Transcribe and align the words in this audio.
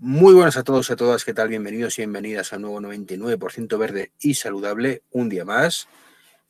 Muy 0.00 0.32
buenas 0.32 0.56
a 0.56 0.62
todos 0.62 0.88
y 0.88 0.92
a 0.92 0.96
todas, 0.96 1.24
¿qué 1.24 1.34
tal? 1.34 1.48
Bienvenidos 1.48 1.98
y 1.98 2.02
bienvenidas 2.02 2.52
a 2.52 2.58
nuevo 2.58 2.80
99% 2.80 3.78
verde 3.78 4.12
y 4.20 4.34
saludable, 4.34 5.02
un 5.10 5.28
día 5.28 5.44
más, 5.44 5.88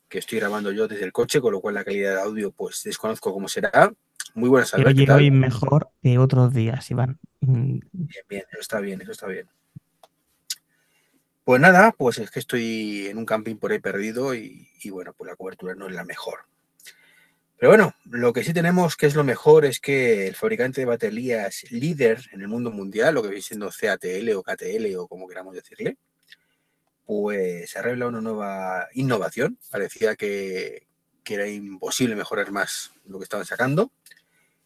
que 0.07 0.19
estoy 0.19 0.37
grabando 0.37 0.71
yo 0.71 0.87
desde 0.87 1.03
el 1.03 1.11
coche, 1.11 1.41
con 1.41 1.53
lo 1.53 1.59
cual 1.59 1.73
la 1.73 1.83
calidad 1.83 2.13
de 2.13 2.21
audio 2.21 2.51
pues 2.51 2.83
desconozco 2.83 3.33
cómo 3.33 3.47
será. 3.47 3.91
Muy 4.35 4.49
buenas 4.49 4.69
tardes. 4.69 4.85
Oye, 4.85 5.11
hoy 5.11 5.31
mejor 5.31 5.89
que 6.03 6.19
otros 6.19 6.53
días, 6.53 6.91
Iván. 6.91 7.17
Bien, 7.39 7.81
bien, 8.29 8.43
eso 8.51 8.61
está 8.61 8.81
bien, 8.81 9.01
eso 9.01 9.13
está 9.13 9.25
bien. 9.25 9.47
Pues 11.43 11.59
nada, 11.59 11.91
pues 11.91 12.19
es 12.19 12.29
que 12.29 12.37
estoy 12.37 13.07
en 13.07 13.17
un 13.17 13.25
camping 13.25 13.55
por 13.55 13.71
ahí 13.71 13.79
perdido 13.79 14.35
y, 14.35 14.67
y 14.83 14.91
bueno, 14.91 15.13
pues 15.17 15.27
la 15.27 15.35
cobertura 15.35 15.73
no 15.73 15.87
es 15.87 15.95
la 15.95 16.05
mejor. 16.05 16.41
Pero 17.59 17.71
bueno, 17.71 17.93
lo 18.05 18.31
que 18.31 18.43
sí 18.43 18.53
tenemos 18.53 18.95
que 18.95 19.05
es 19.05 19.15
lo 19.15 19.25
mejor 19.25 19.65
es 19.65 19.81
que 19.81 20.27
el 20.27 20.35
fabricante 20.35 20.79
de 20.79 20.85
baterías 20.85 21.69
líder 21.71 22.21
en 22.31 22.39
el 22.39 22.47
mundo 22.47 22.71
mundial, 22.71 23.13
lo 23.13 23.21
que 23.21 23.27
viene 23.27 23.41
siendo 23.41 23.69
CATL 23.69 24.29
o 24.33 24.43
KTL 24.43 24.95
o 24.97 25.07
como 25.09 25.27
queramos 25.27 25.53
decirle, 25.53 25.97
pues 27.05 27.75
ha 27.75 27.81
revelado 27.81 28.11
una 28.11 28.21
nueva 28.21 28.87
innovación. 28.93 29.57
Parecía 29.69 30.15
que, 30.15 30.87
era 31.25 31.47
imposible 31.47 32.15
mejorar 32.15 32.51
más 32.51 32.91
lo 33.05 33.19
que 33.19 33.23
estaban 33.23 33.45
sacando. 33.45 33.91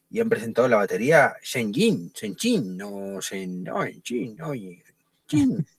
Y 0.09 0.21
han 0.21 0.29
presentado 0.29 0.67
la 0.69 0.77
batería 0.77 1.33
Shenjin, 1.43 2.11
Shenjin, 2.13 2.77
no 2.77 3.19
Shen, 3.19 3.63
no, 3.63 3.83
Shenjin, 3.83 4.35
no, 4.37 4.53
Shenjin. 4.53 5.65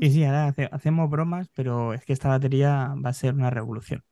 Sí, 0.00 0.10
sí, 0.10 0.24
ahora 0.24 0.54
hacemos 0.70 1.10
bromas, 1.10 1.50
pero 1.54 1.92
es 1.92 2.02
que 2.06 2.14
esta 2.14 2.28
batería 2.28 2.94
va 3.04 3.10
a 3.10 3.12
ser 3.12 3.34
una 3.34 3.50
revolución. 3.50 4.02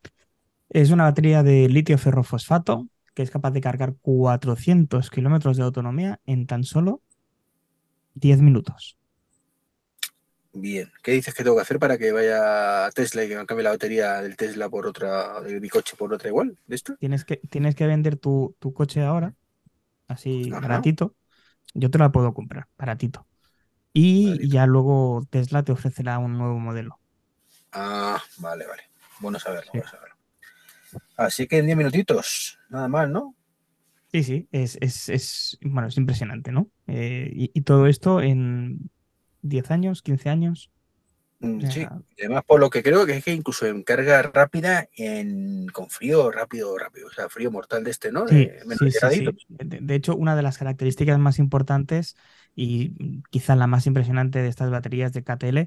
Es 0.71 0.91
una 0.91 1.05
batería 1.05 1.43
de 1.43 1.69
litio 1.69 1.99
ferrofosfato 1.99 2.87
que 3.15 3.23
es 3.23 3.31
capaz 3.31 3.51
de 3.51 3.61
cargar 3.61 3.97
400 4.01 5.11
kilómetros 5.11 5.57
de 5.57 5.65
autonomía 5.65 6.21
en 6.27 6.47
tan 6.47 6.63
solo 6.65 7.03
10 8.15 8.41
minutos. 8.41 8.97
Bien, 10.53 10.91
¿qué 11.03 11.13
dices 11.13 11.35
que 11.35 11.45
tengo 11.45 11.57
que 11.57 11.63
hacer 11.63 11.79
para 11.79 11.97
que 11.97 12.13
vaya 12.13 12.87
a 12.87 12.91
Tesla 12.91 13.25
y 13.25 13.29
que 13.29 13.37
me 13.37 13.47
cambie 13.47 13.65
la 13.65 13.71
batería 13.71 14.21
del 14.21 14.37
Tesla 14.37 14.69
por 14.69 14.87
otra, 14.87 15.41
de 15.41 15.61
mi 15.61 15.69
coche 15.69 15.97
por 15.97 16.13
otra 16.13 16.29
igual? 16.29 16.57
¿De 16.67 16.75
esto? 16.75 16.97
Tienes 16.99 17.25
que, 17.25 17.37
tienes 17.37 17.75
que 17.75 17.87
vender 17.87 18.17
tu, 18.17 18.57
coche 18.75 19.03
ahora, 19.03 19.35
así 20.09 20.51
baratito. 20.51 21.15
Yo 21.75 21.91
te 21.91 21.99
la 21.99 22.11
puedo 22.11 22.35
comprar, 22.35 22.67
baratito. 22.77 23.27
Y 23.93 24.49
ya 24.49 24.67
luego 24.67 25.23
Tesla 25.31 25.63
te 25.63 25.73
ofrecerá 25.73 26.19
un 26.19 26.37
nuevo 26.37 26.59
modelo. 26.59 26.99
Ah, 27.73 28.21
vale, 28.39 28.67
vale. 28.67 28.83
Bueno 29.21 29.39
saberlo, 29.39 29.71
bueno 29.73 29.89
saberlo. 29.89 30.10
Así 31.17 31.47
que 31.47 31.59
en 31.59 31.67
10 31.67 31.79
minutitos, 31.79 32.59
nada 32.69 32.89
más, 32.89 33.09
¿no? 33.09 33.35
Sí, 34.13 34.25
sí, 34.25 34.49
es, 34.51 35.59
bueno, 35.63 35.89
es 35.89 35.97
impresionante, 35.97 36.51
¿no? 36.51 36.69
Eh, 36.89 37.31
y, 37.33 37.61
todo 37.63 37.87
esto 37.87 38.21
en 38.21 38.91
10 39.43 39.71
años, 39.71 40.03
15 40.03 40.29
años. 40.31 40.71
Mm, 41.39 41.61
sí, 41.71 41.87
además 42.19 42.43
por 42.45 42.61
lo 42.61 42.69
que 42.69 42.83
creo 42.83 43.07
que 43.07 43.17
es 43.17 43.25
que 43.25 43.33
incluso 43.33 43.67
en 43.67 43.83
carga 43.83 44.21
rápida, 44.23 44.89
en, 44.97 45.69
con 45.69 45.89
frío 45.89 46.31
rápido, 46.31 46.77
rápido, 46.77 47.07
o 47.07 47.11
sea, 47.11 47.29
frío 47.29 47.53
mortal 47.53 47.85
de 47.85 47.93
este, 47.93 48.11
¿no? 48.11 48.27
De, 48.27 48.61
de, 49.59 49.95
hecho, 49.95 50.17
una 50.17 50.35
de 50.35 50.43
las 50.43 50.59
características 50.59 51.19
más 51.19 51.39
importantes 51.39 52.17
y 52.55 53.23
quizá 53.31 53.55
la 53.55 53.69
más 53.69 53.87
impresionante 53.87 54.43
de 54.43 54.49
estas 54.49 54.71
baterías 54.71 55.13
de 55.13 55.23
KTL 55.23 55.59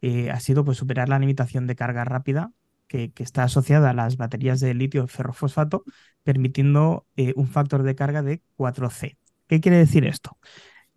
eh, 0.00 0.30
ha 0.30 0.40
sido 0.40 0.64
pues 0.64 0.76
superar 0.76 1.08
la 1.08 1.20
limitación 1.20 1.66
de 1.68 1.76
carga 1.76 2.04
rápida 2.04 2.52
que, 2.92 3.22
está 3.22 3.44
asociada 3.44 3.90
a 3.90 3.94
las 3.94 4.16
baterías 4.18 4.60
de 4.60 4.74
litio 4.74 5.06
ferrofosfato, 5.06 5.84
permitiendo 6.22 7.06
eh, 7.16 7.32
un 7.36 7.48
factor 7.48 7.82
de 7.82 7.94
carga 7.94 8.22
de 8.22 8.42
4C. 8.56 9.16
¿Qué 9.46 9.60
quiere 9.60 9.78
decir 9.78 10.04
esto? 10.04 10.38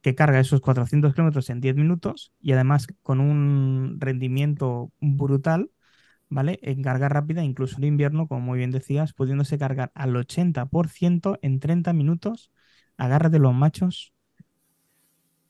Que 0.01 0.13
carga 0.13 0.39
esos 0.39 0.59
400 0.61 1.13
kilómetros 1.13 1.49
en 1.49 1.61
10 1.61 1.75
minutos 1.75 2.33
y 2.41 2.51
además 2.51 2.87
con 3.01 3.21
un 3.21 3.97
rendimiento 3.99 4.91
brutal, 4.99 5.71
¿vale? 6.29 6.59
En 6.63 6.83
carga 6.83 7.07
rápida, 7.07 7.43
incluso 7.43 7.77
en 7.77 7.85
invierno, 7.85 8.27
como 8.27 8.41
muy 8.41 8.57
bien 8.57 8.71
decías, 8.71 9.13
pudiéndose 9.13 9.57
cargar 9.57 9.91
al 9.95 10.15
80% 10.15 11.39
en 11.41 11.59
30 11.61 11.93
minutos, 11.93 12.51
agárrate 12.97 13.39
los 13.39 13.53
machos, 13.53 14.13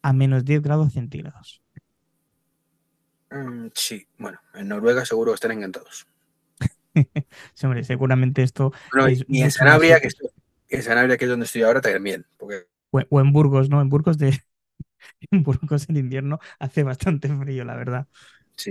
a 0.03 0.13
menos 0.13 0.45
10 0.45 0.61
grados 0.61 0.93
centígrados. 0.93 1.63
Mm, 3.31 3.69
sí, 3.73 4.07
bueno, 4.19 4.39
en 4.53 4.67
Noruega 4.67 5.05
seguro 5.05 5.33
están 5.33 5.51
encantados. 5.51 6.07
Sí, 7.53 7.65
hombre, 7.65 7.83
seguramente 7.83 8.43
esto. 8.43 8.71
y 9.27 9.41
en 9.41 9.51
Sanabria, 9.51 9.99
que, 9.99 10.09
en 10.69 10.83
Sanabria, 10.83 11.17
que 11.17 11.25
es 11.25 11.29
donde 11.29 11.45
estoy 11.45 11.63
ahora, 11.63 11.81
también. 11.81 12.25
Porque... 12.37 12.65
O, 12.91 13.19
en 13.19 13.33
Burgos, 13.33 13.69
¿no? 13.69 13.81
En 13.81 13.89
Burgos 13.89 14.17
de. 14.17 14.39
en 15.31 15.43
Burgos 15.43 15.89
en 15.89 15.97
invierno 15.97 16.39
hace 16.59 16.83
bastante 16.83 17.27
frío, 17.27 17.65
la 17.65 17.75
verdad. 17.75 18.07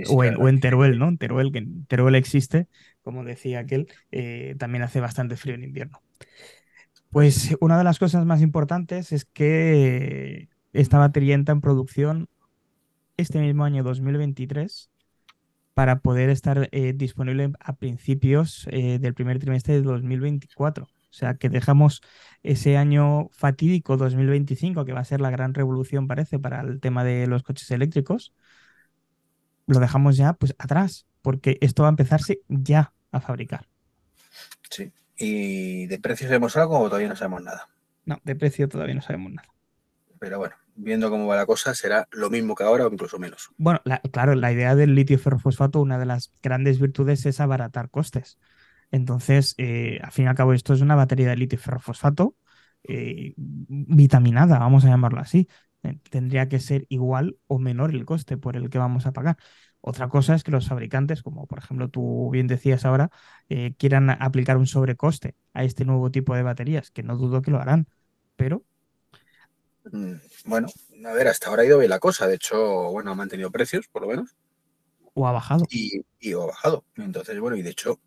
o, 0.09 0.25
en, 0.25 0.61
Teruel, 0.61 0.99
¿no? 0.99 1.09
En 1.09 1.19
Teruel, 1.19 1.53
que 1.53 1.59
en 1.59 1.87
Teruel 1.87 2.15
existe, 2.15 2.69
como 3.03 3.25
decía 3.25 3.61
aquel, 3.61 3.89
eh, 4.11 4.56
también 4.59 4.83
hace 4.83 5.01
bastante 5.01 5.37
frío 5.37 5.55
en 5.55 5.65
invierno. 5.65 6.03
Pues 7.11 7.55
una 7.61 7.79
de 7.79 7.85
las 7.85 7.99
cosas 7.99 8.25
más 8.25 8.41
importantes 8.41 9.12
es 9.12 9.25
que 9.25 10.49
esta 10.73 10.99
batería 10.99 11.35
entra 11.35 11.53
en 11.53 11.61
producción 11.61 12.29
este 13.17 13.39
mismo 13.39 13.65
año 13.65 13.85
2023 13.85 14.91
para 15.75 16.01
poder 16.01 16.31
estar 16.31 16.69
eh, 16.73 16.93
disponible 16.95 17.53
a 17.61 17.75
principios 17.75 18.67
eh, 18.71 18.99
del 19.01 19.15
primer 19.15 19.39
trimestre 19.41 19.75
de 19.75 19.83
2024. 19.83 20.85
O 20.85 21.17
sea, 21.17 21.35
que 21.35 21.49
dejamos 21.49 22.01
ese 22.43 22.77
año 22.77 23.29
fatídico 23.31 23.97
2025, 23.97 24.85
que 24.85 24.93
va 24.93 25.01
a 25.01 25.05
ser 25.05 25.21
la 25.21 25.31
gran 25.31 25.55
revolución, 25.55 26.09
parece, 26.09 26.39
para 26.39 26.61
el 26.61 26.81
tema 26.81 27.05
de 27.05 27.27
los 27.27 27.43
coches 27.43 27.71
eléctricos, 27.71 28.33
lo 29.67 29.79
dejamos 29.81 30.17
ya 30.17 30.33
pues 30.33 30.55
atrás, 30.59 31.07
porque 31.23 31.59
esto 31.61 31.83
va 31.83 31.89
a 31.89 31.91
empezarse 31.91 32.41
ya 32.49 32.93
a 33.12 33.21
fabricar. 33.21 33.69
Sí. 34.71 34.93
¿Y 35.17 35.87
de 35.87 35.99
precio 35.99 36.27
sabemos 36.27 36.56
algo 36.56 36.81
o 36.81 36.87
todavía 36.89 37.09
no 37.09 37.17
sabemos 37.17 37.43
nada? 37.43 37.69
No, 38.05 38.21
de 38.25 38.35
precio 38.35 38.69
todavía 38.69 38.95
no 38.95 39.03
sabemos 39.03 39.33
nada. 39.33 39.54
Pero 40.25 40.39
bueno, 40.39 40.55
viendo 40.75 41.11
cómo 41.11 41.27
va 41.27 41.37
la 41.37 41.45
cosa, 41.45 41.75
será 41.75 42.09
lo 42.12 42.31
mismo 42.31 42.55
que 42.55 42.65
ahora 42.65 42.87
o 42.87 42.91
incluso 42.91 43.19
menos. 43.19 43.51
Bueno, 43.59 43.83
claro, 44.11 44.35
la 44.35 44.51
idea 44.51 44.75
del 44.75 44.95
litio 44.95 45.19
ferrofosfato, 45.19 45.83
una 45.83 45.99
de 45.99 46.07
las 46.07 46.33
grandes 46.43 46.81
virtudes 46.81 47.27
es 47.27 47.41
abaratar 47.41 47.91
costes. 47.91 48.39
Entonces, 48.91 49.55
eh, 49.59 49.99
al 50.03 50.12
fin 50.12 50.25
y 50.25 50.29
al 50.29 50.35
cabo, 50.35 50.55
esto 50.55 50.73
es 50.73 50.81
una 50.81 50.95
batería 50.95 51.29
de 51.29 51.37
litio 51.37 51.59
ferrofosfato 51.59 52.37
eh, 52.85 53.35
vitaminada, 53.37 54.59
vamos 54.59 54.87
a 54.87 54.89
llamarlo 54.89 55.21
así. 55.21 55.47
Eh, 55.83 55.99
tendría 56.09 56.49
que 56.49 56.59
ser 56.59 56.87
igual 56.89 57.37
o 57.47 57.59
menor 57.59 57.91
el 57.91 58.06
coste 58.06 58.39
por 58.39 58.56
el 58.56 58.71
que 58.71 58.79
vamos 58.79 59.05
a 59.05 59.12
pagar. 59.12 59.37
Otra 59.83 60.09
cosa 60.09 60.35
es 60.35 60.43
que 60.43 60.53
los 60.53 60.69
fabricantes, 60.69 61.23
como 61.23 61.47
por 61.47 61.59
ejemplo 61.59 61.91
tú 61.91 62.31
bien 62.31 62.47
decías 62.47 62.87
ahora, 62.87 63.11
quieran 63.77 64.09
aplicar 64.09 64.56
un 64.56 64.67
sobrecoste 64.67 65.37
a 65.53 65.65
este 65.65 65.85
nuevo 65.85 66.11
tipo 66.11 66.35
de 66.35 66.43
baterías, 66.43 66.91
que 66.91 67.03
no 67.03 67.19
dudo 67.19 67.43
que 67.43 67.51
lo 67.51 67.61
harán, 67.61 67.89
pero 68.37 68.65
bueno, 70.45 70.69
a 71.05 71.12
ver, 71.12 71.28
hasta 71.28 71.49
ahora 71.49 71.62
ha 71.62 71.67
ido 71.67 71.78
bien 71.78 71.91
la 71.91 71.99
cosa. 71.99 72.27
De 72.27 72.37
hecho, 72.37 72.91
bueno, 72.91 73.11
ha 73.11 73.15
mantenido 73.15 73.50
precios, 73.50 73.87
por 73.89 74.03
lo 74.03 74.09
menos. 74.09 74.34
O 75.15 75.27
ha 75.27 75.33
bajado. 75.33 75.65
Y, 75.71 76.05
ha 76.33 76.39
bajado. 76.39 76.84
Entonces, 76.97 77.39
bueno, 77.39 77.56
y 77.56 77.62
de 77.62 77.71
hecho, 77.71 78.00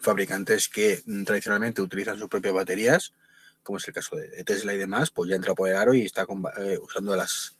fabricantes 0.00 0.68
que 0.68 1.02
mm, 1.04 1.24
tradicionalmente 1.24 1.82
utilizan 1.82 2.18
sus 2.18 2.28
propias 2.28 2.54
baterías, 2.54 3.14
como 3.62 3.78
es 3.78 3.88
el 3.88 3.94
caso 3.94 4.16
de 4.16 4.44
Tesla 4.44 4.74
y 4.74 4.78
demás, 4.78 5.10
pues 5.10 5.30
ya 5.30 5.36
entra 5.36 5.54
por 5.54 5.68
el 5.68 5.76
aro 5.76 5.94
y 5.94 6.02
está 6.02 6.26
eh, 6.58 6.78
usando 6.80 7.16
las 7.16 7.56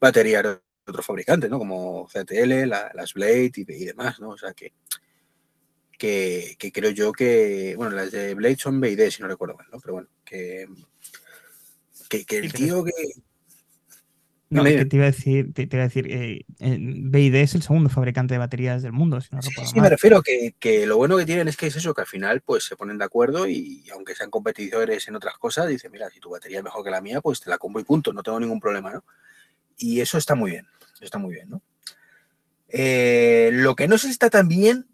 baterías 0.00 0.42
de 0.42 0.60
otros 0.86 1.06
fabricantes, 1.06 1.50
¿no? 1.50 1.58
Como 1.58 2.08
CTL, 2.08 2.66
las 2.66 3.14
Blade 3.14 3.52
y, 3.54 3.84
demás, 3.84 4.18
¿no? 4.20 4.30
O 4.30 4.38
sea 4.38 4.52
que, 4.54 4.72
que, 5.98 6.56
que, 6.58 6.72
creo 6.72 6.90
yo 6.90 7.12
que, 7.12 7.74
bueno, 7.76 7.94
las 7.94 8.10
de 8.10 8.34
Blade 8.34 8.56
son 8.56 8.80
BID, 8.80 9.10
si 9.10 9.22
no 9.22 9.28
recuerdo 9.28 9.54
mal, 9.54 9.66
¿no? 9.70 9.78
Pero 9.80 9.94
bueno, 9.94 10.08
que 10.24 10.66
que, 12.20 12.38
el 12.38 12.52
tío 12.52 12.84
que... 12.84 12.92
No, 14.50 14.64
que 14.64 14.84
te 14.84 14.96
iba 14.96 15.06
a 15.06 15.10
decir, 15.10 15.54
te, 15.54 15.62
iba 15.62 15.78
a 15.78 15.88
decir 15.88 16.06
eh, 16.10 16.44
BID 16.58 17.34
es 17.36 17.54
el 17.54 17.62
segundo 17.62 17.88
fabricante 17.88 18.34
de 18.34 18.38
baterías 18.38 18.82
del 18.82 18.92
mundo, 18.92 19.18
si 19.22 19.34
no 19.34 19.40
sí, 19.40 19.50
sí, 19.64 19.80
me 19.80 19.88
refiero 19.88 20.20
que, 20.20 20.54
que, 20.58 20.84
lo 20.84 20.98
bueno 20.98 21.16
que 21.16 21.24
tienen 21.24 21.48
es 21.48 21.56
que 21.56 21.68
es 21.68 21.76
eso, 21.76 21.94
que 21.94 22.02
al 22.02 22.06
final 22.06 22.42
pues 22.42 22.64
se 22.64 22.76
ponen 22.76 22.98
de 22.98 23.04
acuerdo 23.06 23.48
y 23.48 23.88
aunque 23.94 24.14
sean 24.14 24.28
competidores 24.28 25.08
en 25.08 25.16
otras 25.16 25.38
cosas, 25.38 25.68
dicen, 25.68 25.90
mira, 25.90 26.10
si 26.10 26.20
tu 26.20 26.28
batería 26.28 26.58
es 26.58 26.64
mejor 26.64 26.84
que 26.84 26.90
la 26.90 27.00
mía, 27.00 27.22
pues 27.22 27.40
te 27.40 27.48
la 27.48 27.56
compro 27.56 27.80
y 27.80 27.84
punto, 27.84 28.12
no 28.12 28.22
tengo 28.22 28.38
ningún 28.38 28.60
problema, 28.60 28.92
¿no? 28.92 29.04
Y 29.78 30.00
eso 30.00 30.18
está 30.18 30.34
muy 30.34 30.50
bien, 30.50 30.66
está 31.00 31.16
muy 31.16 31.32
bien, 31.32 31.48
¿no? 31.48 31.62
Eh, 32.68 33.50
lo 33.52 33.74
que 33.74 33.88
no 33.88 33.96
se 33.96 34.08
está 34.08 34.28
tan 34.28 34.48
bien 34.48 34.86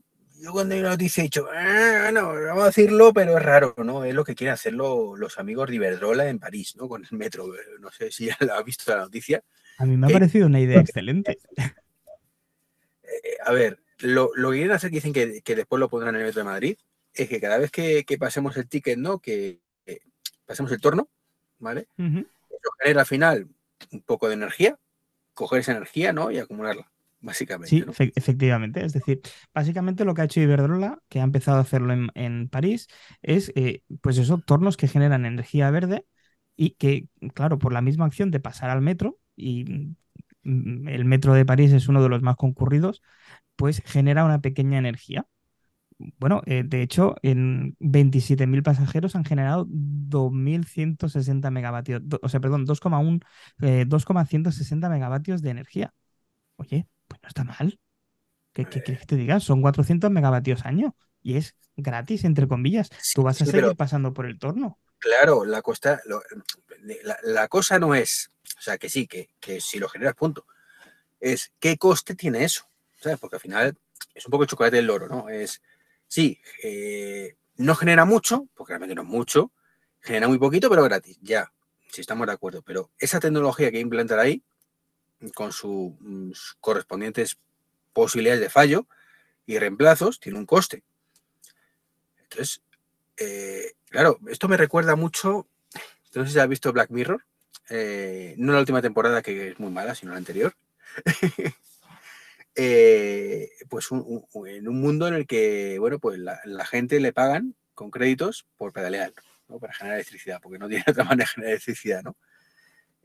cuando 0.53 0.75
hay 0.75 0.81
una 0.81 0.91
noticia 0.91 1.21
he 1.21 1.25
dicho, 1.25 1.47
ah, 1.53 2.11
no, 2.13 2.33
vamos 2.33 2.63
a 2.63 2.67
decirlo, 2.67 3.13
pero 3.13 3.37
es 3.37 3.43
raro, 3.43 3.75
¿no? 3.79 4.05
Es 4.05 4.15
lo 4.15 4.25
que 4.25 4.35
quieren 4.35 4.55
hacer 4.55 4.73
los 4.73 5.39
amigos 5.39 5.69
de 5.69 5.77
Iberdrola 5.77 6.29
en 6.29 6.39
París, 6.39 6.77
¿no? 6.77 6.89
Con 6.89 7.05
el 7.05 7.19
metro. 7.19 7.47
No 7.81 7.91
sé 7.91 8.11
si 8.11 8.27
ya 8.27 8.37
lo 8.41 8.55
ha 8.55 8.63
visto 8.63 8.91
la 8.91 9.03
noticia. 9.03 9.43
A 9.79 9.87
mí 9.87 9.97
me 9.97 10.09
ha 10.09 10.11
parecido 10.11 10.47
una 10.47 10.61
idea 10.61 10.81
excelente. 10.81 11.39
Eh, 13.25 13.39
a 13.43 13.53
ver, 13.53 13.81
lo, 14.01 14.31
que 14.35 14.59
quieren 14.59 14.73
hacer, 14.73 14.91
que 14.91 14.97
dicen 14.97 15.15
que, 15.15 15.55
después 15.57 15.81
lo 15.81 15.89
pondrán 15.89 16.15
en 16.15 16.21
el 16.21 16.27
metro 16.27 16.41
de 16.41 16.45
Madrid, 16.45 16.77
es 17.15 17.27
que 17.27 17.41
cada 17.41 17.57
vez 17.57 17.71
que, 17.71 18.05
pasemos 18.21 18.55
el 18.59 18.69
ticket, 18.69 18.99
¿no? 18.99 19.19
Que 19.19 19.63
pasemos 20.45 20.71
el 20.73 20.81
torno, 20.83 21.09
¿vale? 21.59 21.89
Eso 21.97 22.71
genera 22.83 23.01
al 23.01 23.07
final 23.07 23.49
un 23.91 24.03
poco 24.03 24.29
de 24.29 24.35
energía, 24.35 24.79
coger 25.33 25.61
esa 25.61 25.73
energía, 25.73 26.13
¿no? 26.13 26.31
Y 26.31 26.39
acumularla, 26.39 26.93
básicamente. 27.21 27.71
Sí, 27.71 27.85
efectivamente. 28.15 28.85
Es 28.85 28.93
decir, 28.93 29.21
básicamente 29.55 30.05
lo 30.05 30.15
que 30.15 30.23
ha 30.23 30.25
hecho 30.25 30.41
Iberdrola, 30.41 30.99
que 31.09 31.21
ha 31.21 31.25
empezado 31.25 31.59
a 31.59 31.63
hacerlo 31.63 31.95
en, 32.15 32.49
París, 32.49 32.89
es, 33.23 33.53
eh, 33.55 33.83
pues 34.01 34.19
eso, 34.19 34.39
tornos 34.39 34.77
que 34.77 34.89
generan 34.89 35.27
energía 35.27 35.71
verde 35.71 36.07
y 36.57 36.71
que, 36.71 37.09
claro, 37.35 37.59
por 37.59 37.73
la 37.73 37.83
misma 37.83 38.07
acción 38.07 38.31
de 38.31 38.41
pasar 38.41 38.71
al 38.71 38.81
metro, 38.81 39.19
y 39.37 39.65
mm, 40.43 40.89
el 40.89 41.05
metro 41.05 41.35
de 41.35 41.47
París 41.47 41.73
es 41.73 41.89
uno 41.89 42.03
de 42.03 42.09
los 42.09 42.23
más 42.23 42.37
concurridos, 42.37 43.03
pues 43.57 43.83
genera 43.85 44.25
una 44.25 44.41
pequeña 44.41 44.79
energía. 44.79 45.27
Bueno, 46.19 46.43
eh, 46.47 46.63
de 46.65 46.83
hecho, 46.83 47.17
en 47.23 47.77
27.000 47.81 48.63
pasajeros 48.63 49.17
han 49.17 49.25
generado 49.25 49.67
2.160 49.69 51.51
megavatios, 51.51 52.03
o 52.23 52.29
sea, 52.29 52.41
perdón, 52.41 52.67
2,1, 52.67 53.21
2,160 53.87 54.87
eh, 54.87 54.91
megavatios 54.91 55.43
de 55.43 55.51
energía. 55.51 55.95
Oye, 56.57 56.87
pues 57.09 57.21
no 57.23 57.29
está 57.29 57.45
mal. 57.45 57.81
¿Qué, 58.53 58.65
quieres 58.67 59.01
que 59.01 59.07
te 59.07 59.17
diga? 59.17 59.41
Son 59.41 59.63
400 59.63 60.11
megavatios 60.11 60.65
año 60.65 60.97
y 61.23 61.37
es 61.37 61.55
gratis, 61.77 62.25
entre 62.25 62.49
comillas. 62.49 62.91
Tú 63.15 63.23
vas 63.23 63.41
a 63.41 63.47
seguir 63.47 63.77
pasando 63.77 64.13
por 64.13 64.27
el 64.27 64.39
torno. 64.39 64.79
Claro, 64.99 65.45
la, 65.45 65.63
costa, 65.63 66.01
la, 67.23 67.49
cosa 67.49 67.79
no 67.79 67.95
es, 67.95 68.33
o 68.59 68.61
sea, 68.61 68.79
que 68.79 68.89
sí, 68.89 69.07
que, 69.07 69.31
que 69.39 69.61
si 69.61 69.79
lo 69.79 69.89
generas, 69.89 70.15
punto. 70.15 70.45
Es 71.21 71.53
qué 71.61 71.77
coste 71.77 72.15
tiene 72.15 72.45
eso, 72.45 72.69
¿sabes? 73.01 73.19
Porque 73.19 73.37
al 73.37 73.41
final 73.41 73.79
es 74.15 74.27
un 74.27 74.31
poco 74.31 74.43
el 74.43 74.49
chocolate 74.49 74.77
del 74.77 74.87
loro, 74.87 75.09
¿no? 75.09 75.29
Es 75.29 75.63
Sí, 76.09 76.41
eh, 76.63 77.37
no 77.57 77.75
genera 77.75 78.07
mucho, 78.07 78.49
porque 78.55 78.73
realmente 78.73 78.95
no 78.95 79.03
es 79.03 79.09
mucho, 79.09 79.53
genera 80.01 80.27
muy 80.27 80.39
poquito, 80.39 80.71
pero 80.71 80.83
gratis, 80.83 81.19
ya, 81.21 81.53
si 81.93 82.01
estamos 82.01 82.27
de 82.27 82.33
acuerdo. 82.33 82.63
Pero 82.63 82.91
esa 82.99 83.21
tecnología 83.21 83.71
que 83.71 83.79
implantar 83.79 84.19
ahí, 84.19 84.43
con 85.35 85.53
sus 85.53 86.57
correspondientes 86.61 87.39
posibilidades 87.93 88.41
de 88.41 88.51
fallo 88.51 88.87
y 89.47 89.59
reemplazos, 89.59 90.21
tiene 90.21 90.39
un 90.39 90.47
coste. 90.47 90.85
Entonces, 92.23 92.63
eh, 93.17 93.73
claro, 93.89 94.19
esto 94.29 94.49
me 94.49 94.57
recuerda 94.57 94.95
mucho, 94.95 95.49
no 96.15 96.27
sé 96.27 96.33
si 96.33 96.39
has 96.39 96.49
visto 96.49 96.73
Black 96.73 96.91
Mirror, 96.91 97.25
eh, 97.71 98.35
no 98.39 98.53
la 98.53 98.61
última 98.61 98.81
temporada 98.81 99.23
que 99.23 99.49
es 99.49 99.59
muy 99.59 99.71
mala, 99.71 99.95
sino 99.95 100.13
la 100.13 100.19
anterior. 100.19 100.55
Eh, 102.61 103.51
pues 103.69 103.87
en 103.93 104.67
un 104.69 104.81
mundo 104.81 105.07
en 105.07 105.15
el 105.15 105.29
que, 105.29 105.79
bueno, 105.79 106.01
pues 106.01 106.19
la, 106.19 106.67
gente 106.67 106.99
le 106.99 107.13
pagan 107.13 107.55
con 107.73 107.93
créditos 107.93 108.49
por 108.57 108.73
pedalear, 108.73 109.13
¿no? 109.47 109.61
Para 109.61 109.75
generar 109.75 109.99
electricidad, 109.99 110.41
porque 110.43 110.59
no 110.59 110.69
tiene 110.69 110.83
otra 110.89 111.05
manera 111.05 111.29
de 111.29 111.35
generar 111.35 111.53
electricidad, 111.53 112.03
¿no? 112.03 112.17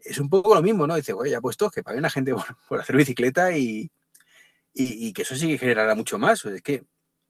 Es 0.04 0.20
un 0.20 0.30
poco 0.30 0.54
lo 0.56 0.62
mismo, 0.62 0.86
¿no? 0.86 0.96
Dice, 0.96 1.14
oye, 1.14 1.32
ya 1.32 1.42
puesto 1.42 1.70
que 1.70 1.84
paguen 1.84 2.06
a 2.06 2.10
gente 2.10 2.34
por, 2.68 2.80
hacer 2.82 2.96
bicicleta 2.96 3.56
y, 3.58 3.90
y, 4.74 5.14
que 5.14 5.22
eso 5.22 5.36
sí 5.36 5.48
que 5.48 5.58
generará 5.58 5.96
mucho 5.96 6.18
más. 6.18 6.44
es 6.46 6.62
que, 6.62 6.82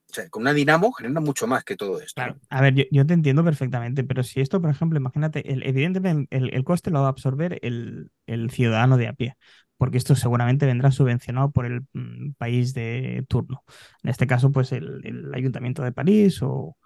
o 0.10 0.14
sea, 0.14 0.30
con 0.30 0.42
una 0.42 0.54
dinamo 0.54 0.92
genera 0.92 1.20
mucho 1.20 1.48
más 1.48 1.64
que 1.64 1.76
todo 1.76 2.00
esto. 2.00 2.14
Claro, 2.16 2.40
a 2.50 2.62
ver, 2.62 2.88
yo, 2.92 3.06
te 3.06 3.14
entiendo 3.14 3.44
perfectamente, 3.44 4.04
pero 4.04 4.24
si 4.24 4.42
esto, 4.42 4.62
por 4.62 4.70
ejemplo, 4.70 4.98
imagínate, 4.98 5.52
el, 5.52 5.64
evidentemente 5.64 6.36
el, 6.36 6.64
coste 6.64 6.92
lo 6.92 7.02
va 7.02 7.08
a 7.08 7.10
absorber 7.10 7.60
el, 7.62 8.12
el 8.28 8.50
ciudadano 8.52 8.98
de 8.98 9.08
a 9.08 9.14
pie 9.14 9.38
porque 9.84 9.98
esto 9.98 10.16
seguramente 10.16 10.66
vendrá 10.66 10.92
subvencionado 10.92 11.52
por 11.52 11.66
el 11.66 11.82
mm, 11.92 12.36
país 12.38 12.74
de 12.74 13.26
turno. 13.28 13.66
En 14.02 14.12
este 14.12 14.28
caso, 14.28 14.50
pues 14.50 14.72
el, 14.72 15.30
Ayuntamiento 15.34 15.84
de 15.84 15.92
París 15.92 16.40
o 16.42 16.78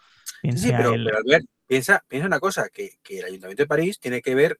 sí, 0.55 0.71
pero, 0.71 0.93
ver, 1.23 1.43
piensa, 1.67 2.03
piensa 2.07 2.25
una 2.25 2.39
cosa, 2.39 2.69
que, 2.69 2.97
el 3.09 3.25
Ayuntamiento 3.25 3.61
de 3.61 3.67
París 3.67 3.99
tiene 3.99 4.23
que 4.23 4.33
ver 4.33 4.59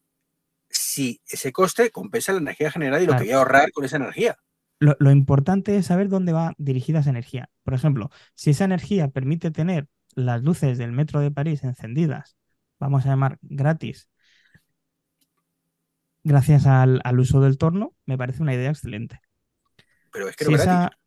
si 0.70 1.22
ese 1.28 1.52
coste 1.52 1.92
compensa 1.92 2.34
la 2.34 2.40
energía 2.40 2.72
generada 2.72 3.02
y 3.02 3.06
lo 3.06 3.14
que 3.14 3.24
voy 3.24 3.32
a 3.32 3.38
ahorrar 3.38 3.72
con 3.72 3.86
esa 3.86 3.98
energía. 3.98 4.38
Lo, 4.80 4.96
lo, 5.00 5.12
importante 5.12 5.76
es 5.76 5.88
saber 5.88 6.08
dónde 6.08 6.34
va 6.34 6.54
dirigida 6.58 7.00
esa 7.00 7.10
energía. 7.10 7.50
Por 7.64 7.74
ejemplo, 7.74 8.12
si 8.36 8.52
esa 8.52 8.66
energía 8.66 9.08
permite 9.08 9.50
tener 9.50 9.88
las 10.14 10.44
luces 10.44 10.78
del 10.78 10.92
metro 10.92 11.20
de 11.20 11.32
París 11.32 11.64
encendidas, 11.64 12.38
vamos 12.80 13.06
a 13.06 13.10
llamar 13.10 13.38
gratis, 13.42 14.10
gracias 16.28 16.66
al, 16.68 17.02
uso 17.20 17.42
del 17.42 17.58
torno, 17.58 17.96
me 18.06 18.18
parece 18.18 18.44
una 18.44 18.54
idea 18.54 18.70
excelente. 18.70 19.22
Pero 20.12 20.28
es 20.28 20.36
que 20.36 20.46
no 20.46 20.56
es 20.56 20.66
gratis. 20.66 20.98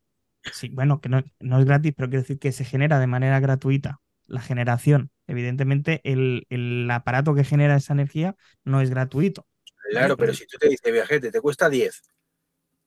Sí, 0.53 0.71
bueno, 0.71 1.01
que 1.01 1.11
no, 1.11 1.19
es 1.19 1.65
gratis, 1.65 1.93
pero 1.95 2.09
quiero 2.09 2.23
decir 2.23 2.39
que 2.39 2.53
se 2.53 2.65
genera 2.65 2.99
de 2.99 3.07
manera 3.07 3.41
gratuita 3.41 4.01
la 4.27 4.41
generación. 4.41 5.11
Evidentemente, 5.27 6.01
el, 6.05 6.89
aparato 6.91 7.35
que 7.35 7.45
genera 7.45 7.77
esa 7.77 7.93
energía 7.93 8.37
no 8.65 8.81
es 8.81 8.91
gratuito. 8.91 9.47
Claro, 9.91 10.17
pero, 10.17 10.35
si 10.35 10.47
tú 10.47 10.59
te 10.59 10.69
dices, 10.69 10.93
viajete, 10.93 11.31
te 11.31 11.41
cuesta 11.41 11.69
10, 11.69 12.03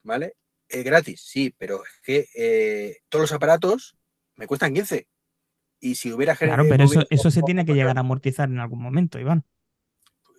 ¿vale? 0.03 0.35
Es 0.67 0.83
gratis, 0.83 1.21
sí, 1.21 1.53
pero 1.57 1.83
es 1.83 2.01
que 2.01 2.27
eh, 2.35 3.01
todos 3.09 3.23
los 3.23 3.31
aparatos 3.33 3.97
me 4.35 4.47
cuestan 4.47 4.73
15. 4.73 5.07
Y 5.79 5.95
si 5.95 6.13
hubiera 6.13 6.35
generado. 6.35 6.63
Claro, 6.63 6.77
pero 6.77 6.85
eso, 6.85 7.07
eso 7.09 7.29
se 7.29 7.41
tiene 7.41 7.65
que 7.65 7.73
llegar 7.73 7.97
a 7.97 7.99
amortizar 7.99 8.47
en 8.49 8.59
algún 8.59 8.81
momento, 8.81 9.19
Iván. 9.19 9.43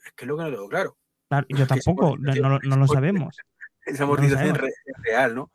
Es 0.06 0.12
que 0.12 0.24
es 0.24 0.28
lo 0.28 0.36
que 0.38 0.44
no 0.44 0.50
tengo 0.50 0.68
claro 0.68 0.96
yo 1.48 1.66
tampoco, 1.66 2.16
no, 2.18 2.76
lo 2.76 2.86
sabemos. 2.86 3.36
Esa 3.86 4.04
amortización 4.04 4.56
es 4.56 5.02
real, 5.02 5.34
¿no? 5.34 5.50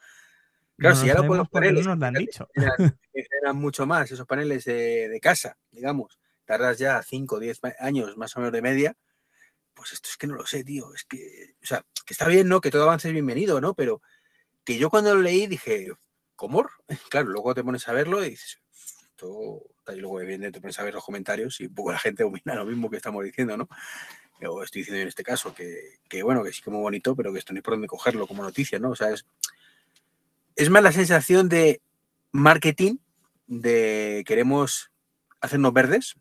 Claro, 0.77 0.95
si 0.95 1.07
ya 1.07 1.15
lo 1.15 1.25
podemos 1.25 1.50
poner, 1.50 1.73
nos 1.73 1.97
lo 1.97 2.06
han 2.06 2.13
dicho. 2.13 2.47
Eran, 3.13 3.57
mucho 3.57 3.85
más 3.85 4.11
esos 4.11 4.25
paneles 4.25 4.65
de, 4.65 5.19
casa, 5.21 5.57
digamos. 5.71 6.19
Tardas 6.45 6.77
ya 6.77 7.01
5 7.01 7.35
o 7.35 7.39
10 7.39 7.59
años 7.79 8.17
más 8.17 8.35
o 8.35 8.39
menos 8.39 8.53
de 8.53 8.61
media. 8.61 8.95
Pues 9.79 9.93
esto 9.93 10.09
es 10.09 10.17
que 10.17 10.27
no 10.27 10.35
lo 10.35 10.45
sé, 10.45 10.65
tío. 10.65 10.93
Es 10.93 11.05
que, 11.05 11.55
o 11.63 11.65
sea, 11.65 11.85
que 12.05 12.13
está 12.13 12.27
bien, 12.27 12.49
¿no? 12.49 12.59
Que 12.59 12.69
todo 12.69 12.83
avance 12.83 13.07
es 13.07 13.13
bienvenido, 13.13 13.61
¿no? 13.61 13.73
Pero 13.73 14.01
que 14.65 14.77
yo 14.77 14.89
cuando 14.89 15.15
lo 15.15 15.21
leí 15.21 15.47
dije, 15.47 15.87
¿cómo? 16.35 16.67
Claro, 17.09 17.29
luego 17.29 17.55
te 17.55 17.63
pones 17.63 17.87
a 17.87 17.93
verlo 17.93 18.23
y 18.23 18.31
dices, 18.31 18.59
esto, 18.73 19.61
y 19.87 19.95
luego 19.95 20.19
evidentemente 20.19 20.57
te 20.57 20.61
pones 20.61 20.79
a 20.79 20.83
ver 20.83 20.93
los 20.93 21.05
comentarios 21.05 21.61
y 21.61 21.67
un 21.67 21.73
poco 21.73 21.93
la 21.93 21.99
gente 21.99 22.23
opina 22.25 22.55
lo 22.55 22.65
mismo 22.65 22.89
que 22.89 22.97
estamos 22.97 23.23
diciendo, 23.23 23.55
¿no? 23.55 23.69
o 24.47 24.63
estoy 24.63 24.81
diciendo 24.81 25.01
en 25.01 25.07
este 25.07 25.23
caso, 25.23 25.53
que, 25.53 26.23
bueno, 26.23 26.43
que 26.43 26.53
sí 26.53 26.61
que 26.61 26.69
muy 26.69 26.81
bonito, 26.81 27.15
pero 27.15 27.31
que 27.31 27.39
esto 27.39 27.53
no 27.53 27.57
hay 27.57 27.61
por 27.61 27.73
dónde 27.73 27.87
cogerlo 27.87 28.27
como 28.27 28.43
noticia, 28.43 28.79
¿no? 28.79 28.91
O 28.91 28.95
sea, 28.95 29.09
es, 29.09 29.25
es 30.55 30.69
más 30.69 30.83
la 30.83 30.91
sensación 30.91 31.49
de 31.49 31.81
marketing, 32.31 32.97
de 33.47 34.23
queremos 34.25 34.91
hacernos 35.41 35.73
verdes, 35.73 36.15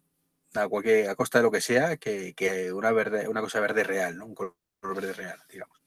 a, 0.54 0.68
cualquier, 0.68 1.08
a 1.08 1.14
costa 1.14 1.38
de 1.38 1.44
lo 1.44 1.50
que 1.50 1.60
sea, 1.60 1.96
que, 1.96 2.72
una, 2.72 2.92
verde, 2.92 3.28
una 3.28 3.40
cosa 3.40 3.60
verde 3.60 3.84
real, 3.84 4.16
¿no? 4.16 4.26
Un 4.26 4.34
color 4.34 4.54
verde 4.82 5.12
real, 5.12 5.38
digamos. 5.50 5.78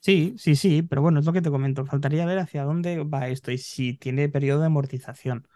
Sí, 0.00 0.34
sí, 0.36 0.54
sí, 0.54 0.82
pero 0.82 1.00
bueno, 1.00 1.18
es 1.20 1.26
lo 1.26 1.32
que 1.32 1.40
te 1.40 1.50
comento. 1.50 1.86
Faltaría 1.86 2.26
ver 2.26 2.38
hacia 2.38 2.64
dónde 2.64 3.02
va 3.04 3.28
esto 3.28 3.50
y 3.50 3.58
si 3.58 3.94
tiene 3.94 4.28
periodo 4.28 4.60
de 4.60 4.66
amortización. 4.66 5.48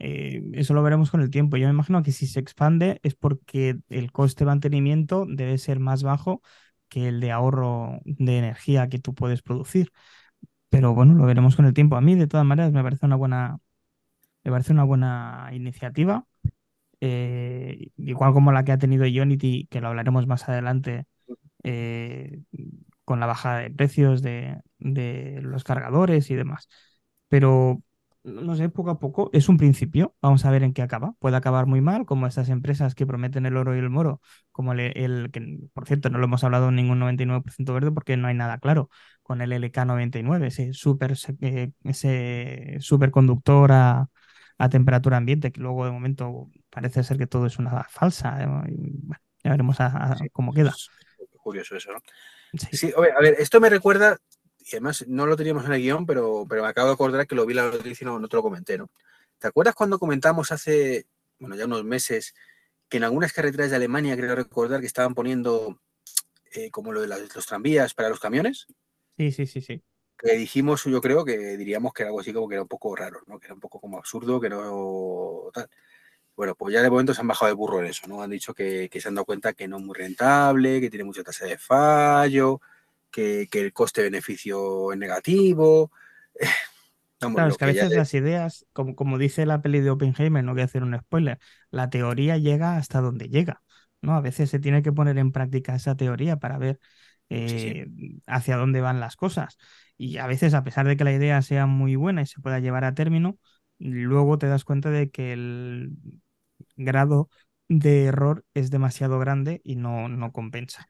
Eh, 0.00 0.42
eso 0.54 0.74
lo 0.74 0.82
veremos 0.82 1.10
con 1.10 1.20
el 1.22 1.30
tiempo. 1.30 1.56
Yo 1.56 1.66
me 1.66 1.72
imagino 1.74 2.02
que 2.02 2.12
si 2.12 2.26
se 2.26 2.40
expande 2.40 3.00
es 3.04 3.14
porque 3.14 3.78
el 3.88 4.12
coste 4.12 4.44
de 4.44 4.46
mantenimiento 4.46 5.26
debe 5.28 5.58
ser 5.58 5.80
más 5.80 6.02
bajo 6.02 6.42
que 6.88 7.08
el 7.08 7.20
de 7.20 7.32
ahorro 7.32 8.00
de 8.04 8.38
energía 8.38 8.88
que 8.88 8.98
tú 8.98 9.14
puedes 9.14 9.42
producir. 9.42 9.92
Pero 10.70 10.94
bueno, 10.94 11.14
lo 11.14 11.26
veremos 11.26 11.56
con 11.56 11.66
el 11.66 11.74
tiempo. 11.74 11.96
A 11.96 12.00
mí, 12.00 12.16
de 12.16 12.26
todas 12.26 12.46
maneras, 12.46 12.72
me 12.72 12.82
parece 12.82 13.06
una 13.06 13.16
buena, 13.16 13.58
me 14.44 14.50
parece 14.50 14.72
una 14.72 14.84
buena 14.84 15.50
iniciativa. 15.52 16.26
Eh, 17.06 17.90
igual 17.98 18.32
como 18.32 18.50
la 18.50 18.64
que 18.64 18.72
ha 18.72 18.78
tenido 18.78 19.04
Unity, 19.04 19.66
que 19.70 19.82
lo 19.82 19.88
hablaremos 19.88 20.26
más 20.26 20.48
adelante, 20.48 21.04
eh, 21.62 22.40
con 23.04 23.20
la 23.20 23.26
bajada 23.26 23.58
de 23.58 23.70
precios 23.70 24.22
de, 24.22 24.62
los 25.42 25.64
cargadores 25.64 26.30
y 26.30 26.34
demás. 26.34 26.68
Pero 27.28 27.82
no 28.22 28.56
sé, 28.56 28.70
poco 28.70 28.90
a 28.90 28.98
poco, 28.98 29.28
es 29.34 29.50
un 29.50 29.58
principio, 29.58 30.14
vamos 30.22 30.46
a 30.46 30.50
ver 30.50 30.62
en 30.62 30.72
qué 30.72 30.80
acaba. 30.80 31.12
Puede 31.18 31.36
acabar 31.36 31.66
muy 31.66 31.82
mal, 31.82 32.06
como 32.06 32.26
estas 32.26 32.48
empresas 32.48 32.94
que 32.94 33.06
prometen 33.06 33.44
el 33.44 33.58
oro 33.58 33.76
y 33.76 33.80
el 33.80 33.90
moro, 33.90 34.22
como 34.50 34.72
el, 34.72 35.30
que, 35.30 35.58
por 35.74 35.86
cierto, 35.86 36.08
no 36.08 36.16
lo 36.18 36.24
hemos 36.24 36.42
hablado 36.42 36.70
en 36.70 36.76
ningún 36.76 37.00
99% 37.00 37.74
verde 37.74 37.92
porque 37.92 38.16
no 38.16 38.28
hay 38.28 38.34
nada 38.34 38.56
claro, 38.58 38.88
con 39.22 39.42
el 39.42 39.52
LK99, 39.52 40.46
ese 40.46 40.72
super, 40.72 41.14
eh, 41.42 41.72
ese 41.84 42.78
superconductor 42.80 43.72
a, 43.72 44.08
temperatura 44.70 45.16
ambiente, 45.16 45.52
que 45.52 45.60
luego 45.60 45.84
de 45.84 45.90
momento 45.90 46.50
parece 46.70 47.02
ser 47.02 47.18
que 47.18 47.26
todo 47.26 47.46
es 47.46 47.58
una 47.58 47.84
falsa. 47.84 48.42
Eh, 48.42 48.72
ya 49.42 49.50
veremos 49.50 49.76
cómo 50.32 50.52
queda. 50.52 50.74
curioso 51.42 51.76
eso, 51.76 51.92
¿no? 51.92 52.00
Sí. 52.72 52.92
a 52.96 53.20
ver, 53.20 53.36
esto 53.38 53.60
me 53.60 53.68
recuerda, 53.68 54.18
y 54.60 54.76
además 54.76 55.04
no 55.08 55.26
lo 55.26 55.36
teníamos 55.36 55.64
en 55.66 55.72
el 55.72 55.82
guion, 55.82 56.06
pero, 56.06 56.46
pero 56.48 56.62
me 56.62 56.68
acabo 56.68 56.88
de 56.88 56.94
acordar 56.94 57.26
que 57.26 57.34
lo 57.34 57.44
vi 57.44 57.54
la 57.54 57.70
noticia 57.70 58.04
y 58.04 58.06
no, 58.06 58.28
te 58.28 58.36
lo 58.36 58.42
comenté, 58.42 58.78
¿no? 58.78 58.90
¿Te 59.38 59.48
acuerdas 59.48 59.74
cuando 59.74 59.98
comentamos 59.98 60.52
hace, 60.52 61.06
bueno, 61.38 61.56
ya 61.56 61.66
unos 61.66 61.84
meses, 61.84 62.34
que 62.88 62.98
en 62.98 63.04
algunas 63.04 63.32
carreteras 63.32 63.70
de 63.70 63.76
Alemania, 63.76 64.16
creo 64.16 64.34
recordar, 64.34 64.80
que 64.80 64.86
estaban 64.86 65.14
poniendo 65.14 65.80
eh, 66.52 66.70
como 66.70 66.92
lo 66.92 67.00
de 67.00 67.08
los 67.08 67.46
tranvías 67.46 67.92
para 67.92 68.08
los 68.08 68.20
camiones? 68.20 68.66
Sí, 69.18 69.32
sí, 69.32 69.46
sí, 69.46 69.60
sí. 69.60 69.82
Que 70.16 70.36
dijimos, 70.36 70.84
yo 70.84 71.00
creo 71.00 71.24
que 71.24 71.56
diríamos 71.56 71.92
que 71.92 72.02
era 72.02 72.08
algo 72.08 72.20
así 72.20 72.32
como 72.32 72.48
que 72.48 72.54
era 72.54 72.62
un 72.62 72.68
poco 72.68 72.94
raro, 72.94 73.20
¿no? 73.26 73.38
Que 73.38 73.46
era 73.46 73.54
un 73.54 73.60
poco 73.60 73.80
como 73.80 73.98
absurdo, 73.98 74.40
que 74.40 74.48
no 74.48 75.50
tal. 75.52 75.68
Bueno, 76.36 76.56
pues 76.56 76.74
ya 76.74 76.82
de 76.82 76.90
momento 76.90 77.14
se 77.14 77.20
han 77.20 77.28
bajado 77.28 77.48
de 77.48 77.54
burro 77.54 77.80
en 77.80 77.86
eso, 77.86 78.08
¿no? 78.08 78.22
Han 78.22 78.30
dicho 78.30 78.54
que, 78.54 78.88
se 78.92 79.08
han 79.08 79.14
dado 79.14 79.24
cuenta 79.24 79.52
que 79.52 79.68
no 79.68 79.78
es 79.78 79.84
muy 79.84 79.94
rentable, 79.94 80.80
que 80.80 80.90
tiene 80.90 81.04
mucha 81.04 81.22
tasa 81.22 81.46
de 81.46 81.58
fallo, 81.58 82.60
que, 83.10 83.48
el 83.52 83.72
coste-beneficio 83.72 84.92
es 84.92 84.98
negativo. 84.98 85.92
claro, 87.18 87.50
es 87.50 87.56
que 87.56 87.64
a 87.64 87.68
veces 87.68 87.92
las 87.92 88.12
ideas, 88.14 88.66
como, 88.72 88.96
como 88.96 89.16
dice 89.16 89.46
la 89.46 89.62
peli 89.62 89.80
de 89.80 89.90
Oppenheimer, 89.90 90.42
no 90.42 90.52
voy 90.52 90.62
a 90.62 90.64
hacer 90.64 90.82
un 90.82 90.98
spoiler, 90.98 91.38
la 91.70 91.88
teoría 91.88 92.36
llega 92.36 92.76
hasta 92.76 93.00
donde 93.00 93.28
llega, 93.28 93.62
¿no? 94.02 94.16
A 94.16 94.20
veces 94.20 94.50
se 94.50 94.58
tiene 94.58 94.82
que 94.82 94.92
poner 94.92 95.18
en 95.18 95.30
práctica 95.30 95.76
esa 95.76 95.96
teoría 95.96 96.36
para 96.36 96.58
ver 96.58 96.80
eh, 97.30 97.86
hacia 98.26 98.56
dónde 98.56 98.80
van 98.80 98.98
las 98.98 99.14
cosas. 99.14 99.56
Y 99.96 100.18
a 100.18 100.26
veces, 100.26 100.54
a 100.54 100.64
pesar 100.64 100.86
de 100.86 100.96
que 100.96 101.04
la 101.04 101.12
idea 101.12 101.40
sea 101.42 101.66
muy 101.66 101.96
buena 101.96 102.22
y 102.22 102.26
se 102.26 102.40
pueda 102.40 102.58
llevar 102.58 102.84
a 102.84 102.94
término, 102.94 103.38
luego 103.78 104.38
te 104.38 104.48
das 104.48 104.64
cuenta 104.64 104.90
de 104.90 105.10
que 105.10 105.32
el 105.32 105.92
grado 106.76 107.28
de 107.68 108.04
error 108.04 108.44
es 108.54 108.70
demasiado 108.70 109.18
grande 109.18 109.60
y 109.64 109.76
no, 109.76 110.08
no 110.08 110.32
compensa. 110.32 110.88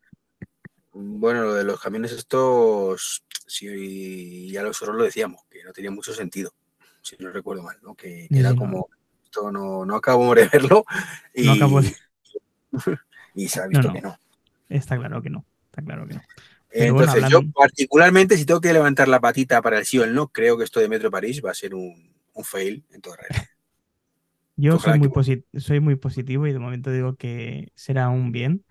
Bueno, 0.93 1.43
lo 1.43 1.55
de 1.55 1.65
los 1.65 1.81
camiones 1.81 2.13
estos, 2.13 3.25
sí, 3.47 4.51
ya 4.51 4.63
nosotros 4.63 4.97
lo 4.97 5.05
decíamos, 5.05 5.43
que 5.51 5.65
no 5.65 5.73
tenía 5.73 5.91
mucho 5.91 6.13
sentido, 6.13 6.53
si 7.03 7.17
no 7.19 7.31
recuerdo 7.31 7.63
mal, 7.63 7.77
¿no? 7.83 7.95
Que, 7.95 8.29
era 8.31 8.55
como, 8.55 8.89
esto 9.25 9.51
no, 9.51 9.85
no 9.85 9.97
acabo 9.97 10.35
de 10.35 10.49
verlo 10.49 10.85
y, 11.35 11.49
y 13.35 13.49
se 13.49 13.61
ha 13.61 13.67
visto 13.67 13.93
que 13.93 14.01
no. 14.01 14.17
Está 14.69 14.97
claro 14.97 15.21
que 15.21 15.31
no, 15.31 15.45
está 15.67 15.83
claro 15.83 16.07
que 16.07 16.15
no. 16.15 16.23
Entonces 16.77 17.29
yo 17.31 17.41
particularmente 17.53 18.37
si 18.37 18.45
tengo 18.45 18.61
que 18.61 18.73
levantar 18.73 19.07
la 19.07 19.21
patita 19.21 19.63
para 19.63 19.79
el 19.79 19.87
sí 19.87 19.99
o 20.01 20.05
el 20.05 20.13
no, 20.13 20.29
creo 20.29 20.59
que 20.59 20.65
esto 20.65 20.81
de 20.81 20.89
Metro 20.89 21.09
París 21.11 21.41
va 21.45 21.53
a 21.53 21.55
ser 21.55 21.73
un, 21.73 22.13
un 22.33 22.45
fail 22.45 22.85
en 22.91 23.01
toda 23.01 23.17
regla. 23.17 23.49
Yo 24.57 24.79
soy 24.79 25.01
muy, 25.01 25.11
soy 25.59 25.81
muy 25.81 25.97
positivo 25.97 26.47
y 26.47 26.53
de 26.53 26.61
momento 26.61 26.93
digo 26.93 27.17
que 27.17 27.73
será 27.75 28.09
un 28.09 28.31
bien, 28.31 28.65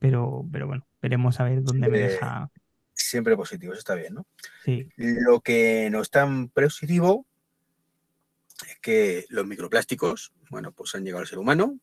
pero, 0.00 0.44
pero 0.50 0.66
bueno, 0.66 0.84
veremos 1.00 1.38
a 1.38 1.44
ver 1.44 1.62
dónde 1.62 1.88
me 1.88 1.98
deja. 1.98 2.50
Siempre 2.92 3.36
positivo, 3.36 3.72
eso 3.72 3.78
está 3.78 3.94
bien, 3.94 4.14
¿no? 4.14 4.26
Sí. 4.64 4.88
Lo 4.96 5.40
que 5.40 5.90
no 5.92 6.00
es 6.00 6.10
tan 6.10 6.48
positivo 6.48 7.24
es 8.66 8.80
que 8.80 9.26
los 9.28 9.46
microplásticos, 9.46 10.32
bueno, 10.50 10.72
pues 10.72 10.96
han 10.96 11.04
llegado 11.04 11.20
al 11.20 11.28
ser 11.28 11.38
humano 11.38 11.78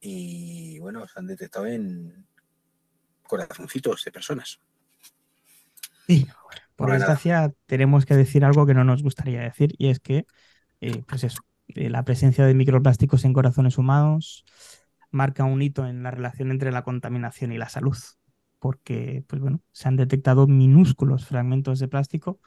y, 0.00 0.80
bueno, 0.80 1.06
se 1.06 1.20
han 1.20 1.28
detectado 1.28 1.66
en 1.66 2.26
corazoncitos 3.22 4.02
de 4.04 4.10
personas. 4.10 4.60
Sí, 6.06 6.26
por 6.76 6.92
desgracia 6.92 7.52
tenemos 7.66 8.06
que 8.06 8.14
decir 8.14 8.44
algo 8.44 8.66
que 8.66 8.74
no 8.74 8.84
nos 8.84 9.02
gustaría 9.02 9.40
decir 9.40 9.74
y 9.78 9.88
es 9.88 10.00
que 10.00 10.26
eh, 10.80 11.02
pues 11.06 11.24
eso, 11.24 11.40
eh, 11.68 11.90
la 11.90 12.04
presencia 12.04 12.44
de 12.44 12.54
microplásticos 12.54 13.24
en 13.24 13.32
corazones 13.32 13.78
humanos 13.78 14.44
marca 15.10 15.44
un 15.44 15.62
hito 15.62 15.86
en 15.86 16.02
la 16.02 16.10
relación 16.10 16.50
entre 16.50 16.72
la 16.72 16.82
contaminación 16.82 17.52
y 17.52 17.58
la 17.58 17.68
salud, 17.68 17.96
porque 18.58 19.24
pues 19.26 19.40
bueno, 19.40 19.62
se 19.72 19.88
han 19.88 19.96
detectado 19.96 20.46
minúsculos 20.46 21.26
fragmentos 21.26 21.78
de 21.78 21.88
plástico 21.88 22.40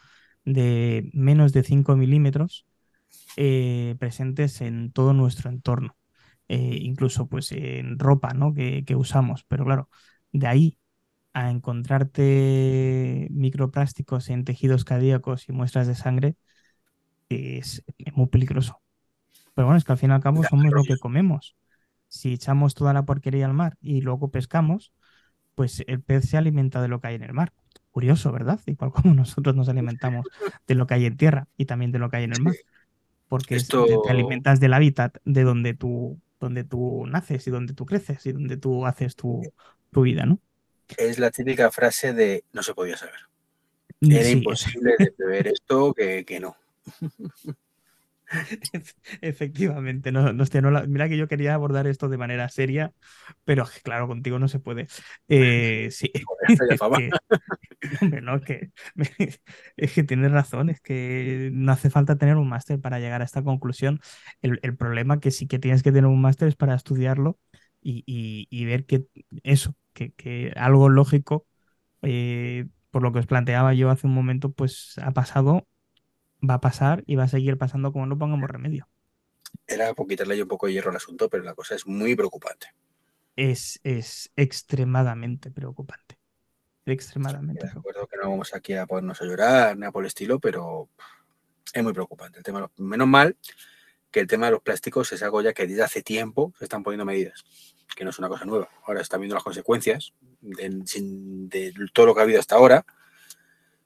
de 0.45 1.09
menos 1.13 1.51
de 1.51 1.63
5 1.63 1.95
milímetros 1.95 2.65
eh, 3.37 3.95
presentes 3.99 4.61
en 4.61 4.91
todo 4.91 5.13
nuestro 5.13 5.49
entorno, 5.49 5.97
incluso 6.47 7.27
pues 7.27 7.51
en 7.51 7.99
ropa 7.99 8.33
¿no? 8.33 8.53
que, 8.53 8.95
usamos, 8.95 9.43
pero 9.47 9.65
claro, 9.65 9.89
de 10.31 10.47
ahí 10.47 10.78
a 11.39 11.51
encontrarte 11.51 13.27
microplásticos 13.31 14.29
en 14.29 14.43
tejidos 14.43 14.84
cardíacos 14.84 15.48
y 15.48 15.53
muestras 15.53 15.88
de 15.88 15.96
sangre, 15.96 16.36
es, 17.29 17.84
muy 18.13 18.27
peligroso. 18.27 18.81
Pero 19.53 19.67
bueno, 19.67 19.77
es 19.77 19.84
que 19.84 19.91
al 19.91 19.98
fin 19.98 20.10
y 20.10 20.13
al 20.13 20.22
cabo 20.22 20.43
somos 20.43 20.72
lo 20.72 20.84
que 20.84 20.98
comemos. 20.98 21.55
Si 22.08 22.34
echamos 22.34 22.74
toda 22.74 22.93
la 22.93 23.05
porquería 23.05 23.46
al 23.46 23.53
mar 23.53 23.77
y 23.81 24.01
luego 24.01 24.31
pescamos, 24.31 24.91
pues 25.55 25.84
el 25.88 26.01
pez 26.01 26.29
se 26.29 26.38
alimenta 26.38 26.81
de 26.81 26.88
lo 26.88 27.00
que 27.00 27.08
hay 27.08 27.15
en 27.15 27.24
el 27.24 27.34
mar. 27.34 27.53
Curioso, 27.91 28.31
¿verdad? 28.31 28.60
Igual 28.65 28.91
como 28.91 29.13
nosotros 29.15 29.55
nos 29.55 29.69
alimentamos 29.69 30.25
de 30.67 30.75
lo 30.75 30.88
que 30.88 30.96
hay 30.96 31.05
en 31.05 31.17
tierra 31.17 31.48
y 31.58 31.65
también 31.65 31.91
de 31.91 32.00
lo 32.00 32.10
que 32.10 32.17
hay 32.17 32.24
en 32.25 32.34
el 32.34 32.41
mar. 32.41 32.55
Porque 33.27 33.60
te, 33.60 34.10
alimentas 34.10 34.60
del 34.60 34.74
hábitat 34.74 35.17
de 35.24 35.43
donde 35.43 35.75
tú, 35.75 36.19
donde 36.39 36.63
tú 36.63 37.05
naces 37.08 37.46
y 37.48 37.51
donde 37.51 37.74
tú 37.74 37.86
creces 37.86 38.25
y 38.25 38.31
donde 38.31 38.58
tú 38.58 38.86
haces 38.86 39.15
tu, 39.15 39.41
vida, 39.91 40.25
¿no? 40.25 40.39
Es 40.98 41.19
la 41.19 41.31
típica 41.31 41.72
frase 41.72 42.13
de 42.13 42.43
no 42.53 42.63
se 42.63 42.74
podía 42.74 42.98
saber. 42.98 43.19
Era 44.01 44.29
imposible 44.29 44.96
de 44.98 45.12
prever 45.12 45.48
esto 45.48 45.93
que, 45.93 46.24
que 46.25 46.39
no. 46.39 46.55
Efectivamente, 49.22 50.12
no, 50.12 50.31
no, 50.34 50.46
mira 50.88 51.10
que 51.10 51.17
yo 51.17 51.27
quería 51.27 51.55
abordar 51.55 51.88
esto 51.88 52.10
de 52.10 52.17
manera 52.17 52.48
seria, 52.50 52.93
pero 53.43 53.65
claro, 53.84 54.08
contigo 54.08 54.38
no 54.38 54.48
se 54.48 54.60
puede. 54.60 54.88
Eh, 55.27 55.89
sí, 55.91 56.12
es 59.77 59.93
que, 59.93 60.03
tienes 60.03 60.31
razón, 60.31 60.69
es 60.69 60.79
que 60.81 61.50
no 61.53 61.72
hace 61.72 61.89
falta 61.89 62.17
tener 62.17 62.36
un 62.36 62.50
máster 62.50 62.79
para 62.79 63.00
llegar 63.00 63.22
a 63.22 63.25
esta 63.25 63.43
conclusión. 63.43 64.00
El, 64.41 64.60
problema 64.77 65.19
que 65.19 65.31
sí 65.31 65.48
que 65.48 65.60
tienes 65.60 65.81
que 65.81 65.91
tener 65.91 66.05
un 66.05 66.22
máster 66.22 66.48
es 66.48 66.55
para 66.55 66.75
estudiarlo 66.75 67.39
y, 67.81 68.65
ver 68.65 68.86
que 68.86 69.05
eso, 69.43 69.75
que, 69.93 70.53
algo 70.55 70.89
lógico, 70.89 71.46
eh, 72.01 72.67
por 72.91 73.03
lo 73.03 73.12
que 73.12 73.19
os 73.19 73.27
planteaba 73.27 73.74
yo 73.74 73.89
hace 73.89 74.08
un 74.08 74.13
momento, 74.13 74.51
pues 74.51 74.96
ha 75.01 75.12
pasado 75.12 75.67
va 76.48 76.55
a 76.55 76.62
pasar 76.62 77.03
y 77.05 77.15
va 77.15 77.24
a 77.24 77.27
seguir 77.27 77.58
pasando 77.58 77.91
como 77.91 78.05
no 78.05 78.17
pongamos 78.17 78.50
remedio. 78.50 78.88
Era 79.67 79.93
por 79.93 80.08
quitarle 80.08 80.41
un 80.41 80.48
poco 80.48 80.67
de 80.67 80.74
hierro 80.74 80.91
al 80.91 80.98
asunto, 80.98 81.29
pero 81.29 81.43
la 81.43 81.53
cosa 81.53 81.75
es 81.75 81.86
muy 81.86 82.15
preocupante. 82.15 82.74
Es, 83.36 83.79
es 83.84 84.31
extremadamente 84.36 85.51
preocupante. 85.51 86.17
Extremadamente. 86.86 87.67
De 87.67 87.72
acuerdo 87.72 88.08
que 88.08 88.17
no 88.17 88.29
vamos 88.29 88.53
aquí 88.53 88.74
a 88.74 88.86
ponernos 88.86 89.22
a 89.22 89.25
llorar, 89.25 89.77
ni 89.77 89.86
a 89.86 89.91
por 89.91 90.03
el 90.03 90.08
estilo, 90.08 90.39
pero 90.39 90.89
es 91.72 91.84
muy 91.84 91.93
preocupante. 91.93 92.39
El 92.39 92.43
tema, 92.43 92.69
menos 92.77 93.08
mal 93.08 93.38
que 94.12 94.19
el 94.19 94.27
tema 94.27 94.48
de 94.48 94.53
los 94.53 94.62
plásticos 94.62 95.12
es 95.12 95.22
algo 95.22 95.41
ya 95.41 95.53
que 95.53 95.67
desde 95.67 95.84
hace 95.84 96.01
tiempo 96.01 96.53
se 96.58 96.65
están 96.65 96.84
poniendo 96.84 97.05
medidas, 97.05 97.43
que 97.96 98.03
no 98.03 98.10
es 98.10 98.19
una 98.19 98.29
cosa 98.29 98.46
nueva. 98.46 98.69
Ahora 98.86 99.01
están 99.01 99.22
viendo 99.22 99.36
las 99.36 99.43
consecuencias 99.43 100.13
de, 100.41 100.69
de 100.69 101.74
todo 101.93 102.08
lo 102.08 102.13
que 102.13 102.22
ha 102.22 102.24
habido 102.24 102.39
hasta 102.39 102.55
ahora, 102.55 102.86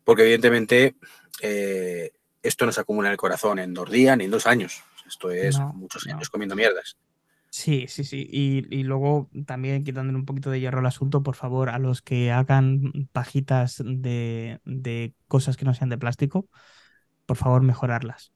porque 0.03 0.23
evidentemente 0.23 0.95
eh, 1.41 2.11
esto 2.41 2.65
no 2.65 2.71
se 2.71 2.81
acumula 2.81 3.09
en 3.09 3.13
el 3.13 3.17
corazón 3.17 3.59
en 3.59 3.73
dos 3.73 3.89
días 3.89 4.17
ni 4.17 4.25
en 4.25 4.31
dos 4.31 4.47
años. 4.47 4.83
Esto 5.07 5.31
es 5.31 5.59
muchos 5.59 6.07
años 6.07 6.29
comiendo 6.29 6.55
mierdas. 6.55 6.97
Sí, 7.49 7.85
sí, 7.87 8.03
sí. 8.03 8.27
Y, 8.31 8.83
luego 8.83 9.29
también 9.45 9.83
quitándole 9.83 10.17
un 10.17 10.25
poquito 10.25 10.49
de 10.49 10.59
hierro 10.59 10.79
al 10.79 10.87
asunto, 10.87 11.21
por 11.21 11.35
favor, 11.35 11.69
a 11.69 11.77
los 11.77 12.01
que 12.01 12.31
hagan 12.31 12.91
pajitas 13.11 13.81
de, 13.85 15.13
cosas 15.27 15.55
que 15.55 15.63
no 15.63 15.75
sean 15.75 15.89
de 15.89 15.99
plástico, 15.99 16.49
por 17.27 17.37
favor, 17.37 17.61
mejorarlas. 17.61 18.33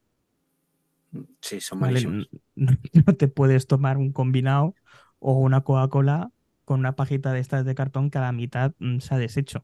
Sí, 1.41 1.61
son 1.61 1.79
malísimos. 1.79 2.29
No, 2.55 3.13
te 3.17 3.27
puedes 3.27 3.65
tomar 3.65 3.97
un 3.97 4.11
combinado 4.11 4.75
o 5.19 5.33
una 5.33 5.61
Coca-Cola 5.61 6.31
con 6.65 6.79
una 6.79 6.95
pajita 6.95 7.31
de 7.31 7.39
estas 7.39 7.65
de 7.65 7.75
cartón 7.75 8.09
que 8.09 8.17
a 8.17 8.21
la 8.21 8.31
mitad 8.31 8.73
mm, 8.79 8.99
se 8.99 9.15
ha 9.15 9.17
deshecho. 9.17 9.63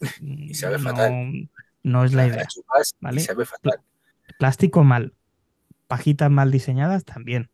y 0.20 0.54
sabe 0.54 0.78
fatal. 0.78 1.48
No 1.82 2.04
es 2.04 2.12
la 2.12 2.26
idea. 2.26 2.46
¿vale? 3.00 3.24
Plástico 4.38 4.84
mal. 4.84 5.14
Pajitas 5.88 6.30
mal 6.30 6.50
diseñadas 6.50 7.04
también. 7.04 7.50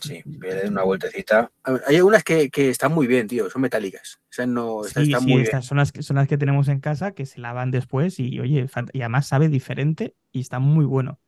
Sí, 0.00 0.22
voy 0.24 0.48
una 0.68 0.84
vueltecita. 0.84 1.50
Hay 1.86 1.96
algunas 1.96 2.22
que, 2.22 2.50
están 2.54 2.92
muy 2.92 3.06
bien, 3.06 3.26
tío, 3.26 3.50
son 3.50 3.62
metálicas. 3.62 4.20
no, 4.46 4.84
sí, 4.84 5.12
sí, 5.12 5.34
estas 5.34 5.66
Son, 5.66 5.76
las, 5.76 5.92
son 6.00 6.16
las 6.16 6.28
que 6.28 6.38
tenemos 6.38 6.68
en 6.68 6.80
casa 6.80 7.12
que 7.12 7.26
se 7.26 7.40
lavan 7.40 7.70
después 7.70 8.18
y, 8.20 8.38
oye, 8.38 8.66
y 8.92 9.00
además 9.00 9.26
sabe 9.26 9.48
diferente 9.48 10.14
y 10.30 10.40
está 10.40 10.60
muy 10.60 10.84
bueno. 10.84 11.18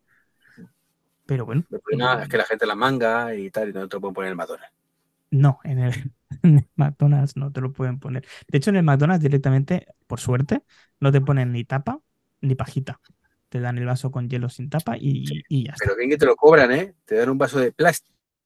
Pero 1.27 1.47
bueno. 1.47 1.65
El 1.71 1.81
problema 1.81 2.23
es 2.23 2.29
que 2.29 2.37
la 2.37 2.45
gente 2.45 2.67
la 2.67 2.75
manga 2.75 3.35
y 3.35 3.51
tal, 3.51 3.71
y 3.71 3.73
no 3.73 3.89
te 3.89 3.97
lo 3.97 4.01
pueden 4.01 4.15
poner 4.15 4.29
en 4.29 4.33
el 4.33 4.37
McDonald's. 4.37 4.84
No, 5.35 5.59
en 5.65 5.81
el, 5.81 6.13
en 6.43 6.59
el, 6.59 6.69
McDonald's 6.77 7.37
no 7.37 7.51
te 7.51 7.61
lo 7.61 7.73
pueden 7.73 7.99
poner. 7.99 8.25
De 8.49 8.59
hecho, 8.59 8.71
en 8.71 8.77
el 8.77 8.85
McDonald's 8.85 9.23
directamente, 9.23 9.89
por 10.07 10.21
suerte, 10.21 10.63
no 11.01 11.11
te 11.11 11.21
ponen 11.21 11.53
ni 11.53 11.65
tapa 11.65 12.01
ni 12.41 12.55
pajita. 12.55 13.01
Te 13.49 13.61
dan 13.61 13.79
el 13.79 13.87
vaso 13.87 14.11
con 14.11 14.29
hielo 14.29 14.49
sin 14.49 14.71
tapa 14.71 14.97
y, 14.97 15.25
y 15.49 15.67
ya 15.67 15.73
está. 15.73 15.87
Pero 15.87 15.97
bien 15.97 16.11
que 16.11 16.19
te 16.19 16.27
lo 16.27 16.37
cobran, 16.37 16.71
¿eh? 16.73 16.95
Te 17.05 17.17
dan 17.17 17.31
un 17.31 17.39
vaso 17.39 17.59
de, 17.59 17.75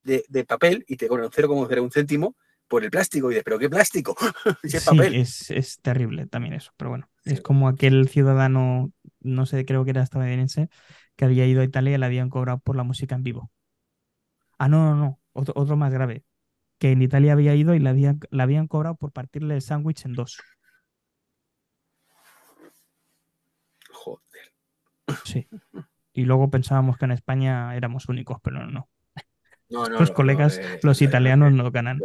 de, 0.03 0.25
de 0.29 0.45
papel 0.45 0.85
y 0.89 0.97
te 0.97 1.09
cobran 1.09 1.31
0,01 1.31 1.91
céntimo 1.93 2.37
por 2.69 2.85
el 2.85 2.91
plástico. 2.91 3.29
Y 3.29 3.35
dices, 3.35 3.45
¿pero 3.45 3.59
qué 3.59 3.69
plástico? 3.69 4.17
es 4.63 4.85
papel. 4.85 5.15
Es, 5.15 5.51
es, 5.51 5.81
terrible 5.81 6.27
también 6.27 6.55
eso. 6.55 6.73
Pero 6.79 6.91
bueno, 6.91 7.11
es 7.25 7.43
como 7.43 7.69
aquel 7.69 8.09
ciudadano, 8.09 8.93
no 9.21 9.45
sé, 9.45 9.67
creo 9.67 9.85
que 9.85 9.91
era 9.91 10.03
estadounidense, 10.03 10.71
que 11.17 11.27
había 11.27 11.47
ido 11.47 11.61
a 11.61 11.65
Italia 11.65 11.95
y 11.95 11.99
le 11.99 12.07
habían 12.07 12.31
cobrado 12.31 12.61
por 12.61 12.77
la 12.77 12.83
música 12.83 13.15
en 13.15 13.25
vivo. 13.25 13.51
Ah, 14.59 14.69
no, 14.69 14.85
no, 14.85 14.97
no. 14.97 15.21
Otro, 15.33 15.55
otro 15.57 15.77
más 15.77 15.93
grave. 15.93 16.25
Que 16.79 16.93
en 16.93 17.03
Italia 17.03 17.33
había 17.33 17.55
ido 17.55 17.75
y 17.75 17.79
le 17.79 17.89
habían, 17.89 18.21
le 18.31 18.43
habían 18.43 18.69
cobrado 18.69 18.95
por 18.97 19.13
partirle 19.13 19.55
el 19.55 19.63
sándwich 19.63 20.05
en 20.05 20.15
dos. 20.15 20.39
Sí. 25.25 25.49
Y 26.13 26.25
luego 26.25 26.51
pensábamos 26.51 26.97
que 26.99 27.05
en 27.05 27.13
España 27.13 27.77
éramos 27.77 28.09
únicos, 28.09 28.39
pero 28.43 28.67
no. 28.67 28.89
los 29.69 30.11
colegas, 30.11 30.61
los 30.83 31.01
italianos 31.03 31.53
no 31.53 31.71
ganan. 31.71 31.99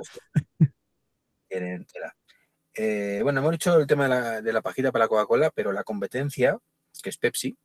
Eh, 2.76 3.20
bueno, 3.22 3.40
hemos 3.40 3.52
dicho 3.52 3.78
el 3.78 3.88
tema 3.88 4.04
de 4.04 4.10
la, 4.10 4.42
de 4.42 4.54
la 4.54 4.62
pajita 4.62 4.92
para 4.92 5.06
la 5.06 5.10
Coca-Cola, 5.10 5.52
pero 5.54 5.72
la 5.72 5.84
competencia, 5.84 6.58
que 7.02 7.10
es 7.10 7.18
Pepsi, 7.18 7.58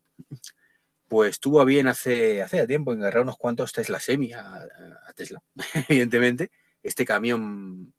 pues 1.07 1.39
tuvo 1.39 1.65
bien 1.65 1.87
hace, 1.87 2.41
hace 2.41 2.67
tiempo 2.67 2.93
engarrar 2.93 3.23
unos 3.23 3.37
cuantos 3.37 3.73
Tesla 3.73 3.99
Semi 3.99 4.31
a, 4.31 4.67
Tesla, 5.15 5.41
evidentemente. 5.89 6.51
Este 6.83 7.05
camión, 7.05 7.93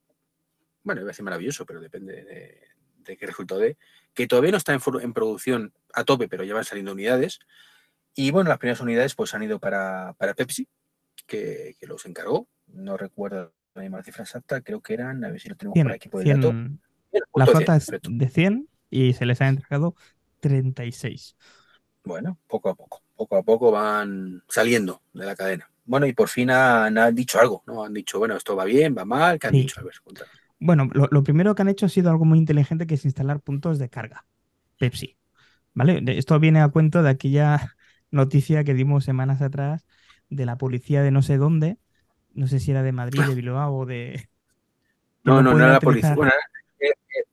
bueno, 0.82 1.00
iba 1.00 1.10
a 1.10 1.14
ser 1.14 1.25
maravilloso, 1.25 1.66
pero 1.66 1.80
depende 1.80 2.25
de, 3.04 3.16
qué 3.16 3.26
resultado 3.26 3.60
de, 3.60 3.76
que 4.14 4.26
todavía 4.26 4.52
no 4.52 4.56
está 4.56 4.72
en, 4.72 5.12
producción 5.12 5.72
a 5.92 6.04
tope, 6.04 6.28
pero 6.28 6.44
ya 6.44 6.54
van 6.54 6.64
saliendo 6.64 6.92
unidades. 6.92 7.40
Y 8.14 8.30
bueno, 8.30 8.49
las 8.49 8.58
primeras 8.58 8.80
unidades 8.80 9.14
pues 9.14 9.34
han 9.34 9.42
ido 9.42 9.58
para, 9.58 10.14
Pepsi, 10.37 10.68
que, 11.26 11.76
los 11.82 12.06
encargó. 12.06 12.49
No 12.66 12.96
recuerdo 12.96 13.52
la 13.75 13.82
misma 13.82 14.02
cifra 14.02 14.25
exacta, 14.25 14.60
creo 14.60 14.80
que 14.80 14.94
eran, 14.94 15.25
a 15.25 15.30
ver 15.30 15.40
si 15.40 15.49
lo 15.49 15.56
tenemos 15.56 15.80
por 15.80 15.92
aquí 15.92 16.08
por 16.08 16.26
el 16.26 16.40
dato. 16.40 16.54
La 17.34 17.46
flota 17.46 17.76
es 17.76 17.90
de 18.02 18.28
100 18.28 18.68
y 18.90 19.12
se 19.12 19.26
les 19.26 19.40
ha 19.40 19.49
entregado 19.49 19.94
36. 20.40 21.37
Bueno, 22.04 22.38
poco 22.46 22.70
a 22.70 22.75
poco, 22.75 23.02
poco 23.16 23.37
a 23.37 23.42
poco 23.42 23.70
van 23.70 24.42
saliendo 24.49 25.02
de 25.12 25.26
la 25.26 25.37
cadena. 25.37 25.70
Bueno, 25.90 26.06
y 26.06 26.12
por 26.12 26.28
fin 26.28 26.52
han, 26.52 27.12
dicho 27.16 27.40
algo, 27.40 27.64
¿no? 27.66 27.82
Han 27.82 27.92
dicho, 27.92 28.20
bueno, 28.20 28.37
esto 28.37 28.54
va 28.54 28.64
bien, 28.64 28.94
va 28.97 29.04
mal, 29.04 29.40
¿qué 29.40 29.49
han 29.49 29.54
dicho? 29.54 29.80
A 29.80 29.82
ver, 29.82 29.94
bueno, 30.61 30.88
lo, 30.92 31.23
primero 31.25 31.52
que 31.56 31.62
han 31.62 31.68
hecho 31.68 31.87
ha 31.87 31.88
sido 31.88 32.11
algo 32.11 32.25
muy 32.25 32.38
inteligente, 32.38 32.87
que 32.87 32.94
es 32.94 33.04
instalar 33.04 33.40
puntos 33.40 33.80
de 33.80 33.90
carga. 33.90 34.25
Pepsi. 34.78 35.18
¿Vale? 35.75 36.00
Esto 36.16 36.38
viene 36.38 36.61
a 36.61 36.68
cuento 36.68 37.02
de 37.02 37.11
aquella 37.11 37.75
noticia 38.12 38.62
que 38.62 38.73
dimos 38.73 39.04
semanas 39.04 39.42
atrás 39.42 39.85
de 40.28 40.47
la 40.47 40.56
policía 40.59 41.02
de 41.02 41.11
no 41.11 41.23
sé 41.23 41.38
dónde, 41.38 41.76
no 42.35 42.47
sé 42.47 42.61
si 42.61 42.70
era 42.70 42.85
de 42.85 42.92
Madrid, 42.92 43.23
de 43.23 43.35
Bilbao 43.35 43.75
o 43.75 43.85
de... 43.85 44.28
No, 45.25 45.42
no, 45.42 45.54
no, 45.54 45.59
era 45.59 45.73
la 45.73 45.80
policía. 45.80 46.14
Bueno, 46.14 46.30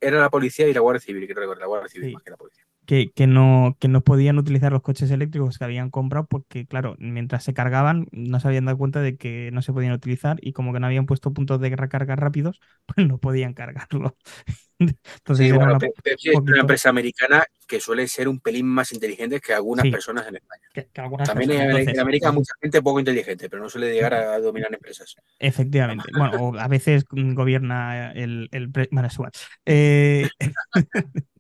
era, 0.02 0.20
la 0.20 0.32
policía 0.32 0.68
y 0.68 0.74
la 0.74 0.80
Guardia 0.80 1.02
Civil, 1.02 1.28
que 1.28 1.36
la 1.36 1.68
Guardia 1.68 1.90
Civil 1.90 2.14
más 2.14 2.24
que 2.24 2.32
la 2.32 2.38
policía 2.38 2.67
que, 2.88 3.28
no, 3.28 3.76
que 3.82 3.90
no 3.90 4.02
podían 4.02 4.38
utilizar 4.38 4.72
los 4.72 4.82
coches 4.82 5.12
eléctricos 5.12 5.58
que 5.58 5.66
habían 5.66 5.90
comprado 5.90 6.26
porque, 6.26 6.66
claro, 6.66 6.96
mientras 7.00 7.44
se 7.44 7.54
cargaban 7.54 8.08
no 8.14 8.40
se 8.40 8.48
habían 8.48 8.64
dado 8.64 8.78
cuenta 8.78 9.02
de 9.02 9.18
que 9.18 9.50
no 9.52 9.62
se 9.62 9.74
podían 9.74 9.92
utilizar 9.92 10.38
y 10.42 10.54
como 10.54 10.72
que 10.72 10.80
no 10.80 10.88
habían 10.88 11.06
puesto 11.06 11.34
puntos 11.34 11.60
de 11.60 11.76
recarga 11.76 12.16
rápidos, 12.16 12.62
pues 12.86 13.06
no 13.06 13.18
podían 13.18 13.54
cargarlo. 13.54 14.16
Entonces, 14.80 15.48
era 15.48 15.58
una, 15.58 15.80
Pepsi 15.80 16.30
es 16.30 16.36
una 16.36 16.62
empresa 16.62 16.90
americana 16.90 17.44
que 17.68 17.82
suele 17.82 18.08
ser 18.08 18.30
un 18.30 18.40
pelín 18.40 18.68
más 18.68 18.94
inteligente 18.94 19.42
que 19.42 19.54
algunas 19.54 19.86
personas 19.88 20.28
en 20.28 20.38
España. 20.38 21.26
También 21.26 21.52
en, 21.52 22.00
América 22.00 22.30
hay 22.30 22.36
mucha 22.36 22.54
gente 22.62 22.82
poco 22.82 23.00
inteligente, 23.00 23.50
pero 23.50 23.62
no 23.62 23.70
suele 23.70 23.92
llegar 23.92 24.14
a 24.14 24.40
dominar 24.40 24.72
empresas. 24.74 25.16
Efectivamente. 25.40 26.06
bueno, 26.16 26.54
a 26.58 26.68
veces 26.68 27.06
gobierna 27.10 28.12
el... 28.14 28.48
el 28.52 28.68
bueno, 28.68 29.08
es 29.08 29.14
igual. 29.16 29.32
Eh... 29.66 30.30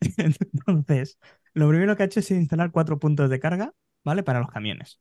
Entonces, 0.16 1.18
lo 1.54 1.68
primero 1.68 1.96
que 1.96 2.02
ha 2.02 2.06
hecho 2.06 2.20
es 2.20 2.30
instalar 2.30 2.70
cuatro 2.70 2.98
puntos 2.98 3.30
de 3.30 3.40
carga, 3.40 3.74
¿vale? 4.04 4.22
Para 4.22 4.40
los 4.40 4.50
camiones, 4.50 5.00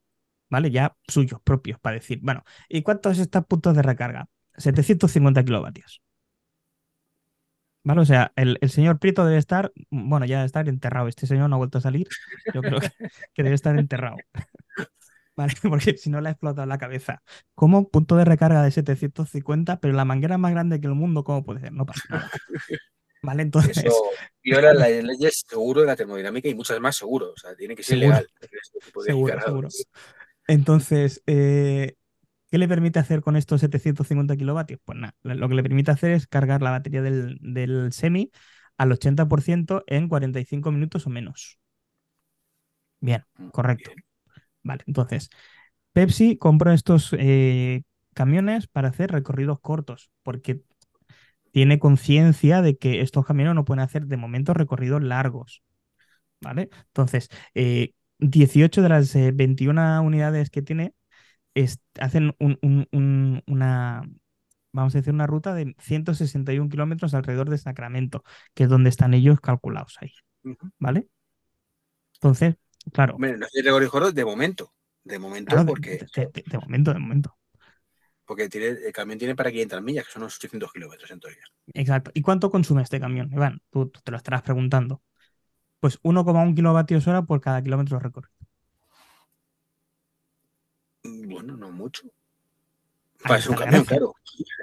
¿vale? 0.49 0.71
Ya 0.71 0.95
suyos, 1.07 1.41
propios, 1.41 1.79
para 1.79 1.95
decir, 1.95 2.19
bueno, 2.21 2.43
¿y 2.69 2.81
cuántos 2.81 3.19
estos 3.19 3.45
puntos 3.45 3.75
de 3.75 3.81
recarga? 3.81 4.29
750 4.57 5.43
kilovatios. 5.43 6.01
¿Vale? 7.87 8.01
O 8.01 8.05
sea, 8.05 8.33
el, 8.35 8.57
señor 8.69 8.99
Prieto 8.99 9.23
debe 9.25 9.37
estar, 9.37 9.71
bueno, 9.89 10.25
ya 10.25 10.37
debe 10.37 10.45
estar 10.45 10.67
enterrado. 10.67 11.07
Este 11.07 11.25
señor 11.25 11.49
no 11.49 11.55
ha 11.55 11.57
vuelto 11.57 11.77
a 11.77 11.81
salir. 11.81 12.07
Yo 12.53 12.61
creo 12.61 12.81
que, 12.81 12.89
debe 13.43 13.55
estar 13.55 13.79
enterrado. 13.79 14.17
¿Vale? 15.37 15.53
Porque 15.63 15.97
si 15.97 16.09
no 16.09 16.19
le 16.19 16.27
ha 16.27 16.31
explotado 16.33 16.67
la 16.67 16.77
cabeza. 16.77 17.23
¿Cómo 17.55 17.89
punto 17.89 18.17
de 18.17 18.25
recarga 18.25 18.61
de 18.61 18.71
750, 18.71 19.79
pero 19.79 19.93
la 19.93 20.03
manguera 20.03 20.37
más 20.37 20.51
grande 20.51 20.81
que 20.81 20.87
el 20.87 20.95
mundo? 20.95 21.23
¿Cómo 21.23 21.45
puede 21.45 21.61
ser? 21.61 21.71
No 21.71 21.85
pasa 21.85 22.01
nada. 22.09 22.29
¿Vale? 23.21 23.43
Entonces. 23.43 23.77
Eso 23.77 23.93
viola 24.43 24.73
las 24.73 24.89
leyes 24.89 25.43
seguro 25.47 25.81
de 25.81 25.87
la 25.87 25.95
termodinámica 25.95 26.47
y 26.47 26.55
muchas 26.55 26.79
más 26.79 26.95
seguro. 26.95 27.31
O 27.31 27.37
sea, 27.37 27.55
tiene 27.55 27.75
que 27.75 27.83
ser 27.83 27.97
legal. 27.97 28.27
seguro, 29.05 29.41
seguro. 29.41 29.67
Entonces, 30.47 31.21
eh, 31.27 31.95
¿qué 32.49 32.57
le 32.57 32.67
permite 32.67 32.99
hacer 32.99 33.21
con 33.21 33.35
estos 33.35 33.61
750 33.61 34.37
kilovatios? 34.37 34.79
Pues 34.85 34.97
nada, 34.97 35.13
lo 35.23 35.49
que 35.49 35.55
le 35.55 35.63
permite 35.63 35.91
hacer 35.91 36.11
es 36.11 36.27
cargar 36.27 36.61
la 36.61 36.71
batería 36.71 37.01
del, 37.01 37.89
semi 37.91 38.31
al 38.77 38.91
80% 38.91 39.83
en 39.87 40.07
45 40.07 40.71
minutos 40.71 41.05
o 41.05 41.09
menos. 41.09 41.59
Bien, 42.99 43.25
mm, 43.37 43.49
correcto. 43.49 43.91
Vale, 44.63 44.83
entonces, 44.87 45.29
Pepsi 45.93 46.37
compró 46.37 46.71
estos 46.71 47.13
eh, 47.17 47.83
camiones 48.13 48.67
para 48.67 48.89
hacer 48.89 49.11
recorridos 49.11 49.59
cortos, 49.59 50.11
porque 50.23 50.61
tiene 51.57 51.79
conciencia 51.79 52.61
de 52.61 52.77
que 52.77 53.01
estos 53.01 53.25
camiones 53.25 53.55
no 53.55 53.65
pueden 53.65 53.79
hacer 53.79 54.05
de 54.05 54.15
momento 54.15 54.53
recorridos 54.53 55.01
largos. 55.01 55.63
¿Vale? 56.39 56.69
Entonces, 56.89 57.29
18 58.19 58.79
eh, 58.79 58.83
de 58.83 58.89
las 58.89 59.11
21 59.15 59.81
eh, 59.81 59.99
unidades 60.01 60.51
que 60.51 60.61
tiene 60.61 60.93
hacen 61.99 62.35
una, 63.47 64.07
vamos 64.71 64.93
a 64.93 64.97
decir, 64.99 65.11
una 65.11 65.25
ruta 65.25 65.55
de 65.55 65.75
161 65.79 66.69
kilómetros 66.69 67.15
alrededor 67.15 67.49
de 67.49 67.57
Sacramento, 67.57 68.23
que 68.53 68.65
es 68.65 68.69
donde 68.69 68.91
están 68.91 69.15
ellos 69.15 69.39
calculados 69.39 69.97
ahí. 69.99 70.11
¿Vale? 70.77 71.07
Entonces, 72.17 72.53
claro. 72.93 73.15
Bueno, 73.17 73.39
no 73.39 73.79
recorrido 73.79 74.11
de 74.11 74.25
momento. 74.25 74.75
De 75.03 75.17
momento, 75.17 75.55
porque. 75.65 76.05
de, 76.15 76.57
momento, 76.59 76.93
de 76.93 76.99
momento 76.99 77.35
porque 78.27 78.49
tiene, 78.49 78.67
el 78.67 78.91
camión 78.91 79.17
tiene 79.17 79.35
para 79.35 79.49
500 79.49 79.81
millas, 79.81 80.05
que 80.05 80.11
son 80.11 80.23
unos 80.23 80.35
800 80.35 80.71
kilómetros 80.73 81.09
en 81.09 81.19
teoría. 81.19 81.43
Exacto. 81.73 82.11
¿Y 82.13 82.21
cuánto 82.21 82.51
consume 82.51 82.81
este 82.81 82.99
camión, 82.99 83.31
Iván? 83.31 83.61
Tú, 83.71 83.89
te 83.89 84.11
lo 84.11 84.17
estarás 84.17 84.41
preguntando. 84.41 85.01
Pues 85.79 85.99
1,1 86.03 86.53
kilovatios 86.53 87.07
hora 87.07 87.21
por 87.23 87.39
cada 87.39 87.63
kilómetro 87.63 87.99
recorrido. 87.99 88.35
Mm, 91.03 91.29
bueno, 91.29 91.55
no 91.55 91.71
mucho. 91.71 92.03
Para 93.23 93.41
un 93.49 93.55
camión, 93.55 93.85
claro. 93.85 94.13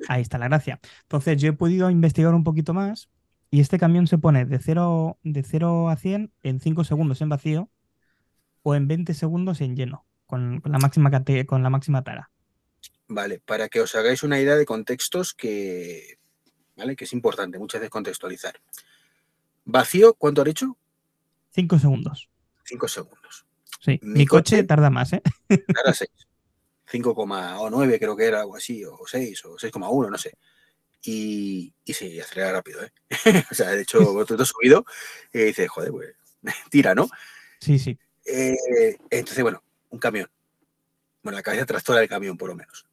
Ahí 0.08 0.20
está 0.20 0.36
la 0.36 0.48
gracia. 0.48 0.78
Entonces, 1.02 1.40
yo 1.40 1.48
he 1.48 1.52
podido 1.54 1.88
investigar 1.88 2.34
un 2.34 2.44
poquito 2.44 2.74
más 2.74 3.08
y 3.50 3.60
este 3.60 3.78
camión 3.78 4.06
se 4.06 4.18
pone 4.18 4.44
de 4.44 4.58
0, 4.58 5.18
de 5.22 5.42
0 5.42 5.88
a 5.88 5.96
100 5.96 6.32
en 6.42 6.60
5 6.60 6.84
segundos 6.84 7.22
en 7.22 7.30
vacío 7.30 7.70
o 8.62 8.74
en 8.74 8.88
20 8.88 9.14
segundos 9.14 9.62
en 9.62 9.74
lleno, 9.74 10.04
con, 10.26 10.60
la, 10.64 10.78
máxima, 10.78 11.10
con 11.46 11.62
la 11.62 11.70
máxima 11.70 12.04
tara. 12.04 12.30
Vale, 13.08 13.40
para 13.40 13.68
que 13.68 13.80
os 13.80 13.94
hagáis 13.94 14.22
una 14.22 14.40
idea 14.40 14.56
de 14.56 14.64
contextos 14.64 15.34
que, 15.34 16.18
¿vale? 16.76 16.96
que 16.96 17.04
es 17.04 17.12
importante 17.12 17.58
muchas 17.58 17.80
veces 17.80 17.90
contextualizar. 17.90 18.60
Vacío, 19.64 20.14
¿cuánto 20.14 20.42
ha 20.42 20.44
dicho? 20.44 20.76
Cinco 21.50 21.78
segundos. 21.78 22.28
Cinco 22.64 22.88
segundos. 22.88 23.46
Sí, 23.80 23.98
mi, 24.02 24.26
coche, 24.26 24.64
tarda 24.64 24.88
más, 24.88 25.12
¿eh? 25.12 25.22
Tarda 25.48 25.92
seis. 25.92 26.10
5,9 26.90 27.98
creo 27.98 28.16
que 28.16 28.24
era 28.24 28.40
algo 28.40 28.56
así, 28.56 28.84
o 28.84 28.98
6, 29.06 29.44
o 29.46 29.56
6,1, 29.56 30.10
no 30.10 30.18
sé. 30.18 30.36
Y, 31.02 31.72
y 31.84 31.92
sí, 31.92 32.20
acelera 32.20 32.52
rápido, 32.52 32.82
¿eh? 32.82 32.92
o 33.50 33.54
sea, 33.54 33.70
de 33.70 33.82
hecho, 33.82 34.24
te 34.24 34.34
has 34.34 34.48
subido 34.48 34.84
y 35.32 35.38
dices, 35.38 35.68
joder, 35.68 35.90
pues, 35.90 36.14
tira, 36.70 36.94
¿no? 36.94 37.08
Sí, 37.60 37.78
sí. 37.78 37.98
Eh, 38.24 38.96
entonces, 39.10 39.42
bueno, 39.42 39.62
un 39.90 39.98
camión. 39.98 40.30
Bueno, 41.24 41.38
la 41.38 41.42
cabeza 41.42 41.64
tractora 41.64 42.00
del 42.00 42.08
camión, 42.08 42.36
por 42.36 42.50
lo 42.50 42.54
menos. 42.54 42.86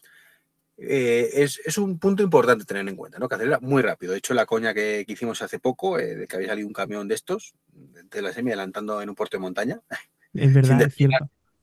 Eh, 0.77 1.29
es, 1.35 1.77
un 1.77 1.99
punto 1.99 2.23
importante 2.23 2.65
tener 2.65 2.87
en 2.87 2.95
cuenta, 2.95 3.19
¿no? 3.19 3.27
Que 3.29 3.35
acelera 3.35 3.59
muy 3.59 3.83
rápido. 3.83 4.13
De 4.13 4.17
hecho, 4.17 4.33
la 4.33 4.47
coña 4.47 4.73
que, 4.73 5.05
hicimos 5.07 5.41
hace 5.41 5.59
poco, 5.59 5.99
eh, 5.99 6.15
de 6.15 6.27
que 6.27 6.37
había 6.37 6.47
salido 6.47 6.67
un 6.67 6.73
camión 6.73 7.07
de 7.07 7.15
estos, 7.15 7.53
de 7.71 8.21
la 8.21 8.33
semi 8.33 8.49
adelantando 8.49 9.01
en 9.01 9.09
un 9.09 9.15
puerto 9.15 9.37
de 9.37 9.41
montaña, 9.41 9.79
es 10.33 10.53
verdad, 10.53 10.89
sin, 10.89 11.11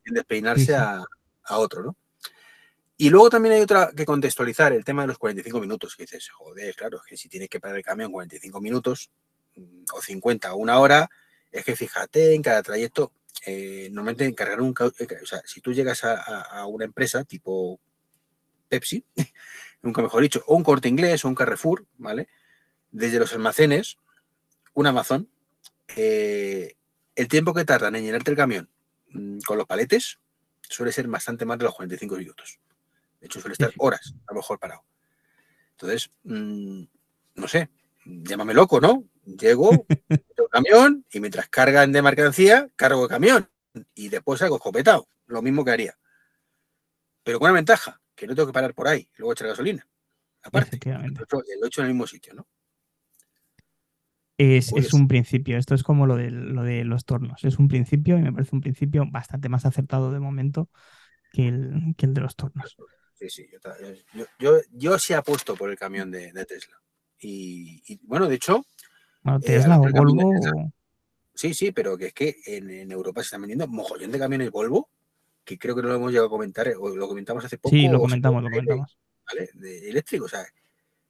despeinarse 0.04 0.76
A, 0.76 1.04
otro, 1.50 1.82
¿no? 1.82 1.96
Y 2.98 3.10
luego 3.10 3.30
también 3.30 3.54
hay 3.54 3.60
otra 3.62 3.90
que 3.96 4.04
contextualizar, 4.04 4.72
el 4.72 4.84
tema 4.84 5.02
de 5.02 5.08
los 5.08 5.18
45 5.18 5.60
minutos, 5.60 5.96
que 5.96 6.02
dices, 6.02 6.28
joder, 6.28 6.74
claro, 6.74 6.98
es 6.98 7.04
que 7.08 7.16
si 7.16 7.28
tienes 7.28 7.48
que 7.48 7.60
parar 7.60 7.78
el 7.78 7.84
camión 7.84 8.12
45 8.12 8.60
minutos, 8.60 9.10
mm, 9.56 9.84
o 9.94 10.02
50 10.02 10.52
o 10.52 10.58
una 10.58 10.78
hora, 10.78 11.08
es 11.50 11.64
que 11.64 11.74
fíjate 11.74 12.34
en 12.34 12.42
cada 12.42 12.62
trayecto, 12.62 13.12
eh, 13.46 13.88
normalmente 13.90 14.24
encargar 14.24 14.60
un... 14.60 14.74
O 14.78 15.26
sea, 15.26 15.42
si 15.44 15.60
tú 15.60 15.72
llegas 15.72 16.04
a, 16.04 16.14
a 16.42 16.66
una 16.66 16.84
empresa 16.84 17.24
tipo 17.24 17.80
Pepsi, 18.68 19.04
nunca 19.82 20.02
mejor 20.02 20.22
dicho, 20.22 20.42
o 20.46 20.56
un 20.56 20.64
corte 20.64 20.88
inglés 20.88 21.24
o 21.24 21.28
un 21.28 21.34
Carrefour, 21.34 21.86
¿vale? 21.96 22.28
Desde 22.90 23.18
los 23.18 23.32
almacenes, 23.32 23.98
un 24.74 24.86
Amazon, 24.86 25.28
eh, 25.96 26.76
el 27.14 27.28
tiempo 27.28 27.54
que 27.54 27.64
tardan 27.64 27.96
en 27.96 28.04
llenarte 28.04 28.30
el 28.30 28.36
camión 28.36 28.70
mm, 29.10 29.40
con 29.40 29.58
los 29.58 29.66
paletes 29.66 30.18
suele 30.60 30.92
ser 30.92 31.08
bastante 31.08 31.44
más 31.44 31.58
de 31.58 31.64
los 31.64 31.74
45 31.74 32.16
minutos. 32.16 32.60
De 33.20 33.26
hecho, 33.26 33.40
suele 33.40 33.54
estar 33.54 33.72
horas 33.78 34.14
a 34.26 34.32
lo 34.32 34.36
mejor 34.36 34.58
parado. 34.58 34.84
Entonces, 35.72 36.10
mm, 36.24 36.82
no 37.36 37.48
sé, 37.48 37.70
llámame 38.04 38.54
loco, 38.54 38.80
¿no? 38.80 39.04
Llego, 39.36 39.86
el 40.08 40.48
camión 40.50 41.04
y 41.12 41.20
mientras 41.20 41.48
cargan 41.48 41.92
de 41.92 42.02
mercancía, 42.02 42.68
cargo 42.76 43.02
el 43.02 43.08
camión 43.08 43.48
y 43.94 44.08
después 44.08 44.40
hago 44.42 44.56
escopetado, 44.56 45.08
lo 45.26 45.42
mismo 45.42 45.64
que 45.64 45.70
haría. 45.70 45.98
Pero 47.22 47.38
con 47.38 47.50
una 47.50 47.56
ventaja, 47.56 48.00
que 48.14 48.26
no 48.26 48.34
tengo 48.34 48.46
que 48.46 48.52
parar 48.52 48.74
por 48.74 48.88
ahí, 48.88 49.08
luego 49.16 49.32
echar 49.32 49.48
gasolina. 49.48 49.86
Aparte, 50.42 50.78
lo 50.84 51.64
he 51.64 51.66
hecho 51.66 51.80
en 51.80 51.88
el 51.88 51.92
mismo 51.92 52.06
sitio, 52.06 52.34
¿no? 52.34 52.48
Es, 54.38 54.72
un 54.92 55.08
principio, 55.08 55.58
esto 55.58 55.74
es 55.74 55.82
como 55.82 56.06
lo 56.06 56.14
de, 56.14 56.30
lo 56.30 56.62
de 56.62 56.84
los 56.84 57.04
tornos, 57.04 57.42
es 57.42 57.58
un 57.58 57.66
principio 57.66 58.16
y 58.16 58.22
me 58.22 58.32
parece 58.32 58.54
un 58.54 58.60
principio 58.60 59.04
bastante 59.10 59.48
más 59.48 59.66
acertado 59.66 60.12
de 60.12 60.20
momento 60.20 60.70
que 61.32 61.48
el, 61.48 61.94
que 61.96 62.06
el 62.06 62.14
de 62.14 62.20
los 62.20 62.36
tornos. 62.36 62.76
Sí, 63.14 63.28
sí, 63.30 63.48
yo, 64.14 64.26
yo, 64.38 64.60
yo, 64.70 64.98
sí 65.00 65.12
apuesto 65.12 65.56
por 65.56 65.70
el 65.70 65.76
camión 65.76 66.12
de, 66.12 66.30
Tesla. 66.46 66.80
Y, 67.18 67.98
bueno, 68.04 68.28
de 68.28 68.36
hecho... 68.36 68.64
Eh, 69.24 69.38
Tesla 69.42 69.78
o 69.78 69.90
Volvo... 69.90 70.32
Sí, 71.34 71.54
sí, 71.54 71.70
pero 71.70 71.96
que 71.96 72.06
es 72.06 72.12
que 72.12 72.36
en, 72.46 72.90
Europa 72.90 73.20
se 73.20 73.26
están 73.26 73.42
vendiendo 73.42 73.68
mojollón 73.68 74.10
de 74.10 74.18
camiones 74.18 74.50
Volvo, 74.50 74.88
que 75.44 75.56
creo 75.56 75.76
que 75.76 75.82
no 75.82 75.88
lo 75.88 75.94
hemos 75.94 76.10
llegado 76.10 76.26
a 76.26 76.30
comentar, 76.30 76.68
o 76.78 76.88
lo 76.88 77.06
comentamos 77.06 77.44
hace 77.44 77.58
poco. 77.58 77.76
Sí, 77.76 77.88
lo 77.88 78.00
comentamos, 78.00 78.42
lo 78.42 78.50
comentamos. 78.50 78.98
¿vale? 79.24 79.50
De 79.54 79.88
eléctrico, 79.88 80.24
o 80.24 80.28
sea, 80.28 80.44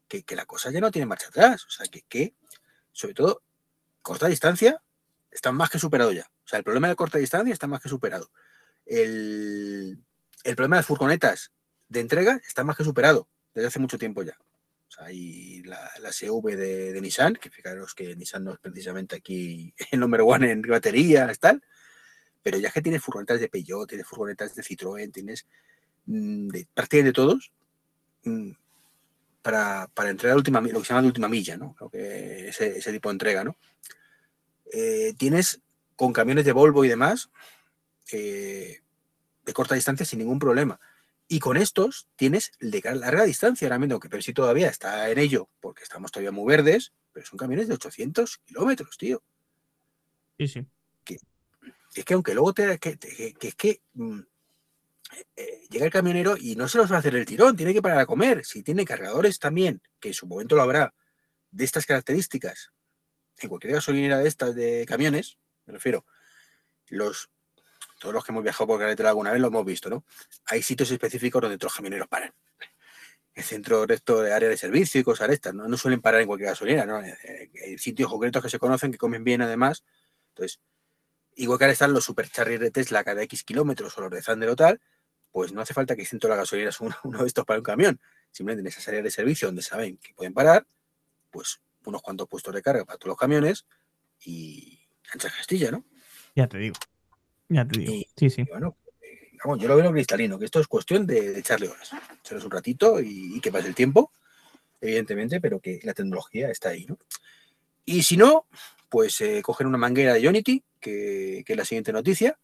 que, 0.07 0.25
que, 0.25 0.37
la 0.37 0.45
cosa 0.45 0.71
ya 0.71 0.81
no 0.81 0.91
tiene 0.91 1.07
marcha 1.07 1.29
atrás, 1.29 1.65
o 1.65 1.71
sea, 1.71 1.87
que, 1.87 2.03
que 2.03 2.35
sobre 2.93 3.15
todo, 3.15 3.43
corta 4.03 4.27
distancia, 4.27 4.83
está 5.31 5.53
más 5.53 5.71
que 5.71 5.79
superado 5.79 6.13
ya. 6.13 6.29
O 6.45 6.49
sea, 6.49 6.59
el 6.59 6.65
problema 6.65 6.89
de 6.89 6.97
corta 6.97 7.19
distancia 7.19 7.53
está 7.53 7.67
más 7.67 7.81
que 7.81 7.89
superado. 7.89 8.31
El, 8.87 9.99
problema 10.57 10.77
de 10.77 10.81
las 10.81 10.87
furgonetas 10.87 11.53
de 11.89 12.01
entrega 12.01 12.41
está 12.47 12.65
más 12.65 12.77
que 12.77 12.85
superado 12.85 13.29
desde 13.55 13.69
hace 13.69 13.79
mucho 13.79 13.99
tiempo 13.99 14.23
ya. 14.23 14.37
O 14.99 15.05
sea, 15.05 15.13
y 15.13 15.63
la, 15.63 15.91
la 16.01 16.11
CV 16.13 16.57
de, 16.57 17.01
Nissan, 17.01 17.35
que 17.35 17.51
fijaros 17.51 17.95
que 17.95 18.17
Nissan 18.17 18.45
no 18.45 18.53
es 18.53 18.59
precisamente 18.59 19.17
aquí 19.17 19.73
el 19.93 20.01
número 20.01 20.27
one 20.27 20.51
en 20.51 20.63
baterías, 20.63 21.39
tal, 21.39 21.63
pero 22.43 22.59
ya 22.59 22.71
que 22.71 22.83
tienes 22.83 23.03
furgonetas 23.03 23.41
de 23.41 23.49
Peugeot, 23.49 23.89
tienes 23.89 24.07
furgonetas 24.07 24.55
de 24.55 24.63
Citroën, 24.63 25.13
tienes 25.13 25.47
mm, 26.07 26.49
de, 26.49 26.67
prácticamente 26.75 27.13
todos, 27.15 27.53
mm, 28.25 28.51
para, 29.43 29.89
para 29.95 30.11
entregar 30.11 30.37
última, 30.37 30.61
lo 30.61 30.81
que 30.81 30.87
se 30.87 30.89
llama 30.89 31.03
de 31.03 31.09
última 31.09 31.29
milla, 31.29 31.57
¿no? 31.57 31.77
Ese 31.93 32.93
tipo 32.93 33.09
de 33.09 33.13
entrega, 33.13 33.45
¿no? 33.45 33.57
Eh, 34.73 35.15
tienes 35.17 35.61
con 35.97 36.13
camiones 36.13 36.45
de 36.45 36.53
Volvo 36.53 36.85
y 36.85 36.89
demás 36.89 37.31
eh, 38.13 38.81
de 39.45 39.53
corta 39.53 39.75
distancia 39.75 40.05
sin 40.05 40.19
ningún 40.19 40.39
problema. 40.39 40.79
Y 41.29 41.41
con 41.41 41.59
estos 41.59 42.09
tienes 42.17 42.53
de 42.59 42.81
larga 42.95 43.25
distancia 43.25 43.67
ahora 43.67 43.79
mismo, 43.79 44.01
que 44.01 44.09
pero 44.09 44.23
sí 44.23 44.33
todavía 44.33 44.69
está 44.69 45.11
en 45.11 45.19
ello, 45.19 45.51
porque 45.61 45.83
estamos 45.83 46.11
todavía 46.11 46.33
muy 46.33 46.47
verdes, 46.47 46.95
pero 47.13 47.27
son 47.27 47.39
camiones 47.39 47.69
de 47.69 47.75
800 47.75 48.39
kilómetros, 48.39 48.97
tío. 48.97 49.23
Sí, 50.39 50.49
sí. 50.49 50.67
es 51.95 52.05
que 52.05 52.15
aunque 52.15 52.35
luego 52.35 52.55
te... 52.55 52.79
Que, 52.79 52.99
que 52.99 53.49
es 53.49 53.55
que 53.55 53.83
mm, 53.93 54.21
eh, 55.37 55.67
llega 55.71 55.87
el 55.87 55.93
camionero 55.93 56.37
y 56.39 56.55
no 56.57 56.69
se 56.69 56.79
los 56.79 56.91
va 56.91 56.97
a 56.97 56.99
hacer 56.99 57.15
el 57.15 57.27
tirón, 57.27 57.57
tiene 57.57 57.73
que 57.73 57.83
parar 57.83 57.99
a 57.99 58.07
comer. 58.07 58.45
Si 58.45 58.63
tiene 58.63 58.85
cargadores 58.85 59.39
también, 59.39 59.83
que 60.01 60.09
en 60.09 60.15
su 60.15 60.27
momento 60.27 60.57
lo 60.57 60.63
habrá, 60.63 60.95
de 61.51 61.65
estas 61.65 61.87
características, 61.87 62.73
en 63.39 63.49
cualquier 63.49 63.75
gasolinera 63.75 64.19
de 64.19 64.29
estas 64.29 64.55
de 64.55 64.85
camiones, 64.87 65.39
me 65.67 65.75
refiero, 65.75 66.05
los, 66.89 67.31
todos 67.99 68.15
los 68.15 68.25
que 68.25 68.33
hemos 68.33 68.43
viajado 68.43 68.67
por 68.67 68.79
carretera 68.79 69.11
alguna 69.11 69.33
vez 69.33 69.41
lo 69.41 69.49
hemos 69.49 69.65
visto, 69.65 69.91
¿no? 69.91 70.05
Hay 70.47 70.63
sitios 70.63 70.91
específicos 70.91 71.43
donde 71.43 71.59
los 71.61 71.75
camioneros 71.75 72.09
paran. 72.09 72.33
El 73.35 73.45
centro 73.45 73.87
recto 73.87 74.23
de 74.23 74.33
área 74.33 74.49
de 74.49 74.57
servicio 74.57 75.01
y 75.01 75.05
cosas 75.05 75.31
estas, 75.31 75.55
¿no? 75.55 75.69
No 75.69 75.77
suelen 75.77 76.01
parar 76.01 76.21
en 76.21 76.27
cualquier 76.27 76.51
gasolinera, 76.51 76.87
¿no? 76.87 76.97
Hay 76.99 77.79
sitios 77.79 78.11
concretos 78.11 78.43
que 78.43 78.51
se 78.51 78.59
conocen, 78.59 78.91
que 78.91 78.99
comen 78.99 79.23
bien 79.23 79.43
además. 79.43 79.85
Entonces, 80.31 80.61
igual 81.37 81.59
que 81.59 81.65
ahora 81.65 81.73
están 81.73 81.93
los 81.93 82.05
superchargers 82.05 82.61
de 82.61 82.71
Tesla 82.71 83.05
cada 83.05 83.23
X 83.23 83.45
kilómetros 83.45 83.97
o 83.99 84.01
los 84.01 84.11
de 84.11 84.23
Thunder 84.23 84.49
o 84.49 84.57
tal, 84.57 84.81
pues 85.31 85.53
no 85.53 85.61
hace 85.61 85.75
falta 85.75 85.95
que 85.95 86.03
estén 86.03 86.19
todas 86.19 86.37
las 86.37 86.45
gasolineras 86.45 86.81
uno, 86.81 86.97
uno, 87.05 87.23
de 87.23 87.27
estos 87.29 87.45
para 87.45 87.59
un 87.59 87.65
camión. 87.65 88.01
Simplemente 88.31 88.61
en 88.63 88.67
esas 88.69 88.87
áreas 88.89 89.05
de 89.05 89.11
servicio 89.11 89.49
donde 89.49 89.63
saben 89.63 89.99
que 89.99 90.15
pueden 90.15 90.35
parar, 90.35 90.67
pues 91.31 91.61
unos 91.85 92.03
cuantos 92.03 92.29
puestos 92.29 92.55
de 92.55 92.63
carga 92.63 92.85
para 92.85 92.99
todos 92.99 93.11
los 93.11 93.19
camiones 93.19 93.67
y 94.25 94.81
ancha 95.13 95.31
Castilla, 95.31 95.71
¿no? 95.71 95.85
Ya 96.35 96.47
te 96.47 96.59
digo. 96.59 96.77
Ya 97.49 97.67
te 97.67 97.81
digo. 97.81 97.93
sí, 98.17 98.31
sí. 98.31 98.43
bueno, 98.45 98.77
eh, 99.01 99.39
yo 99.59 99.69
lo 99.69 99.77
veo 99.77 99.93
cristalino, 99.93 100.39
que 100.39 100.45
esto 100.45 100.61
es 100.61 100.67
cuestión 100.67 101.07
de, 101.07 101.39
echarle 101.39 101.69
horas. 101.69 101.91
Echarles 102.21 102.45
un 102.45 102.51
ratito 102.51 103.01
y, 103.01 103.41
que 103.41 103.51
pase 103.51 103.69
el 103.69 103.75
tiempo, 103.75 104.13
evidentemente, 104.81 105.41
pero 105.41 105.61
que 105.61 105.81
la 105.83 105.95
tecnología 105.95 106.51
está 106.51 106.71
ahí, 106.71 106.85
¿no? 106.87 106.99
Y 107.85 108.03
si 108.03 108.17
no, 108.17 108.47
pues 108.89 109.21
eh, 109.23 109.41
coger 109.43 109.67
una 109.67 109.79
manguera 109.79 110.15
de 110.15 110.29
Unity, 110.29 110.63
que, 110.79 111.43
que 111.47 111.53
es 111.55 111.57
la 111.57 111.65
siguiente 111.65 111.93
noticia, 111.93 112.39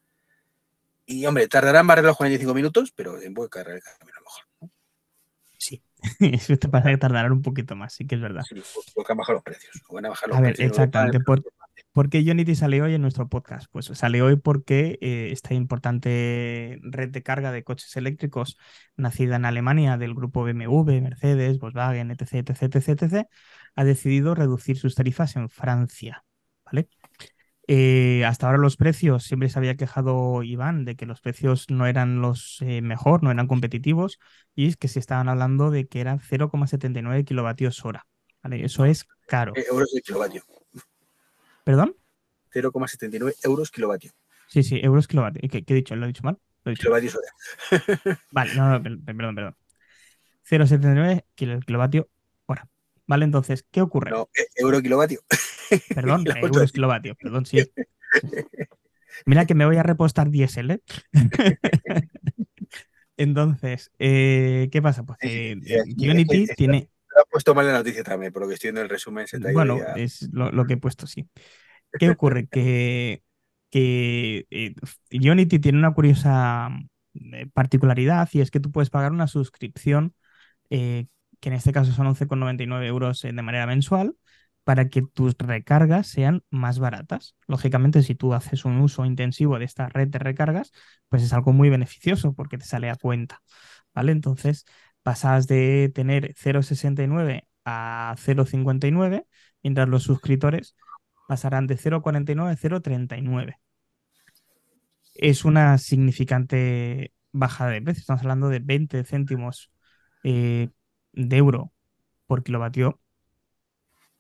y 1.07 1.27
hombre, 1.27 1.49
tardarán 1.49 1.87
más 1.87 1.97
reloj 1.97 2.17
45 2.17 2.55
minutos, 2.55 2.93
pero 2.95 3.21
en 3.21 3.35
buen 3.35 3.49
cargar 3.49 3.77
el 3.77 3.83
camino 3.83 4.17
a 4.17 4.21
lo 4.21 4.25
mejor. 4.25 4.45
¿no? 4.61 4.71
Sí, 5.59 5.83
eso 6.21 6.57
te 6.57 6.69
pasa 6.69 6.91
que 6.91 6.97
tardarán 6.97 7.33
un 7.33 7.43
poquito 7.43 7.77
más, 7.77 7.93
sí 7.93 8.07
que 8.07 8.15
es 8.15 8.21
verdad. 8.21 8.43
Sí, 8.49 8.63
porque 8.95 9.13
han 9.13 9.19
bajado 9.19 9.35
los 9.35 9.43
precios. 9.43 9.83
Van 9.91 10.07
a 10.07 10.09
bajar 10.11 10.29
los 10.31 10.39
a 10.39 10.41
ver, 10.41 10.61
exactamente. 10.61 11.21
Por, 11.21 11.43
qué 12.11 12.19
Unity 12.19 12.55
salió 12.55 12.85
hoy 12.85 12.95
en 12.95 13.03
nuestro 13.03 13.29
podcast? 13.29 13.67
Pues 13.71 13.87
salió 13.87 14.27
hoy 14.27 14.37
porque 14.37 14.99
eh, 15.01 15.31
esta 15.33 15.55
importante 15.55 16.79
red 16.83 17.11
de 17.11 17.23
carga 17.23 17.53
de 17.53 17.65
coches 17.65 17.97
eléctricos 17.97 18.59
nacida 18.97 19.37
en 19.37 19.45
Alemania 19.45 19.97
del 19.97 20.15
grupo 20.15 20.45
BMW, 20.45 21.01
Mercedes, 21.01 21.59
Volkswagen, 21.59 22.11
etc, 22.11 22.51
etc, 22.51 22.63
etc, 22.77 22.89
etc, 23.03 23.27
ha 23.75 23.85
decidido 23.85 24.35
reducir 24.35 24.79
sus 24.79 24.95
tarifas 24.95 25.37
en 25.37 25.49
Francia. 25.49 26.25
¿Vale? 26.65 26.89
Eh, 27.67 28.25
hasta 28.27 28.47
ahora 28.47 28.59
los 28.59 28.77
precios, 28.77 29.25
siempre 29.25 29.49
se 29.49 29.59
había 29.59 29.77
quejado 29.77 30.43
Iván 30.43 30.85
de 30.85 30.97
que 30.97 31.07
los 31.07 31.23
precios 31.23 31.71
no 31.71 31.87
eran 31.87 32.21
los 32.21 32.59
eh, 32.61 32.83
mejor, 32.83 33.23
no 33.23 33.31
eran 33.31 33.47
competitivos, 33.47 34.19
y 34.55 34.67
es 34.67 34.77
que 34.77 34.89
se 34.89 34.99
estaban 34.99 35.29
hablando 35.31 35.71
de 35.71 35.87
que 35.87 36.01
eran 36.01 36.21
0,79 36.21 37.25
kilovatios 37.25 37.85
hora. 37.85 38.07
Eso 38.51 38.85
es 38.85 39.07
caro. 39.27 39.53
Eh, 39.57 39.65
euros 39.71 39.91
de 39.95 40.03
kilovatio. 40.03 40.43
¿Perdón? 41.65 41.97
0,79 42.53 43.35
euros 43.43 43.71
kilovatio. 43.71 44.13
Sí, 44.47 44.63
sí, 44.63 44.81
euros 44.83 45.09
kilovatio. 45.09 45.49
¿Qué, 45.49 45.65
he 45.67 45.75
dicho? 45.75 45.97
¿Lo 45.97 46.05
he 46.05 46.09
dicho 46.09 46.23
mal? 46.23 46.39
Kilovatios 46.79 47.17
hora. 47.17 48.19
vale, 48.31 48.55
no, 48.55 48.79
no, 48.79 48.83
perdón, 48.83 49.35
perdón. 49.35 49.57
0,79 50.49 51.25
kilovatios 51.35 52.07
hora. 52.47 52.69
Vale, 53.07 53.25
entonces, 53.25 53.67
¿qué 53.71 53.83
ocurre? 53.83 54.11
No, 54.11 54.29
euro 54.57 54.81
kilovatio. 54.81 55.21
Perdón, 55.95 56.25
euros 56.43 56.73
kilovatios, 56.73 57.17
perdón, 57.17 57.47
sí. 57.47 57.59
Mira 59.27 59.47
que 59.47 59.55
me 59.55 59.67
voy 59.67 59.77
a 59.77 59.83
repostar 59.83 60.31
diésel, 60.31 60.71
¿eh? 60.71 60.83
Entonces, 63.17 63.93
eh, 63.99 64.69
¿qué 64.73 64.83
pasa? 64.83 65.05
Pues 65.05 65.19
eh, 65.23 65.57
Unity 65.97 66.47
tiene. 66.57 66.91
Ha 67.15 67.25
puesto 67.31 67.55
mal 67.55 67.67
la 67.67 67.73
noticia 67.73 68.03
también, 68.03 68.33
por 68.33 68.43
lo 68.43 68.49
que 68.49 68.55
estoy 68.55 68.69
viendo 68.69 68.83
el 68.83 68.89
resumen. 68.89 69.27
bueno, 69.53 69.79
es 69.97 70.29
lo, 70.33 70.67
que 70.67 70.75
he 70.75 70.77
puesto, 70.77 71.07
sí. 71.07 71.29
¿Qué 71.99 72.11
ocurre? 72.11 72.47
que, 72.49 73.23
que 73.71 74.47
eh, 74.51 74.75
Unity 75.13 75.59
tiene 75.59 75.79
una 75.79 75.95
curiosa 75.95 76.71
particularidad 77.53 78.29
y 78.33 78.41
es 78.41 78.51
que 78.51 78.61
tú 78.61 78.73
puedes 78.73 78.91
pagar 78.91 79.13
una 79.13 79.29
suscripción, 79.29 80.15
que 80.69 81.09
en 81.43 81.53
este 81.53 81.73
caso 81.73 81.93
son 81.93 82.07
11,99 82.07 82.87
euros 82.87 83.23
de 83.23 83.33
manera 83.33 83.67
mensual, 83.67 84.17
para 84.65 84.89
que 84.89 85.03
tus 85.03 85.35
recargas 85.39 86.07
sean 86.07 86.43
más 86.51 86.79
baratas. 86.79 87.37
Lógicamente, 87.47 88.03
si 88.03 88.15
tú 88.15 88.33
haces 88.33 88.65
un 88.65 88.81
uso 88.81 89.05
intensivo 89.05 89.59
de 89.59 89.67
esta 89.67 89.89
red 89.89 90.09
de 90.09 90.19
recargas, 90.19 90.73
pues 91.09 91.23
es 91.23 91.33
algo 91.33 91.53
muy 91.53 91.69
beneficioso 91.71 92.35
porque 92.35 92.59
te 92.59 92.65
sale 92.65 92.91
a 92.91 92.97
cuenta. 92.97 93.43
¿Vale? 93.95 94.13
Entonces, 94.13 94.65
pasas 95.05 95.47
de 95.47 95.93
tener 95.95 96.35
0,69 96.35 97.47
a 97.65 98.17
0,59, 98.19 99.27
mientras 99.63 99.89
los 99.89 100.03
suscriptores 100.03 100.77
pasarán 101.29 101.69
de 101.69 101.77
0,49 101.77 102.51
a 102.51 102.57
0,39. 102.57 103.61
Es 105.15 105.45
una 105.45 105.79
significante 105.79 107.13
bajada 107.33 107.71
de 107.71 107.83
precio. 107.83 108.01
Estamos 108.01 108.23
hablando 108.23 108.49
de 108.49 108.59
20 108.61 109.05
céntimos 109.05 109.71
eh, 110.25 110.71
de 111.13 111.37
euro 111.37 111.73
por 112.27 112.43
kilovatio 112.43 113.01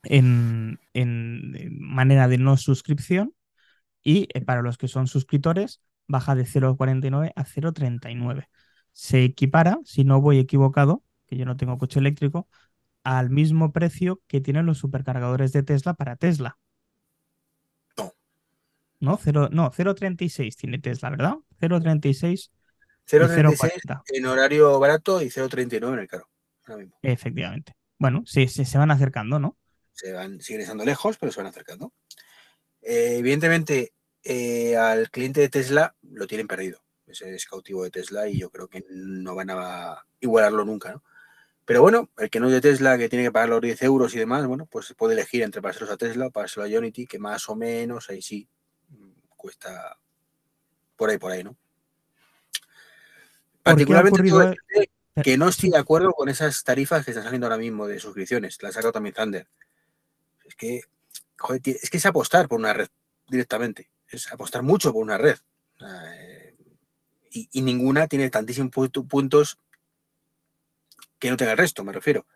en, 0.05 0.79
manera 1.81 2.29
de 2.29 2.39
no 2.39 2.57
suscripción 2.57 3.35
y 4.03 4.29
eh, 4.35 4.43
para 4.43 4.63
los 4.63 4.79
que 4.79 4.89
son 4.89 5.07
suscriptores 5.07 5.81
baja 6.07 6.35
de 6.35 6.45
0,49 6.45 7.33
a 7.35 7.45
0,39. 7.45 8.49
Se 8.95 9.23
equipara, 9.25 9.79
si 9.85 10.05
no 10.05 10.23
voy 10.23 10.39
equivocado, 10.39 11.03
que 11.27 11.37
yo 11.37 11.45
no 11.45 11.59
tengo 11.59 11.77
coche 11.77 12.01
eléctrico, 12.01 12.49
al 13.03 13.29
mismo 13.29 13.73
precio 13.73 14.23
que 14.27 14.41
tienen 14.41 14.65
los 14.65 14.79
supercargadores 14.79 15.53
de 15.53 15.63
Tesla 15.63 15.93
para 15.93 16.17
Tesla. 16.17 16.57
No, 19.01 19.19
0, 19.23 19.51
no 19.53 19.71
0,36 19.71 20.57
tiene 20.57 20.79
Tesla, 20.79 21.11
¿verdad? 21.11 21.35
0,36. 21.61 22.51
0,36 23.07 24.03
en 24.15 24.25
horario 24.25 24.81
barato 24.81 25.21
y 25.21 25.27
0,39 25.27 25.93
en 25.93 25.99
el 25.99 26.09
caro. 26.09 26.31
Efectivamente. 27.03 27.75
Bueno, 27.99 28.23
sí, 28.25 28.49
se 28.49 28.79
van 28.79 28.91
acercando, 28.91 29.39
¿no? 29.39 29.59
se 29.95 30.13
van, 30.13 30.41
siguen 30.41 30.63
estando 30.63 30.85
lejos, 30.85 31.17
pero 31.17 31.33
se 31.33 31.41
van 31.41 31.47
acercando. 31.47 31.93
Eh, 32.83 33.17
evidentemente, 33.19 33.95
eh, 34.23 34.77
al 34.77 35.11
cliente 35.11 35.41
de 35.41 35.49
Tesla 35.49 35.97
lo 36.03 36.27
tienen 36.27 36.47
perdido. 36.47 36.84
Ese 37.21 37.35
es 37.35 37.47
cautivo 37.47 37.85
de 37.85 37.91
Tesla 37.91 38.29
y 38.29 38.39
yo 38.39 38.51
creo 38.51 38.69
que 38.69 38.85
no 38.91 39.35
van 39.35 39.51
a 39.51 40.05
igualarlo 40.21 40.65
nunca, 40.65 40.93
¿no? 40.93 41.03
Pero 41.65 41.81
bueno, 41.81 42.11
el 42.19 42.29
que 42.29 42.41
no 42.41 42.49
es 42.49 42.53
de 42.53 42.61
Tesla, 42.61 42.99
que 42.99 43.09
tiene 43.09 43.25
que 43.25 43.33
pagar 43.33 43.49
los 43.49 43.61
10 43.63 43.83
euros 43.85 44.15
y 44.15 44.19
demás, 44.19 44.47
bueno, 44.47 44.67
pues 44.67 44.93
puede 44.97 45.15
elegir 45.15 45.43
entre 45.43 45.63
pasarlos 45.63 45.91
a 45.91 45.97
Tesla 45.97 46.27
o 46.27 46.31
pasárselo 46.31 46.67
a 46.67 46.79
Unity, 46.79 47.07
que 47.07 47.19
más 47.19 47.49
o 47.49 47.57
menos 47.57 48.11
ahí 48.11 48.21
sí 48.21 48.47
cuesta 49.29 49.99
por 50.97 51.11
ahí, 51.11 51.19
por 51.19 51.33
ahí, 51.33 51.43
¿no? 51.43 51.57
Particularmente 53.63 54.23
que 55.23 55.39
no 55.39 55.49
estoy 55.49 55.71
de 55.71 55.79
acuerdo 55.79 56.13
con 56.13 56.29
esas 56.29 56.65
tarifas 56.65 57.05
que 57.05 57.13
están 57.13 57.25
saliendo 57.25 57.47
ahora 57.47 57.57
mismo 57.57 57.87
de 57.87 58.01
suscripciones. 58.01 58.61
La 58.63 58.71
ha 58.71 58.73
sacado 58.73 58.93
también 58.93 59.15
Thunder. 59.15 59.47
Es 60.45 60.55
que, 60.57 60.83
joder, 61.39 61.63
es 61.65 61.89
que 61.89 61.97
es 61.97 62.07
apostar 62.07 62.49
por 62.49 62.59
una 62.59 62.73
red 62.73 62.89
directamente. 63.29 63.91
Es 64.09 64.31
apostar 64.33 64.63
mucho 64.63 64.93
por 64.93 65.03
una 65.03 65.17
red. 65.17 65.39
Y, 67.37 67.63
ninguna 67.63 68.07
tiene 68.07 68.31
tantísimos 68.31 68.71
puntos 68.71 69.59
que 71.19 71.31
no 71.31 71.37
tenga 71.37 71.53
el 71.53 71.59
resto, 71.59 71.83
me 71.83 71.93
refiero. 71.93 72.27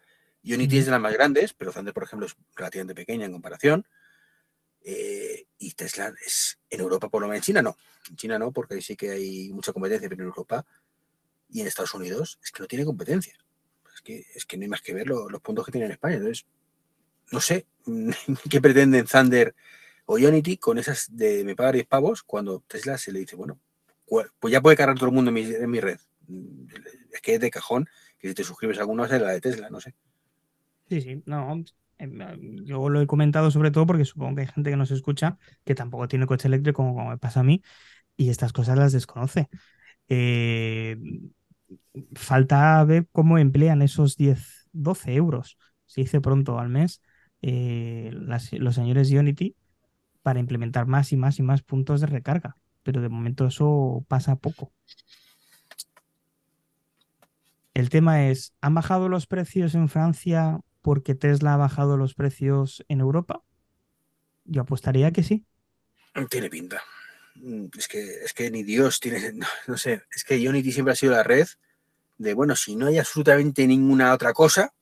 Unity 0.43 0.79
es 0.79 0.87
de 0.87 0.91
las 0.91 1.01
más 1.01 1.13
grandes, 1.13 1.53
pero 1.55 1.73
Thunder, 1.73 1.95
por 1.95 2.03
ejemplo, 2.03 2.27
es 2.27 2.37
relativamente 2.57 2.97
pequeña 2.97 3.27
en 3.27 3.33
comparación. 3.33 3.87
Eh, 4.83 5.47
y 5.59 5.73
Tesla 5.75 6.13
es 6.25 6.59
en 6.69 6.81
Europa, 6.81 7.09
por 7.09 7.23
lo 7.23 7.29
menos 7.29 7.39
en 7.39 7.45
China 7.45 7.63
no. 7.63 7.77
En 8.11 8.17
China 8.17 8.39
no, 8.41 8.51
porque 8.51 8.81
sí 8.81 8.97
que 8.97 9.11
hay 9.11 9.51
mucha 9.53 9.73
competencia, 9.73 10.09
pero 10.09 10.23
en 10.23 10.29
Europa 10.29 10.67
y 11.49 11.61
en 11.61 11.69
Estados 11.69 11.95
Unidos 11.95 12.41
es 12.43 12.51
que 12.51 12.63
no 12.63 12.67
tiene 12.67 12.85
competencia. 12.85 13.35
Es 13.95 14.01
que, 14.03 14.27
es 14.35 14.47
que 14.47 14.57
no 14.57 14.63
hay 14.63 14.69
más 14.69 14.83
que 14.83 14.95
ver 14.95 15.07
los 15.07 15.41
puntos 15.43 15.65
que 15.65 15.73
tiene 15.73 15.87
en 15.87 15.93
España. 15.93 16.17
Entonces, 16.17 16.45
no 17.31 17.41
sé 17.41 17.67
qué 18.51 18.61
pretenden 18.61 19.07
Thunder 19.07 19.55
o 20.07 20.15
Unity 20.15 20.57
con 20.57 20.79
esas 20.79 21.15
de 21.15 21.45
me 21.45 21.55
paga 21.55 21.73
10 21.73 21.87
pavos 21.87 22.23
cuando 22.25 22.65
Tesla 22.67 22.99
se 22.99 23.13
le 23.13 23.21
dice, 23.21 23.37
bueno, 23.37 23.61
pues 24.09 24.53
ya 24.53 24.61
puede 24.61 24.77
cargar 24.77 24.97
todo 24.97 25.09
el 25.09 25.15
mundo 25.15 25.31
en 25.31 25.71
mi, 25.71 25.81
red. 25.81 25.99
Es 27.13 27.21
que 27.21 27.35
es 27.35 27.41
de 27.41 27.51
cajón 27.51 27.87
que 28.19 28.29
si 28.29 28.35
te 28.35 28.45
suscribes 28.45 28.79
a 28.79 28.83
alguna 28.83 29.07
va 29.07 29.15
a 29.15 29.19
la 29.19 29.33
de 29.33 29.41
Tesla, 29.41 29.71
no 29.71 29.81
sé. 29.81 29.95
Sí, 30.89 31.01
sí, 31.01 31.23
no. 31.27 31.63
Em, 31.99 32.65
yo 32.65 32.89
lo 32.89 33.01
he 33.01 33.07
comentado 33.07 33.51
sobre 33.51 33.71
todo 33.71 33.87
porque 33.87 34.05
supongo 34.05 34.37
que 34.37 34.43
hay 34.43 34.47
gente 34.47 34.71
que 34.71 34.77
nos 34.77 34.91
escucha 34.91 35.37
que 35.65 35.75
tampoco 35.75 36.09
tiene 36.09 36.27
coche 36.27 36.49
eléctrico 36.49 36.85
como 36.85 37.11
me 37.11 37.19
pasa 37.19 37.41
a 37.41 37.43
mí 37.43 37.63
y 38.17 38.31
estas 38.31 38.53
cosas 38.53 38.79
las 38.79 38.93
desconoce. 38.93 39.49
Eh, 40.09 40.97
falta 42.15 42.83
ver 42.85 43.09
cómo 43.13 43.39
emplean 43.39 43.83
esos 43.83 44.17
10, 44.17 44.69
12 44.73 45.15
euros, 45.15 45.59
se 45.87 46.03
dice 46.03 46.21
pronto 46.21 46.59
al 46.59 46.69
mes, 46.69 47.03
eh, 47.43 48.11
los 48.13 48.75
señores 48.75 49.11
Unity 49.11 49.57
para 50.23 50.41
implementar 50.41 50.87
más 50.87 51.13
y 51.13 51.17
más 51.17 51.39
y 51.39 51.43
más 51.43 51.63
puntos 51.63 52.01
de 52.01 52.07
recarga. 52.07 52.57
Pero 52.89 53.03
de 53.03 53.11
momento 53.11 53.47
eso 53.47 54.03
pasa 54.09 54.37
poco. 54.37 54.73
El 57.75 57.91
tema 57.91 58.29
es, 58.31 58.55
¿han 58.63 58.73
bajado 58.73 59.11
los 59.11 59.27
precios 59.27 59.75
en 59.75 59.91
Francia 59.91 60.61
porque 60.81 61.15
Tesla 61.15 61.53
ha 61.53 61.59
bajado 61.59 61.99
los 61.99 62.15
precios 62.15 62.87
en 62.89 63.01
Europa? 63.01 63.43
Yo 64.47 64.63
apostaría 64.63 65.13
que 65.13 65.23
sí. 65.23 65.45
Tiene 66.31 66.49
pinta. 66.49 66.83
Es 67.77 67.89
que, 67.89 68.25
es 68.25 68.33
que 68.33 68.51
ni 68.51 68.63
Dios 68.63 69.01
tiene, 69.01 69.35
no 69.67 69.77
sé, 69.77 70.05
es 70.11 70.25
que 70.25 70.49
Unity 70.49 70.73
siempre 70.73 70.93
ha 70.93 70.97
sido 70.97 71.13
la 71.13 71.23
red 71.23 71.47
de, 72.17 72.33
bueno, 72.33 72.57
si 72.57 72.75
no 72.75 72.87
hay 72.87 72.97
absolutamente 72.97 73.67
ninguna 73.67 74.15
otra 74.15 74.33
cosa, 74.33 74.73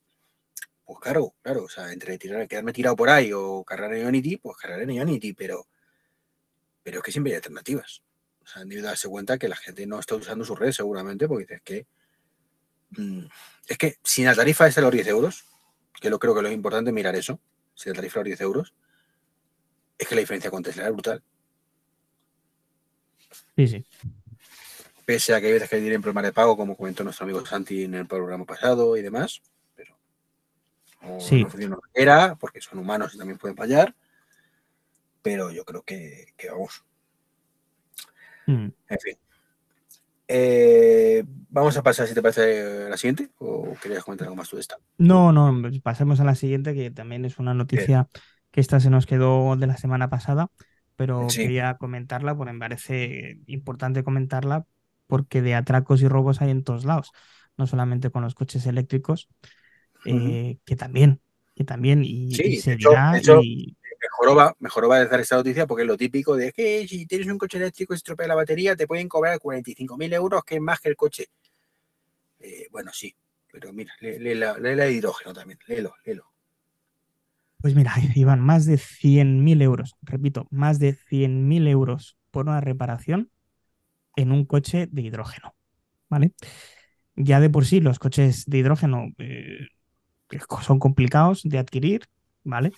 pues 0.84 1.00
claro, 1.00 1.34
claro, 1.42 1.64
o 1.64 1.68
sea, 1.68 1.92
entre 1.92 2.18
tirar, 2.18 2.46
quedarme 2.46 2.72
tirado 2.72 2.94
por 2.94 3.08
ahí 3.08 3.32
o 3.32 3.64
cargar 3.64 3.92
en 3.94 4.06
Unity, 4.06 4.36
pues 4.36 4.56
cargar 4.58 4.80
en 4.82 4.90
Unity, 4.90 5.32
pero, 5.32 5.66
pero 6.86 6.98
es 6.98 7.02
que 7.02 7.10
siempre 7.10 7.32
hay 7.32 7.36
alternativas. 7.38 8.04
O 8.44 8.46
sea, 8.46 8.62
han 8.62 8.68
de 8.68 8.80
darse 8.80 9.08
cuenta 9.08 9.38
que 9.38 9.48
la 9.48 9.56
gente 9.56 9.84
no 9.88 9.98
está 9.98 10.14
usando 10.14 10.44
su 10.44 10.54
red 10.54 10.70
seguramente, 10.70 11.26
porque 11.26 11.44
dices 11.46 11.62
que 11.64 11.86
mm, 12.90 13.24
es 13.66 13.76
que 13.76 13.96
si 14.04 14.22
la 14.22 14.36
tarifa 14.36 14.68
es 14.68 14.76
de 14.76 14.82
los 14.82 14.92
10 14.92 15.08
euros, 15.08 15.44
que 16.00 16.10
lo 16.10 16.20
creo 16.20 16.32
que 16.32 16.42
lo 16.42 16.52
importante 16.52 16.90
es 16.90 16.94
mirar 16.94 17.16
eso, 17.16 17.40
si 17.74 17.88
la 17.88 17.96
tarifa 17.96 18.20
es 18.20 18.22
los 18.22 18.38
10 18.38 18.40
euros, 18.42 18.74
es 19.98 20.06
que 20.06 20.14
la 20.14 20.20
diferencia 20.20 20.48
con 20.48 20.62
Tesla 20.62 20.86
es 20.86 20.92
brutal. 20.92 21.24
Sí, 23.56 23.66
sí 23.66 23.84
pese 25.04 25.34
a 25.34 25.40
que 25.40 25.46
hay 25.46 25.52
veces 25.54 25.70
que 25.70 25.80
tienen 25.80 26.02
problemas 26.02 26.24
de 26.24 26.32
pago, 26.32 26.56
como 26.56 26.76
comentó 26.76 27.04
nuestro 27.04 27.24
amigo 27.24 27.46
Santi 27.46 27.84
en 27.84 27.94
el 27.94 28.06
programa 28.06 28.44
pasado 28.44 28.96
y 28.96 29.02
demás, 29.02 29.40
pero 29.74 29.96
sí. 31.20 31.42
no 31.42 31.48
funciona 31.48 31.78
era, 31.94 32.34
porque 32.34 32.60
son 32.60 32.80
humanos 32.80 33.14
y 33.14 33.18
también 33.18 33.38
pueden 33.38 33.56
fallar, 33.56 33.94
pero 35.26 35.50
yo 35.50 35.64
creo 35.64 35.82
que, 35.82 36.26
vamos. 36.48 36.84
Mm. 38.46 38.68
En 38.88 38.98
fin. 39.02 39.18
Eh, 40.28 41.24
vamos 41.48 41.76
a 41.76 41.82
pasar, 41.82 42.06
si 42.06 42.14
te 42.14 42.22
parece, 42.22 42.84
a 42.86 42.90
la 42.90 42.96
siguiente, 42.96 43.30
o 43.38 43.74
querías 43.82 44.04
comentar 44.04 44.26
algo 44.26 44.36
más 44.36 44.48
tú 44.48 44.54
de 44.54 44.60
esta. 44.60 44.78
No, 44.98 45.32
no, 45.32 45.68
pasemos 45.82 46.20
a 46.20 46.24
la 46.24 46.36
siguiente, 46.36 46.74
que 46.74 46.92
también 46.92 47.24
es 47.24 47.40
una 47.40 47.54
noticia 47.54 48.08
que 48.52 48.60
esta 48.60 48.78
se 48.78 48.88
nos 48.88 49.04
quedó 49.04 49.56
de 49.56 49.66
la 49.66 49.76
semana 49.76 50.08
pasada, 50.08 50.48
pero 50.94 51.26
quería 51.34 51.74
comentarla, 51.74 52.36
porque 52.36 52.52
me 52.52 52.60
parece 52.60 53.40
importante 53.46 54.04
comentarla 54.04 54.64
porque 55.08 55.42
de 55.42 55.56
atracos 55.56 56.02
y 56.02 56.08
robos 56.08 56.40
hay 56.40 56.50
en 56.50 56.62
todos 56.62 56.84
lados, 56.84 57.10
no 57.56 57.66
solamente 57.66 58.10
con 58.10 58.22
los 58.22 58.36
coches 58.36 58.64
eléctricos, 58.66 59.28
eh, 60.04 60.58
que 60.64 60.76
también, 60.76 61.20
que 61.56 61.64
también, 61.64 62.04
y, 62.04 62.32
sí, 62.32 62.58
se 62.58 62.76
y... 63.42 63.76
Mejoró 64.60 64.88
va, 64.88 64.96
a 64.96 65.04
dar 65.04 65.20
esta 65.20 65.36
noticia 65.36 65.66
porque 65.66 65.82
es 65.82 65.88
lo 65.88 65.96
típico 65.96 66.36
de 66.36 66.52
que 66.52 66.86
si 66.86 67.06
tienes 67.06 67.28
un 67.28 67.38
coche 67.38 67.58
eléctrico 67.58 67.94
y 67.94 67.96
estropea 67.96 68.28
la 68.28 68.34
batería, 68.34 68.76
te 68.76 68.86
pueden 68.86 69.08
cobrar 69.08 69.38
45.000 69.38 70.12
euros, 70.14 70.44
que 70.44 70.56
es 70.56 70.60
más 70.60 70.80
que 70.80 70.88
el 70.88 70.96
coche. 70.96 71.28
Eh, 72.40 72.68
bueno, 72.70 72.92
sí, 72.92 73.14
pero 73.50 73.72
mira, 73.72 73.92
lee, 74.00 74.34
la, 74.34 74.54
de 74.54 74.92
hidrógeno 74.92 75.32
también, 75.32 75.58
léelo, 75.66 75.94
léelo. 76.04 76.30
Pues 77.60 77.74
mira, 77.74 77.94
Iván, 78.14 78.40
más 78.40 78.66
de 78.66 78.76
100.000 78.76 79.62
euros, 79.62 79.96
repito, 80.02 80.46
más 80.50 80.78
de 80.78 80.94
100.000 80.94 81.68
euros 81.68 82.16
por 82.30 82.46
una 82.46 82.60
reparación 82.60 83.30
en 84.16 84.32
un 84.32 84.44
coche 84.44 84.88
de 84.90 85.02
hidrógeno. 85.02 85.54
¿Vale? 86.08 86.32
Ya 87.16 87.40
de 87.40 87.50
por 87.50 87.64
sí 87.64 87.80
los 87.80 87.98
coches 87.98 88.44
de 88.46 88.58
hidrógeno 88.58 89.08
eh, 89.18 89.68
son 90.62 90.78
complicados 90.78 91.42
de 91.44 91.58
adquirir, 91.58 92.06
¿vale? 92.44 92.72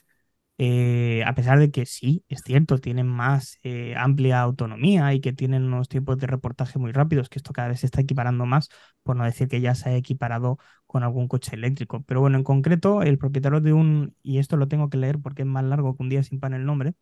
Eh, 0.61 1.23
a 1.25 1.35
pesar 1.37 1.59
de 1.61 1.71
que 1.71 1.87
sí, 1.87 2.25
es 2.29 2.42
cierto, 2.42 2.79
tienen 2.79 3.07
más 3.07 3.59
eh, 3.62 3.94
amplia 3.97 4.40
autonomía 4.42 5.14
y 5.14 5.21
que 5.21 5.33
tienen 5.33 5.64
unos 5.64 5.88
tiempos 5.88 6.18
de 6.18 6.27
reportaje 6.27 6.79
muy 6.81 6.90
rápidos, 6.92 7.29
que 7.29 7.38
esto 7.38 7.53
cada 7.53 7.68
vez 7.68 7.81
se 7.81 7.87
está 7.87 8.01
equiparando 8.01 8.44
más, 8.44 8.68
por 9.05 9.14
no 9.16 9.25
decir 9.25 9.47
que 9.49 9.61
ya 9.61 9.75
se 9.77 9.90
ha 9.90 9.97
equiparado 9.97 10.59
con 10.87 11.05
algún 11.05 11.29
coche 11.29 11.55
eléctrico. 11.55 12.03
Pero 12.05 12.21
bueno, 12.21 12.38
en 12.38 12.44
concreto, 12.44 13.03
el 13.03 13.18
propietario 13.18 13.61
de 13.61 13.73
un, 13.73 14.16
y 14.23 14.38
esto 14.38 14.57
lo 14.57 14.66
tengo 14.68 14.90
que 14.90 14.97
leer 14.99 15.18
porque 15.21 15.42
es 15.42 15.49
más 15.49 15.64
largo 15.64 15.97
que 15.97 16.03
un 16.03 16.09
día 16.09 16.23
sin 16.25 16.40
pan 16.40 16.55
el 16.55 16.64
nombre, 16.66 16.94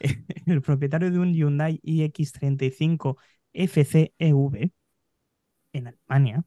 el 0.46 0.62
propietario 0.62 1.10
de 1.10 1.18
un 1.18 1.32
Hyundai 1.34 1.80
iX35 1.82 3.18
FCEV 3.52 4.72
en 5.72 5.88
Alemania, 5.88 6.44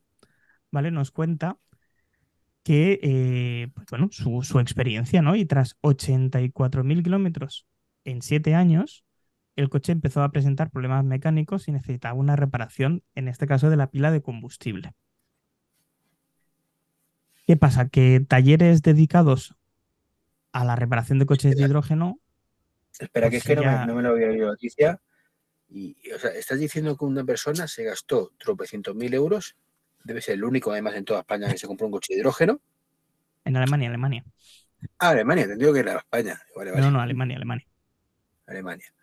¿vale? 0.71 0.91
Nos 0.91 1.11
cuenta 1.11 1.57
que, 2.65 2.99
eh, 3.03 3.67
pues 3.75 3.85
bueno, 3.91 4.09
su, 4.11 4.59
experiencia, 4.59 5.21
¿no? 5.21 5.35
Y 5.35 5.45
tras 5.45 5.77
84.000 5.81 7.03
kilómetros 7.03 7.67
en 8.05 8.23
7 8.23 8.55
años, 8.55 9.05
el 9.55 9.69
coche 9.69 9.91
empezó 9.91 10.23
a 10.23 10.31
presentar 10.31 10.71
problemas 10.71 11.05
mecánicos 11.05 11.67
y 11.67 11.71
necesitaba 11.71 12.15
una 12.15 12.35
reparación, 12.35 13.03
en 13.13 13.27
este 13.27 13.45
caso 13.45 13.69
de 13.69 13.77
la 13.77 13.91
pila 13.91 14.09
de 14.09 14.23
combustible. 14.23 14.93
¿Qué 17.45 17.55
pasa? 17.55 17.87
Que 17.87 18.25
talleres 18.27 18.81
dedicados 18.81 19.53
a 20.51 20.65
la 20.65 20.75
reparación 20.75 21.19
de 21.19 21.27
coches 21.27 21.55
de 21.55 21.65
hidrógeno. 21.65 22.19
Espera, 22.97 23.29
que 23.29 23.37
es 23.37 23.43
pues 23.43 23.59
que 23.59 23.63
no, 23.63 23.93
me, 23.93 24.01
lo 24.01 24.09
había 24.09 24.29
oído 24.29 24.47
noticia. 24.47 24.99
Y, 25.69 25.95
o 26.15 26.17
sea, 26.17 26.31
estás 26.31 26.57
diciendo 26.57 26.97
que 26.97 27.05
una 27.05 27.23
persona 27.23 27.67
se 27.67 27.83
gastó 27.83 28.33
tropecientos 28.39 28.95
mil 28.95 29.13
euros, 29.13 29.55
debe 30.05 30.21
ser 30.21 30.35
el 30.35 30.43
único 30.43 30.71
además 30.71 30.95
en 30.95 31.03
toda 31.03 31.21
España 31.21 31.51
que 31.51 31.57
se 31.57 31.67
compró 31.67 31.87
un 31.87 31.91
coche 31.91 32.13
de 32.13 32.19
hidrógeno. 32.19 32.61
En 33.43 33.57
Alemania, 33.57 33.89
Alemania. 33.89 34.23
Ah, 34.99 35.09
Alemania, 35.09 35.43
entendido 35.43 35.73
que 35.73 35.79
era 35.79 35.97
España. 35.97 36.41
No, 36.55 36.91
no, 36.91 37.01
Alemania, 37.01 37.35
Alemania. 37.35 37.67
Alemania. 38.45 38.93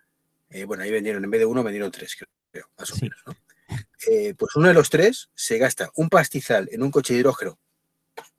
Eh, 0.49 0.65
bueno, 0.65 0.83
ahí 0.83 0.91
vendieron, 0.91 1.23
en 1.23 1.29
vez 1.29 1.39
de 1.41 1.45
uno, 1.45 1.63
vendieron 1.63 1.91
tres, 1.91 2.17
creo, 2.51 2.69
más 2.77 2.91
o 2.91 2.95
menos, 3.01 3.17
¿no? 3.27 3.35
Eh, 4.07 4.33
pues 4.37 4.55
uno 4.55 4.67
de 4.67 4.73
los 4.73 4.89
tres 4.89 5.29
se 5.33 5.57
gasta 5.57 5.89
un 5.95 6.09
pastizal 6.09 6.69
en 6.71 6.83
un 6.83 6.91
coche 6.91 7.13
de 7.13 7.19
hidrógeno. 7.19 7.59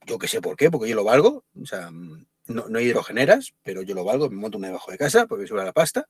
Yo 0.06 0.18
que 0.18 0.28
sé 0.28 0.40
por 0.40 0.56
qué, 0.56 0.70
porque 0.70 0.88
yo 0.88 0.94
lo 0.94 1.04
valgo. 1.04 1.44
O 1.60 1.66
sea, 1.66 1.90
no, 1.90 2.68
no 2.68 2.78
hay 2.78 2.86
hidrogeneras, 2.86 3.54
pero 3.62 3.82
yo 3.82 3.94
lo 3.94 4.04
valgo, 4.04 4.30
me 4.30 4.36
monto 4.36 4.58
una 4.58 4.68
debajo 4.68 4.90
de 4.90 4.98
casa 4.98 5.26
porque 5.26 5.52
me 5.52 5.64
la 5.64 5.72
pasta 5.72 6.06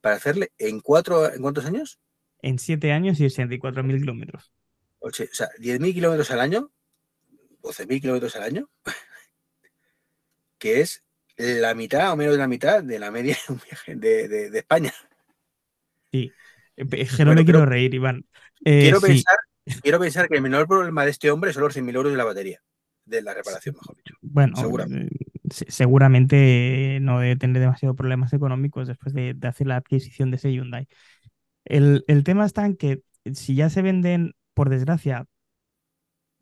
para 0.00 0.16
hacerle 0.16 0.52
en 0.58 0.80
cuatro, 0.80 1.32
¿en 1.32 1.42
cuántos 1.42 1.66
años? 1.66 1.98
En 2.42 2.58
siete 2.58 2.92
años 2.92 3.20
y 3.20 3.24
64.000 3.24 4.00
kilómetros. 4.00 4.52
O 5.00 5.10
sea, 5.10 5.48
10.000 5.58 5.94
kilómetros 5.94 6.30
al 6.30 6.40
año, 6.40 6.70
12.000 7.62 8.00
kilómetros 8.00 8.36
al 8.36 8.42
año, 8.42 8.70
que 10.58 10.80
es 10.80 11.04
la 11.36 11.74
mitad 11.74 12.12
o 12.12 12.16
menos 12.16 12.34
de 12.34 12.38
la 12.38 12.48
mitad 12.48 12.84
de 12.84 12.98
la 12.98 13.10
media 13.10 13.36
de, 13.86 14.28
de, 14.28 14.58
España. 14.58 14.92
Sí. 16.12 16.30
Es 16.76 17.16
que 17.16 17.24
no 17.24 17.34
me 17.34 17.44
quiero 17.44 17.66
reír, 17.66 17.94
Iván. 17.94 18.26
quiero, 18.62 19.00
pensar, 19.00 19.36
quiero 19.82 19.98
pensar 19.98 20.28
que 20.28 20.36
el 20.36 20.42
menor 20.42 20.66
problema 20.66 21.04
de 21.04 21.10
este 21.10 21.30
hombre 21.30 21.52
son 21.52 21.64
los 21.64 21.76
100.000 21.76 21.94
euros 21.94 22.12
de 22.12 22.18
la 22.18 22.24
batería, 22.24 22.62
de 23.04 23.22
la 23.22 23.34
reparación, 23.34 23.74
mejor 23.74 23.96
dicho. 23.96 24.14
Bueno, 24.20 24.56
seguramente, 25.50 26.98
no 27.00 27.20
debe 27.20 27.36
tener 27.36 27.60
demasiados 27.60 27.96
problemas 27.96 28.32
económicos 28.32 28.88
después 28.88 29.14
de, 29.14 29.36
hacer 29.42 29.66
la 29.66 29.76
adquisición 29.76 30.30
de 30.30 30.36
ese 30.36 30.52
Hyundai. 30.52 30.88
El, 31.64 32.04
el 32.06 32.24
tema 32.24 32.46
está 32.46 32.64
en 32.66 32.76
que 32.76 33.02
si 33.34 33.54
ya 33.54 33.68
se 33.68 33.82
venden, 33.82 34.34
por 34.54 34.68
desgracia, 34.70 35.26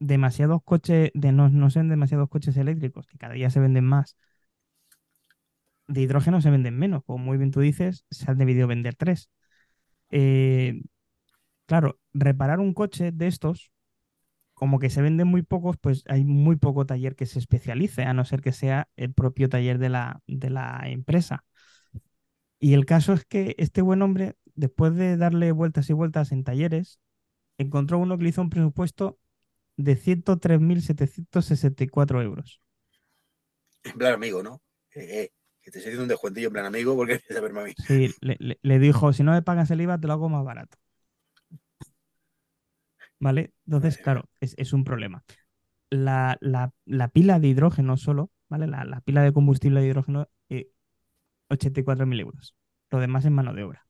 demasiados 0.00 0.60
coches, 0.64 1.10
de 1.14 1.32
no, 1.32 1.48
no 1.50 1.70
sean 1.70 1.88
demasiados 1.88 2.28
coches 2.28 2.56
eléctricos, 2.56 3.06
que 3.06 3.18
cada 3.18 3.34
día 3.34 3.50
se 3.50 3.60
venden 3.60 3.84
más, 3.84 4.16
de 5.86 6.02
hidrógeno 6.02 6.40
se 6.40 6.50
venden 6.50 6.78
menos. 6.78 7.02
Como 7.04 7.24
muy 7.24 7.38
bien 7.38 7.50
tú 7.50 7.60
dices, 7.60 8.04
se 8.10 8.30
han 8.30 8.38
debido 8.38 8.66
vender 8.68 8.94
tres. 8.94 9.30
Eh, 10.10 10.82
claro, 11.66 12.00
reparar 12.14 12.60
un 12.60 12.74
coche 12.74 13.12
de 13.12 13.28
estos, 13.28 13.72
como 14.54 14.80
que 14.80 14.90
se 14.90 15.02
venden 15.02 15.28
muy 15.28 15.42
pocos, 15.42 15.76
pues 15.78 16.04
hay 16.08 16.24
muy 16.24 16.56
poco 16.56 16.86
taller 16.86 17.16
que 17.16 17.26
se 17.26 17.38
especialice, 17.40 18.04
a 18.04 18.14
no 18.14 18.24
ser 18.24 18.42
que 18.42 18.52
sea 18.52 18.88
el 18.96 19.14
propio 19.14 19.48
taller 19.48 19.78
de 19.78 19.90
la, 19.90 20.22
de 20.28 20.50
la 20.50 20.82
empresa. 20.86 21.44
Y 22.60 22.74
el 22.74 22.86
caso 22.86 23.12
es 23.12 23.24
que 23.24 23.54
este 23.58 23.82
buen 23.82 24.02
hombre, 24.02 24.36
después 24.54 24.94
de 24.94 25.16
darle 25.16 25.52
vueltas 25.52 25.90
y 25.90 25.92
vueltas 25.92 26.32
en 26.32 26.44
talleres, 26.44 27.00
encontró 27.58 27.98
uno 27.98 28.16
que 28.16 28.24
le 28.24 28.30
hizo 28.30 28.40
un 28.40 28.50
presupuesto 28.50 29.18
de 29.76 29.96
103.764 29.96 32.22
euros. 32.22 32.62
En 33.84 33.98
plan 33.98 34.14
amigo, 34.14 34.42
¿no? 34.42 34.62
Eh, 34.94 35.22
eh, 35.22 35.32
que 35.60 35.70
te 35.70 35.78
estoy 35.78 35.90
haciendo 35.90 36.04
un 36.04 36.08
descuentillo 36.08 36.48
en 36.48 36.52
plan 36.52 36.66
amigo 36.66 36.96
porque 36.96 37.20
a 37.36 37.40
verme 37.40 37.60
a 37.60 37.64
mí. 37.64 37.74
Sí, 37.86 38.14
le, 38.20 38.78
dijo, 38.78 39.12
si 39.12 39.22
no 39.22 39.32
me 39.32 39.42
pagas 39.42 39.70
el 39.70 39.80
IVA 39.80 39.98
te 39.98 40.06
lo 40.06 40.14
hago 40.14 40.28
más 40.28 40.44
barato. 40.44 40.78
¿Vale? 43.20 43.52
Entonces, 43.66 43.98
claro, 43.98 44.28
es, 44.40 44.72
un 44.72 44.84
problema. 44.84 45.24
La, 45.90 46.38
pila 47.12 47.40
de 47.40 47.48
hidrógeno 47.48 47.96
solo, 47.96 48.30
¿vale? 48.48 48.68
La, 48.68 49.00
pila 49.04 49.22
de 49.22 49.32
combustible 49.32 49.80
de 49.80 49.88
hidrógeno, 49.88 50.28
eh, 50.48 50.70
84.000 51.50 52.20
euros. 52.20 52.54
Lo 52.90 53.00
demás 53.00 53.24
en 53.24 53.32
mano 53.32 53.54
de 53.54 53.64
obra. 53.64 53.86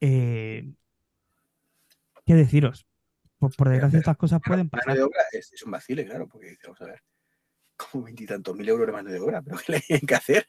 Eh, 0.00 0.74
¿Qué 2.24 2.34
deciros? 2.34 2.86
por 3.50 3.68
desgracia, 3.68 3.98
estas 3.98 4.16
cosas 4.16 4.40
pueden 4.44 4.68
pasar. 4.68 4.86
Mano 4.86 4.98
de 4.98 5.04
obra 5.04 5.22
es, 5.32 5.62
un 5.64 5.72
vacile, 5.72 6.04
claro, 6.06 6.28
porque 6.28 6.56
vamos 6.62 6.80
a 6.80 6.86
ver, 6.86 7.02
como 7.76 8.04
veintitantos 8.04 8.54
mil 8.56 8.68
euros 8.68 8.86
de 8.86 8.92
mano 8.92 9.10
de 9.10 9.18
obra, 9.18 9.42
pero 9.42 9.56
¿qué 9.66 9.72
le 9.72 9.94
hay 9.96 10.00
que 10.00 10.14
hacer? 10.14 10.46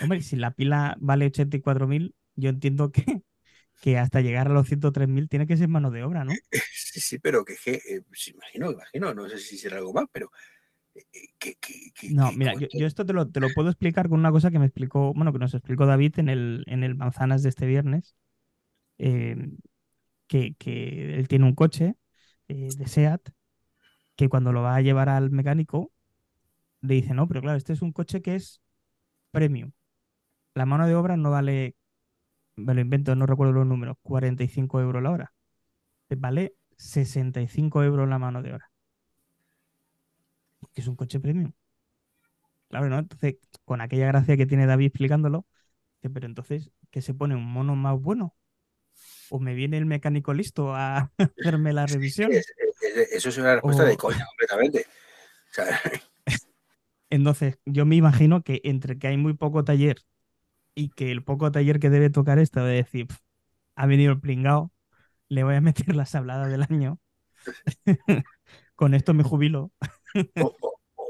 Hombre, 0.00 0.22
si 0.22 0.36
la 0.36 0.52
pila 0.52 0.96
vale 1.00 1.26
84.000, 1.26 2.14
yo 2.36 2.50
entiendo 2.50 2.92
que, 2.92 3.22
que 3.80 3.98
hasta 3.98 4.20
llegar 4.20 4.46
a 4.46 4.52
los 4.52 4.68
103.000 4.68 5.28
tiene 5.28 5.46
que 5.46 5.56
ser 5.56 5.68
mano 5.68 5.90
de 5.90 6.04
obra, 6.04 6.24
¿no? 6.24 6.32
Sí, 6.72 7.00
sí, 7.00 7.18
pero 7.20 7.44
que, 7.44 7.54
que 7.56 7.74
eh, 7.74 8.02
pues 8.06 8.28
imagino, 8.28 8.72
imagino, 8.72 9.14
no 9.14 9.28
sé 9.28 9.38
si 9.38 9.56
será 9.56 9.76
algo 9.76 9.92
más, 9.92 10.06
pero 10.10 10.32
eh, 10.94 11.02
que, 11.38 11.56
no, 12.10 12.32
mira, 12.32 12.54
yo, 12.54 12.86
esto 12.86 13.06
te 13.06 13.12
lo, 13.12 13.28
te 13.30 13.38
lo, 13.38 13.48
puedo 13.54 13.68
explicar 13.68 14.08
con 14.08 14.18
una 14.18 14.32
cosa 14.32 14.50
que 14.50 14.58
me 14.58 14.66
explicó, 14.66 15.14
bueno, 15.14 15.32
que 15.32 15.38
nos 15.38 15.54
explicó 15.54 15.86
David 15.86 16.18
en 16.18 16.28
el, 16.28 16.64
en 16.66 16.82
el 16.82 16.96
Manzanas 16.96 17.42
de 17.42 17.48
este 17.48 17.66
viernes. 17.66 18.16
Eh, 18.98 19.36
que, 20.30 21.16
él 21.16 21.28
tiene 21.28 21.44
un 21.46 21.54
coche 21.54 21.96
eh, 22.48 22.68
de 22.76 22.86
SEAT 22.86 23.30
que 24.16 24.28
cuando 24.28 24.52
lo 24.52 24.62
va 24.62 24.76
a 24.76 24.80
llevar 24.80 25.08
al 25.08 25.30
mecánico 25.30 25.92
le 26.82 26.94
dice, 26.94 27.14
no, 27.14 27.28
pero 27.28 27.42
claro, 27.42 27.58
este 27.58 27.72
es 27.72 27.82
un 27.82 27.92
coche 27.92 28.22
que 28.22 28.36
es 28.36 28.62
premium. 29.32 29.72
La 30.54 30.66
mano 30.66 30.86
de 30.86 30.94
obra 30.94 31.16
no 31.16 31.30
vale, 31.30 31.76
me 32.56 32.74
lo 32.74 32.80
invento, 32.80 33.14
no 33.16 33.26
recuerdo 33.26 33.52
los 33.52 33.66
números, 33.66 33.96
45 34.02 34.80
euros 34.80 35.02
la 35.02 35.10
hora. 35.10 35.34
Vale 36.10 36.54
65 36.76 37.82
euros 37.84 38.08
la 38.08 38.18
mano 38.18 38.42
de 38.42 38.54
obra. 38.54 38.70
Porque 40.60 40.80
es 40.80 40.86
un 40.88 40.96
coche 40.96 41.20
premium. 41.20 41.52
Claro, 42.68 42.88
¿no? 42.88 42.98
Entonces, 42.98 43.36
con 43.64 43.80
aquella 43.80 44.06
gracia 44.06 44.36
que 44.36 44.46
tiene 44.46 44.66
David 44.66 44.86
explicándolo, 44.86 45.46
pero 46.00 46.26
entonces, 46.26 46.70
¿qué 46.90 47.02
se 47.02 47.14
pone? 47.14 47.34
¿Un 47.34 47.44
mono 47.52 47.76
más 47.76 48.00
bueno? 48.00 48.34
O 49.30 49.38
me 49.38 49.54
viene 49.54 49.78
el 49.78 49.86
mecánico 49.86 50.34
listo 50.34 50.74
a 50.74 51.10
hacerme 51.38 51.72
la 51.72 51.86
revisión. 51.86 52.30
eso 52.32 53.28
es 53.28 53.38
una 53.38 53.54
respuesta 53.54 53.84
de 53.84 53.96
coña, 53.96 54.26
completamente. 54.26 54.86
Entonces, 57.10 57.58
yo 57.64 57.86
me 57.86 57.96
imagino 57.96 58.42
que 58.42 58.60
entre 58.64 58.98
que 58.98 59.08
hay 59.08 59.16
muy 59.16 59.34
poco 59.34 59.64
taller 59.64 59.96
y 60.74 60.90
que 60.90 61.10
el 61.10 61.24
poco 61.24 61.50
taller 61.50 61.80
que 61.80 61.90
debe 61.90 62.10
tocar 62.10 62.38
esto 62.38 62.64
de 62.64 62.74
decir, 62.74 63.08
ha 63.74 63.86
venido 63.86 64.12
el 64.12 64.20
pringao, 64.20 64.72
le 65.28 65.44
voy 65.44 65.56
a 65.56 65.60
meter 65.60 65.94
la 65.96 66.06
sablada 66.06 66.46
del 66.46 66.62
año. 66.62 66.98
Con 68.74 68.94
esto 68.94 69.14
me 69.14 69.24
jubilo. 69.24 69.72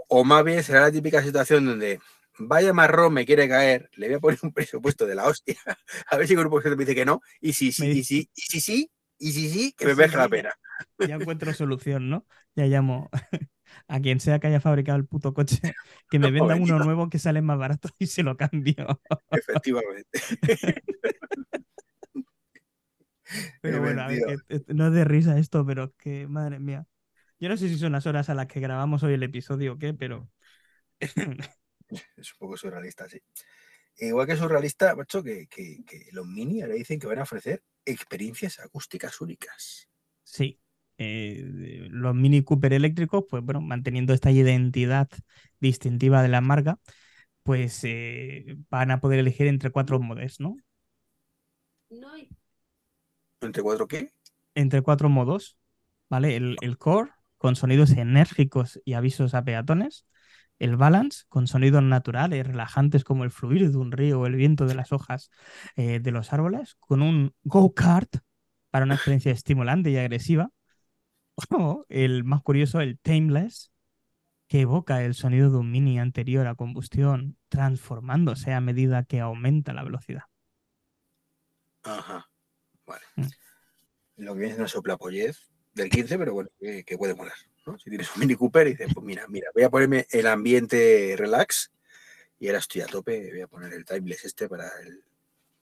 o, 0.09 0.25
más 0.25 0.45
bien 0.45 0.63
será 0.63 0.81
la 0.81 0.93
típica 0.93 1.23
situación 1.23 1.67
donde 1.67 2.01
vaya 2.41 2.73
marrón 2.73 3.15
me 3.15 3.27
quiere 3.27 3.49
caer, 3.49 3.91
le 3.95 4.09
voy 4.09 4.17
a 4.17 4.21
poner 4.21 4.39
un 4.43 4.53
presupuesto 4.53 5.07
de 5.07 5.15
la 5.15 5.27
hostia, 5.27 5.57
a 6.07 6.17
ver 6.17 6.27
si 6.27 6.35
el 6.35 6.41
grupo 6.41 6.61
me 6.63 6.77
dice 6.77 6.95
que 6.95 7.05
no, 7.05 7.21
y 7.41 7.53
si 7.53 7.73
sí, 7.73 7.89
y 7.89 8.05
si, 8.05 8.31
y 8.35 8.43
si 8.43 8.61
sí, 8.61 8.91
y 9.19 9.33
si 9.33 9.51
sí, 9.51 9.75
que 9.77 9.87
me 9.87 9.95
merezca 9.95 10.19
la 10.19 10.29
pena. 10.29 10.55
Ya 10.99 11.17
encuentro 11.17 11.53
solución, 11.53 12.09
¿no? 12.09 12.25
Ya 12.55 12.65
llamo 12.65 13.11
a 13.87 14.01
quien 14.01 14.19
sea 14.19 14.39
que 14.39 14.47
haya 14.47 14.61
fabricado 14.61 14.97
el 14.97 15.07
puto 15.07 15.35
coche, 15.35 15.61
que 16.11 16.19
me 16.19 16.31
venda 16.31 16.57
uno 16.57 16.79
nuevo 16.79 17.11
que 17.11 17.19
sale 17.19 17.43
más 17.43 17.59
barato 17.59 17.91
y 17.99 18.07
se 18.07 18.23
lo 18.23 18.35
cambio. 18.39 19.03
Efectivamente. 19.31 20.19
Pero 23.61 23.81
bueno, 23.81 24.03
a 24.03 24.09
ver, 24.09 24.43
no 24.69 24.87
es 24.87 24.93
de 24.95 25.05
risa 25.05 25.39
esto, 25.39 25.67
pero 25.67 25.95
que, 25.99 26.27
madre 26.27 26.59
mía. 26.59 26.87
Yo 27.39 27.51
no 27.51 27.59
sé 27.59 27.69
si 27.69 27.79
son 27.79 27.93
las 27.93 28.07
horas 28.07 28.31
a 28.31 28.35
las 28.35 28.47
que 28.47 28.61
grabamos 28.61 29.03
hoy 29.03 29.13
el 29.13 29.23
episodio 29.23 29.75
o 29.75 29.79
qué, 29.79 29.93
pero 29.93 30.31
es 32.17 32.33
un 32.33 32.39
poco 32.39 32.57
surrealista, 32.57 33.09
sí. 33.09 33.21
Igual 33.99 34.27
que 34.27 34.37
surrealista, 34.37 34.95
macho, 34.95 35.23
que, 35.23 35.47
que, 35.47 35.85
los 36.13 36.27
Mini 36.27 36.63
ahora 36.63 36.75
dicen 36.75 36.99
que 36.99 37.07
van 37.07 37.19
a 37.19 37.25
ofrecer 37.25 37.63
experiencias 37.85 38.59
acústicas 38.59 39.21
únicas. 39.21 39.89
Sí. 40.23 40.59
Eh, 40.97 41.89
los 41.91 42.15
Mini 42.15 42.43
Cooper 42.43 42.73
eléctricos, 42.73 43.25
pues 43.29 43.43
bueno, 43.43 43.61
manteniendo 43.61 44.13
esta 44.13 44.31
identidad 44.31 45.09
distintiva 45.59 46.23
de 46.23 46.29
la 46.29 46.41
marca, 46.41 46.79
pues 47.43 47.81
eh, 47.85 48.57
van 48.69 48.91
a 48.91 49.01
poder 49.01 49.19
elegir 49.19 49.47
entre 49.47 49.71
cuatro 49.71 49.99
modos, 49.99 50.41
¿no? 50.41 50.57
¿Entre 53.41 53.63
cuatro 53.63 53.89
qué? 53.89 54.13
Entre 54.55 54.83
cuatro 54.83 55.09
modos, 55.09 55.57
¿vale? 56.11 56.37
El, 56.37 56.57
el 56.61 56.77
core, 56.77 57.11
con 57.39 57.57
sonidos 57.57 57.93
enérgicos 57.93 58.81
y 58.85 58.93
avisos 58.93 59.35
a 59.35 59.43
peatones 59.43 60.05
el 60.61 60.77
balance 60.77 61.25
con 61.29 61.49
sonidos 61.49 61.83
naturales, 61.83 62.47
relajantes 62.47 63.03
como 63.03 63.25
el 63.25 63.31
fluir 63.31 63.71
de 63.71 63.77
un 63.79 63.91
río 63.91 64.21
o 64.21 64.27
el 64.27 64.37
viento 64.37 64.67
de 64.67 64.75
las 64.75 64.93
hojas 64.93 65.31
eh, 65.75 65.99
de 66.01 66.11
los 66.13 66.33
árboles, 66.33 66.77
con 66.79 67.03
un 67.03 67.35
go-kart 67.43 68.19
para 68.71 68.85
una 68.85 68.95
experiencia 68.95 69.33
estimulante 69.33 69.91
y 69.91 69.97
agresiva, 69.97 70.51
o 71.51 71.87
el 71.89 72.25
más 72.25 72.43
curioso, 72.43 72.81
el 72.81 72.99
tameless, 72.99 73.73
que 74.49 74.61
evoca 74.61 75.03
el 75.03 75.15
sonido 75.15 75.51
de 75.51 75.59
un 75.59 75.71
mini 75.71 75.99
anterior 75.99 76.47
a 76.47 76.55
combustión, 76.55 77.39
transformándose 77.49 78.53
a 78.53 78.61
medida 78.61 79.05
que 79.05 79.21
aumenta 79.21 79.73
la 79.73 79.83
velocidad. 79.83 80.25
Ajá, 81.85 82.29
vale. 82.85 83.05
Mm. 83.17 83.27
Lo 84.17 84.35
que 84.35 84.39
viene 84.41 84.53
es 84.53 84.59
una 84.59 84.69
soplapollez 84.69 85.51
del 85.73 85.89
15, 85.89 86.19
pero 86.19 86.35
bueno, 86.35 86.51
que 86.61 86.99
puede 86.99 87.15
molar. 87.15 87.37
Si 87.79 87.91
tienes 87.91 88.15
un 88.15 88.21
Mini 88.21 88.35
Cooper 88.35 88.67
y 88.67 88.71
dices, 88.71 88.93
pues 88.93 89.05
mira, 89.05 89.27
mira, 89.29 89.49
voy 89.55 89.63
a 89.63 89.71
ponerme 89.71 90.07
el 90.11 90.27
ambiente 90.27 91.15
relax 91.17 91.71
y 92.39 92.49
ahora 92.49 92.59
estoy 92.59 92.81
a 92.81 92.87
tope, 92.87 93.31
voy 93.31 93.41
a 93.43 93.47
poner 93.47 93.73
el 93.75 93.85
timeless 93.85 94.25
este 94.25 94.49
para 94.49 94.69
el, 94.83 95.05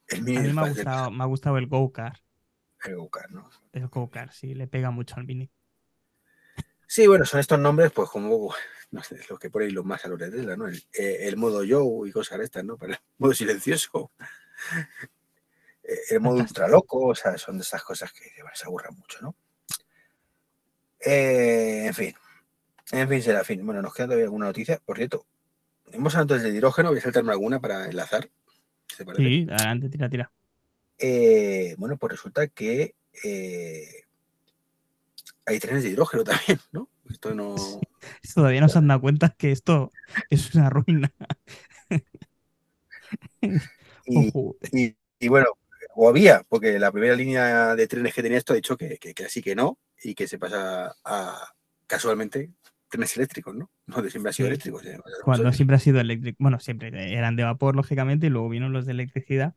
el 0.06 0.22
Mini. 0.22 0.38
A 0.38 0.42
mí 0.42 0.52
me 0.52 0.60
ha, 0.60 0.68
gustado, 0.68 1.10
me 1.10 1.24
ha 1.24 1.26
gustado 1.26 1.58
el 1.58 1.66
Go-Kart. 1.66 2.22
El 2.84 2.96
Go-Kart, 2.96 3.30
¿no? 3.30 3.50
El 3.72 3.88
Go-Kart, 3.88 4.32
sí, 4.32 4.54
le 4.54 4.68
pega 4.68 4.90
mucho 4.90 5.16
al 5.16 5.24
Mini. 5.24 5.50
Sí, 6.86 7.06
bueno, 7.06 7.26
son 7.26 7.40
estos 7.40 7.58
nombres, 7.58 7.90
pues 7.92 8.08
como, 8.08 8.54
no 8.92 9.02
sé, 9.02 9.20
los 9.28 9.38
que 9.38 9.50
ponen 9.50 9.74
los 9.74 9.84
más 9.84 10.04
a 10.04 10.08
los 10.08 10.18
de 10.18 10.30
Tesla, 10.30 10.56
¿no? 10.56 10.68
El, 10.68 10.82
eh, 10.92 11.34
modo 11.36 11.62
Joe 11.68 12.08
y 12.08 12.12
cosas 12.12 12.40
estas, 12.40 12.64
¿no? 12.64 12.78
Para 12.78 12.94
el 12.94 12.98
modo 13.18 13.34
silencioso. 13.34 14.12
Eh, 15.82 15.98
el 16.10 16.20
modo 16.20 16.36
ultra 16.36 16.68
loco, 16.68 17.08
o 17.08 17.14
sea, 17.14 17.36
son 17.36 17.58
de 17.58 17.62
esas 17.62 17.82
cosas 17.82 18.12
que 18.12 18.30
se 18.54 18.66
aburran 18.66 18.96
mucho, 18.96 19.18
¿no? 19.20 19.34
Eh, 21.04 21.86
en 21.86 21.94
fin. 21.94 22.14
En 22.92 23.08
fin, 23.08 23.22
será 23.22 23.44
fin. 23.44 23.64
Bueno, 23.64 23.82
nos 23.82 23.94
queda 23.94 24.06
todavía 24.06 24.24
alguna 24.24 24.46
noticia. 24.46 24.80
Por 24.84 24.96
cierto, 24.96 25.26
hemos 25.92 26.14
hablado 26.14 26.34
antes 26.34 26.42
del 26.42 26.56
hidrógeno. 26.56 26.90
Voy 26.90 26.98
a 26.98 27.02
saltarme 27.02 27.32
alguna 27.32 27.60
para 27.60 27.86
enlazar. 27.86 28.28
Sí, 29.16 29.46
adelante, 29.50 29.88
tira, 29.88 30.08
tira. 30.08 30.32
Eh, 30.98 31.74
bueno, 31.78 31.96
pues 31.96 32.12
resulta 32.12 32.48
que 32.48 32.94
eh, 33.22 34.04
hay 35.46 35.58
trenes 35.60 35.84
de 35.84 35.90
hidrógeno 35.90 36.24
también, 36.24 36.60
¿no? 36.72 36.88
Esto 37.08 37.34
no. 37.34 37.54
Todavía 38.34 38.60
no 38.60 38.68
se 38.68 38.78
han 38.78 38.88
dado 38.88 39.00
cuenta 39.00 39.34
que 39.36 39.52
esto 39.52 39.90
es 40.30 40.54
una 40.54 40.70
ruina. 40.70 41.12
y, 43.40 44.32
y, 44.72 44.96
y, 45.18 45.28
bueno, 45.28 45.46
o 46.00 46.08
había, 46.08 46.44
porque 46.48 46.78
la 46.78 46.92
primera 46.92 47.16
línea 47.16 47.74
de 47.74 47.88
trenes 47.88 48.14
que 48.14 48.22
tenía 48.22 48.38
esto 48.38 48.52
ha 48.52 48.56
dicho 48.56 48.76
que, 48.76 48.98
que, 48.98 49.14
que 49.14 49.24
así 49.24 49.42
que 49.42 49.56
no, 49.56 49.80
y 50.00 50.14
que 50.14 50.28
se 50.28 50.38
pasa 50.38 50.94
a 51.04 51.52
casualmente 51.88 52.52
trenes 52.88 53.16
eléctricos, 53.16 53.56
¿no? 53.56 53.68
No 53.86 54.00
de 54.00 54.08
siempre 54.08 54.30
ha 54.30 54.32
sido 54.32 54.46
eléctrico. 54.46 54.80
Cuando 55.24 55.52
siempre 55.52 55.74
ha 55.74 55.80
sido 55.80 55.98
eléctrico, 55.98 56.36
bueno, 56.38 56.60
siempre 56.60 57.12
eran 57.12 57.34
de 57.34 57.42
vapor, 57.42 57.74
lógicamente, 57.74 58.28
y 58.28 58.30
luego 58.30 58.48
vino 58.48 58.68
los 58.68 58.86
de 58.86 58.92
electricidad. 58.92 59.56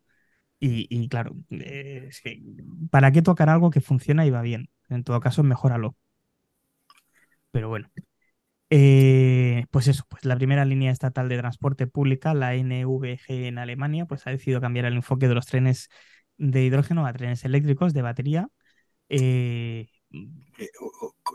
Y, 0.60 1.08
claro, 1.10 1.36
es 1.50 2.22
que, 2.22 2.42
¿para 2.90 3.12
qué 3.12 3.22
tocar 3.22 3.50
algo 3.50 3.70
que 3.70 3.82
funciona 3.82 4.26
y 4.26 4.32
va 4.32 4.42
bien? 4.42 4.70
En 4.90 5.04
todo 5.04 5.20
caso, 5.20 5.44
mejóralo. 5.44 5.96
Pero 7.52 7.70
bueno. 7.70 7.92
Eh, 8.72 9.66
pues 9.70 9.88
eso, 9.88 10.06
pues 10.08 10.24
la 10.24 10.38
primera 10.38 10.64
línea 10.64 10.92
estatal 10.92 11.30
de 11.30 11.38
transporte 11.38 11.88
pública, 11.88 12.34
la 12.34 12.56
NVG 12.56 13.48
en 13.48 13.58
Alemania, 13.58 14.06
pues 14.06 14.26
ha 14.26 14.32
decidido 14.32 14.62
cambiar 14.62 14.86
el 14.86 14.96
enfoque 14.96 15.28
de 15.28 15.36
los 15.36 15.46
trenes 15.46 15.90
de 16.42 16.64
hidrógeno 16.64 17.06
a 17.06 17.14
trenes 17.14 17.46
eléctricos 17.46 17.94
de 17.94 18.02
batería. 18.02 18.50
Eh, 19.10 19.88
eh, 20.12 20.70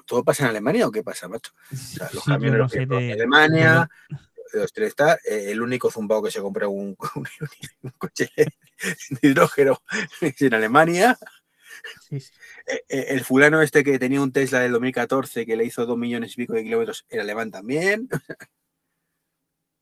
¿Todo 0.04 0.24
pasa 0.24 0.44
en 0.44 0.50
Alemania 0.50 0.86
o 0.86 0.90
qué 0.90 1.02
pasa, 1.02 1.28
macho? 1.28 1.52
los 2.12 2.24
camiones 2.24 2.72
de, 2.72 3.12
Alemania, 3.12 3.88
los 4.52 4.72
tres 4.72 4.88
está, 4.88 5.16
el 5.24 5.62
único 5.62 5.90
zumbao 5.90 6.22
que 6.22 6.30
se 6.30 6.40
compra 6.40 6.68
un, 6.68 6.96
coche 7.98 8.30
de 8.36 8.48
hidrógeno 9.22 9.80
es 10.20 10.42
en 10.42 10.54
Alemania. 10.54 11.16
Eh, 12.10 12.20
eh, 12.88 13.06
el 13.10 13.20
fulano 13.24 13.62
este 13.62 13.84
que 13.84 13.98
tenía 13.98 14.20
un 14.20 14.32
Tesla 14.32 14.60
del 14.60 14.72
2014 14.72 15.46
que 15.46 15.56
le 15.56 15.64
hizo 15.64 15.86
dos 15.86 15.96
millones 15.96 16.32
y 16.32 16.36
pico 16.36 16.54
de 16.54 16.64
kilómetros, 16.64 17.06
era 17.08 17.22
alemán 17.22 17.50
también. 17.52 18.08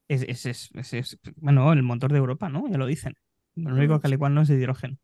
Es, 0.06 0.44
es, 0.44 1.18
bueno, 1.36 1.72
el 1.72 1.82
motor 1.82 2.12
de 2.12 2.18
Europa, 2.18 2.50
¿no? 2.50 2.68
Ya 2.68 2.76
lo 2.76 2.84
dicen. 2.84 3.14
Lo 3.54 3.74
único 3.74 4.00
que 4.00 4.06
al 4.06 4.12
igual 4.12 4.34
no 4.34 4.42
es 4.42 4.48
de 4.48 4.56
hidrógeno. 4.56 4.98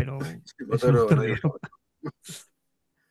Pero. 0.00 0.18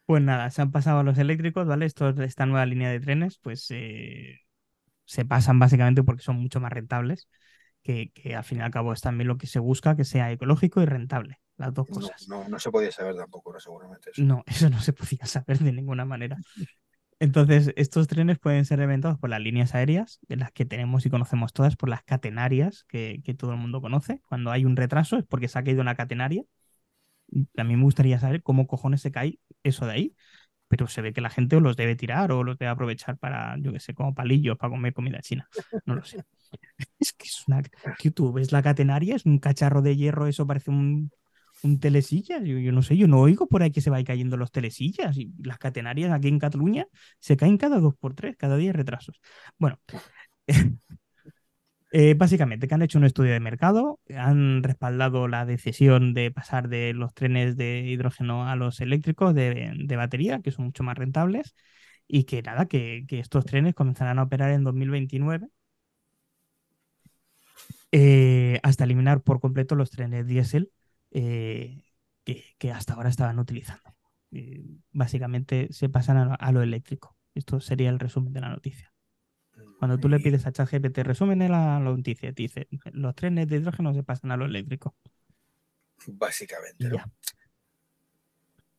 Pues 0.05 0.23
nada, 0.23 0.49
se 0.49 0.63
han 0.63 0.71
pasado 0.71 1.01
a 1.01 1.03
los 1.03 1.19
eléctricos, 1.19 1.67
¿vale? 1.67 1.85
Esto, 1.85 2.09
esta 2.09 2.47
nueva 2.47 2.65
línea 2.65 2.89
de 2.89 2.99
trenes, 2.99 3.37
pues 3.37 3.67
eh, 3.69 4.39
se 5.05 5.23
pasan 5.23 5.59
básicamente 5.59 6.01
porque 6.01 6.23
son 6.23 6.37
mucho 6.37 6.59
más 6.59 6.71
rentables, 6.73 7.29
que, 7.83 8.09
que, 8.15 8.35
al 8.35 8.43
fin 8.43 8.57
y 8.57 8.61
al 8.61 8.71
cabo 8.71 8.91
es 8.91 9.01
también 9.01 9.27
lo 9.27 9.37
que 9.37 9.45
se 9.45 9.59
busca, 9.59 9.95
que 9.95 10.05
sea 10.05 10.31
ecológico 10.31 10.81
y 10.81 10.85
rentable 10.85 11.39
las 11.57 11.73
dos 11.73 11.87
cosas. 11.87 12.27
No, 12.27 12.47
no, 12.49 12.57
se 12.57 12.71
podía 12.71 12.91
saber 12.91 13.15
tampoco, 13.15 13.59
seguramente. 13.59 14.09
Eso. 14.09 14.23
No, 14.23 14.43
eso 14.47 14.69
no 14.71 14.81
se 14.81 14.93
podía 14.93 15.25
saber 15.25 15.59
de 15.59 15.73
ninguna 15.73 16.05
manera. 16.05 16.37
Entonces, 17.19 17.73
estos 17.75 18.07
trenes 18.07 18.39
pueden 18.39 18.65
ser 18.65 18.79
inventados 18.79 19.19
por 19.19 19.29
las 19.29 19.41
líneas 19.41 19.75
aéreas, 19.75 20.19
de 20.27 20.37
las 20.37 20.51
que 20.51 20.65
tenemos 20.65 21.05
y 21.05 21.11
conocemos 21.11 21.53
todas, 21.53 21.75
por 21.75 21.89
las 21.89 22.01
catenarias, 22.01 22.85
que, 22.85 23.21
que 23.23 23.33
todo 23.35 23.51
el 23.51 23.57
mundo 23.59 23.81
conoce. 23.81 24.21
Cuando 24.27 24.51
hay 24.51 24.65
un 24.65 24.77
retraso 24.77 25.17
es 25.17 25.25
porque 25.25 25.49
se 25.49 25.59
ha 25.59 25.63
caído 25.63 25.81
una 25.81 25.95
catenaria. 25.95 26.43
A 27.57 27.63
mí 27.63 27.75
me 27.75 27.83
gustaría 27.83 28.19
saber 28.19 28.43
cómo 28.43 28.67
cojones 28.67 29.01
se 29.01 29.11
cae 29.11 29.39
eso 29.63 29.85
de 29.85 29.93
ahí, 29.93 30.15
pero 30.67 30.87
se 30.87 31.01
ve 31.01 31.13
que 31.13 31.21
la 31.21 31.29
gente 31.29 31.59
los 31.59 31.77
debe 31.77 31.95
tirar 31.95 32.31
o 32.31 32.43
los 32.43 32.57
debe 32.57 32.71
aprovechar 32.71 33.17
para, 33.17 33.57
yo 33.59 33.73
qué 33.73 33.79
sé, 33.79 33.93
como 33.93 34.13
palillos 34.13 34.57
para 34.57 34.71
comer 34.71 34.93
comida 34.93 35.19
china. 35.21 35.47
No 35.85 35.95
lo 35.95 36.03
sé. 36.03 36.23
Es 36.99 37.13
que 37.13 37.25
es 37.27 37.43
una. 37.47 37.61
Tú 38.15 38.33
ves 38.33 38.51
la 38.51 38.63
catenaria, 38.63 39.15
es 39.15 39.25
un 39.25 39.37
cacharro 39.39 39.81
de 39.81 39.95
hierro, 39.95 40.27
eso 40.27 40.47
parece 40.47 40.71
un 40.71 41.11
un 41.63 41.79
telesilla. 41.79 42.39
Yo, 42.39 42.57
yo, 42.59 42.71
no 42.71 42.81
sé, 42.81 42.97
yo 42.97 43.07
no 43.07 43.19
oigo 43.19 43.47
por 43.47 43.63
ahí 43.63 43.71
que 43.71 43.81
se 43.81 43.89
vayan 43.89 44.05
cayendo 44.05 44.37
los 44.37 44.51
telesillas 44.51 45.17
y 45.17 45.31
las 45.43 45.57
catenarias 45.57 46.11
aquí 46.11 46.27
en 46.27 46.39
Cataluña 46.39 46.87
se 47.19 47.37
caen 47.37 47.57
cada 47.57 47.79
dos 47.79 47.95
por 47.95 48.13
tres, 48.13 48.35
cada 48.37 48.57
día 48.57 48.73
retrasos. 48.73 49.19
Bueno, 49.57 49.79
eh, 51.91 52.13
básicamente 52.13 52.67
que 52.67 52.75
han 52.75 52.83
hecho 52.83 52.99
un 52.99 53.05
estudio 53.05 53.33
de 53.33 53.39
mercado, 53.39 53.99
han 54.15 54.61
respaldado 54.63 55.27
la 55.27 55.45
decisión 55.45 56.13
de 56.13 56.31
pasar 56.31 56.69
de 56.69 56.93
los 56.93 57.13
trenes 57.15 57.57
de 57.57 57.79
hidrógeno 57.81 58.47
a 58.47 58.55
los 58.55 58.79
eléctricos 58.79 59.33
de, 59.33 59.95
batería, 59.97 60.41
que 60.41 60.51
son 60.51 60.65
mucho 60.65 60.83
más 60.83 60.97
rentables, 60.97 61.55
y 62.07 62.25
que 62.25 62.41
nada, 62.43 62.67
que, 62.67 63.05
estos 63.09 63.45
trenes 63.45 63.75
comenzarán 63.75 64.19
a 64.19 64.23
operar 64.23 64.51
en 64.51 64.63
2029. 64.63 65.47
Eh, 67.91 68.59
hasta 68.63 68.83
eliminar 68.83 69.21
por 69.23 69.39
completo 69.39 69.75
los 69.75 69.89
trenes 69.89 70.27
diésel 70.27 70.71
eh, 71.11 71.83
que, 72.23 72.71
hasta 72.71 72.93
ahora 72.93 73.09
estaban 73.09 73.39
utilizando. 73.39 73.95
Básicamente 74.91 75.67
se 75.71 75.89
pasan 75.89 76.35
a, 76.39 76.51
lo 76.51 76.61
eléctrico. 76.61 77.17
Esto 77.33 77.59
sería 77.59 77.89
el 77.89 77.99
resumen 77.99 78.33
de 78.33 78.41
la 78.41 78.49
noticia. 78.49 78.93
Cuando 79.79 79.97
tú 79.97 80.09
le 80.09 80.19
pides 80.19 80.45
a 80.45 80.51
ChatGPT 80.51 80.99
resumen 80.99 81.39
la, 81.39 81.47
la 81.47 81.79
noticia, 81.79 82.33
te 82.33 82.43
dice, 82.43 82.67
los 82.91 83.15
trenes 83.15 83.47
de 83.47 83.57
hidrógeno 83.57 83.93
se 83.93 84.03
pasan 84.03 84.31
a 84.31 84.37
lo 84.37 84.45
eléctrico. 84.45 84.93
Básicamente. 86.07 86.89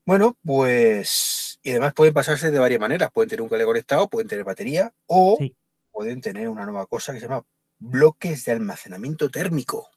Bueno, 0.05 0.37
pues. 0.45 1.59
Y 1.63 1.71
además 1.71 1.95
pueden 1.95 2.15
pasarse 2.15 2.51
de 2.51 2.59
varias 2.59 2.81
maneras. 2.81 3.11
Pueden 3.13 3.31
tener 3.31 3.43
un 3.43 3.49
cable 3.49 3.65
conectado, 3.65 4.09
pueden 4.09 4.29
tener 4.29 4.45
batería 4.45 4.93
o 5.07 5.39
pueden 5.91 6.21
tener 6.21 6.49
una 6.49 6.65
nueva 6.65 6.87
cosa 6.87 7.13
que 7.13 7.21
se 7.21 7.27
llama 7.27 7.45
bloques 7.79 8.45
de 8.45 8.53
almacenamiento 8.53 9.31
térmico. 9.31 9.89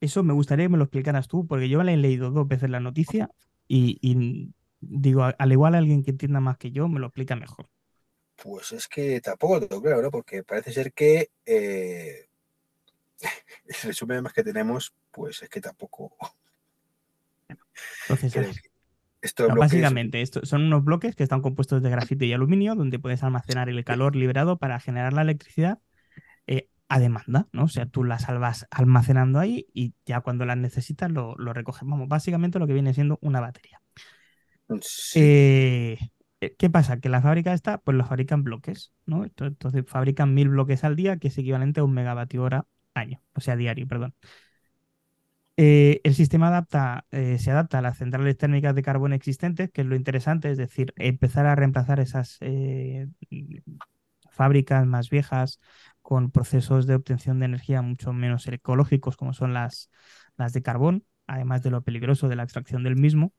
Eso 0.00 0.22
me 0.22 0.32
gustaría 0.32 0.66
que 0.66 0.70
me 0.70 0.78
lo 0.78 0.84
explicaras 0.84 1.26
tú, 1.26 1.46
porque 1.46 1.68
yo 1.68 1.82
le 1.82 1.94
he 1.94 1.96
leído 1.96 2.30
dos 2.30 2.46
veces 2.46 2.70
la 2.70 2.80
noticia 2.80 3.30
y, 3.66 4.52
digo, 4.80 5.24
al 5.36 5.52
igual 5.52 5.74
alguien 5.74 6.04
que 6.04 6.10
entienda 6.10 6.40
más 6.40 6.56
que 6.58 6.70
yo 6.70 6.88
me 6.88 7.00
lo 7.00 7.06
explica 7.06 7.34
mejor. 7.34 7.68
Pues 8.40 8.72
es 8.72 8.86
que 8.86 9.20
tampoco 9.20 9.60
lo 9.60 9.82
claro, 9.82 10.02
¿no? 10.02 10.10
Porque 10.10 10.44
parece 10.44 10.72
ser 10.72 10.92
que 10.92 11.30
eh, 11.44 12.28
el 13.66 13.76
resumen 13.82 14.22
más 14.22 14.32
que 14.32 14.44
tenemos, 14.44 14.94
pues 15.10 15.42
es 15.42 15.48
que 15.48 15.60
tampoco. 15.60 16.16
Entonces, 18.08 18.62
básicamente, 19.56 20.22
esto 20.22 20.44
son 20.44 20.62
unos 20.62 20.84
bloques 20.84 21.16
que 21.16 21.24
están 21.24 21.42
compuestos 21.42 21.82
de 21.82 21.90
grafito 21.90 22.24
y 22.24 22.32
aluminio, 22.32 22.74
donde 22.74 22.98
puedes 22.98 23.22
almacenar 23.22 23.68
el 23.68 23.84
calor 23.84 24.14
liberado 24.14 24.58
para 24.58 24.78
generar 24.78 25.12
la 25.12 25.22
electricidad 25.22 25.80
eh, 26.46 26.68
a 26.88 27.00
demanda, 27.00 27.48
¿no? 27.52 27.64
O 27.64 27.68
sea, 27.68 27.86
tú 27.86 28.04
las 28.04 28.22
salvas 28.22 28.66
almacenando 28.70 29.40
ahí 29.40 29.66
y 29.74 29.94
ya 30.06 30.20
cuando 30.20 30.44
las 30.46 30.56
necesitas 30.56 31.10
lo, 31.10 31.34
lo 31.36 31.52
recoges. 31.52 31.82
Vamos, 31.82 32.08
básicamente 32.08 32.58
lo 32.58 32.66
que 32.66 32.74
viene 32.74 32.94
siendo 32.94 33.18
una 33.20 33.40
batería. 33.40 33.80
Eh, 35.14 35.96
eh, 35.96 35.98
¿Qué 36.40 36.70
pasa? 36.70 37.00
Que 37.00 37.08
la 37.08 37.20
fábrica 37.20 37.52
esta, 37.52 37.78
pues 37.78 37.96
lo 37.96 38.04
fabrican 38.04 38.44
bloques, 38.44 38.92
¿no? 39.06 39.24
Entonces 39.24 39.84
fabrican 39.86 40.34
mil 40.34 40.48
bloques 40.48 40.84
al 40.84 40.94
día, 40.96 41.16
que 41.18 41.28
es 41.28 41.38
equivalente 41.38 41.80
a 41.80 41.84
un 41.84 41.92
megavatio 41.94 42.42
hora 42.44 42.66
año, 42.94 43.20
o 43.34 43.40
sea, 43.40 43.56
diario, 43.56 43.88
perdón. 43.88 44.14
Eh, 45.56 46.00
el 46.04 46.14
sistema 46.14 46.48
adapta, 46.48 47.04
se 47.10 47.50
adapta 47.50 47.78
a 47.78 47.82
las 47.82 47.98
centrales 47.98 48.36
térmicas 48.36 48.74
de 48.76 48.82
carbón 48.82 49.12
existentes, 49.12 49.70
que 49.72 49.80
es 49.80 49.86
lo 49.88 49.96
interesante, 49.96 50.50
es 50.50 50.58
decir, 50.58 50.92
empezar 50.96 51.46
a 51.46 51.56
reemplazar 51.56 51.98
esas 51.98 52.38
fábricas 54.30 54.86
más 54.86 55.10
viejas 55.10 55.60
con 56.00 56.30
procesos 56.30 56.86
de 56.86 56.94
obtención 56.94 57.40
de 57.40 57.46
energía 57.46 57.82
mucho 57.82 58.12
menos 58.12 58.46
ecológicos 58.46 59.16
como 59.16 59.32
son 59.32 59.52
las, 59.52 59.90
las 60.36 60.52
de 60.52 60.62
carbón, 60.62 61.04
además 61.26 61.62
de 61.62 61.70
lo 61.70 61.82
peligroso 61.82 62.28
de 62.28 62.36
la 62.36 62.44
extracción 62.44 62.84
del 62.84 62.96
mismo, 62.96 63.32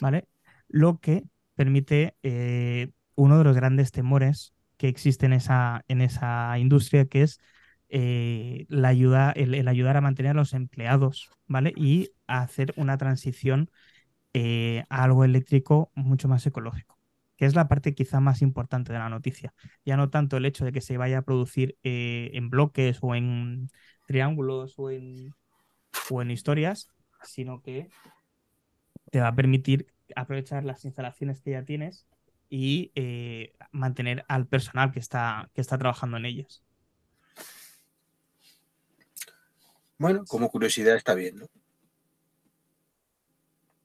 ¿vale? 0.00 0.28
Lo 0.68 0.98
que 0.98 1.24
permite 1.54 2.14
eh, 2.22 2.90
uno 3.14 3.38
de 3.38 3.44
los 3.44 3.54
grandes 3.54 3.92
temores 3.92 4.54
que 4.76 4.88
existe 4.88 5.26
en 5.26 5.32
esa, 5.32 5.84
en 5.88 6.00
esa 6.00 6.58
industria, 6.58 7.06
que 7.06 7.22
es 7.22 7.40
eh, 7.88 8.66
la 8.68 8.88
ayuda, 8.88 9.32
el, 9.32 9.66
ayudar 9.68 9.96
a 9.96 10.00
mantener 10.00 10.32
a 10.32 10.34
los 10.34 10.54
empleados, 10.54 11.30
¿vale? 11.46 11.72
Y 11.76 12.10
hacer 12.26 12.72
una 12.76 12.96
transición 12.96 13.70
eh, 14.32 14.84
a 14.88 15.04
algo 15.04 15.24
eléctrico 15.24 15.90
mucho 15.94 16.28
más 16.28 16.46
ecológico 16.46 16.98
que 17.36 17.46
es 17.46 17.54
la 17.54 17.68
parte 17.68 17.94
quizá 17.94 18.20
más 18.20 18.42
importante 18.42 18.92
de 18.92 18.98
la 18.98 19.08
noticia. 19.08 19.54
Ya 19.86 19.96
no 19.96 20.10
tanto 20.10 20.36
el 20.36 20.44
hecho 20.44 20.66
de 20.66 20.72
que 20.72 20.82
se 20.82 20.98
vaya 20.98 21.18
a 21.18 21.22
producir 21.22 21.78
en 21.82 22.50
bloques 22.50 22.98
o 23.00 23.14
en 23.14 23.70
triángulos 24.06 24.74
o 24.76 24.90
en, 24.90 25.34
o 26.10 26.20
en 26.20 26.30
historias, 26.30 26.90
sino 27.22 27.62
que 27.62 27.88
te 29.10 29.20
va 29.20 29.28
a 29.28 29.34
permitir 29.34 29.86
aprovechar 30.16 30.64
las 30.64 30.84
instalaciones 30.84 31.40
que 31.40 31.52
ya 31.52 31.64
tienes 31.64 32.06
y 32.48 32.90
eh, 32.94 33.54
mantener 33.70 34.24
al 34.28 34.46
personal 34.46 34.90
que 34.90 34.98
está, 34.98 35.50
que 35.54 35.60
está 35.60 35.78
trabajando 35.78 36.16
en 36.16 36.26
ellas. 36.26 36.62
Bueno, 39.98 40.24
como 40.26 40.50
curiosidad 40.50 40.96
está 40.96 41.14
bien, 41.14 41.36
¿no? 41.36 41.46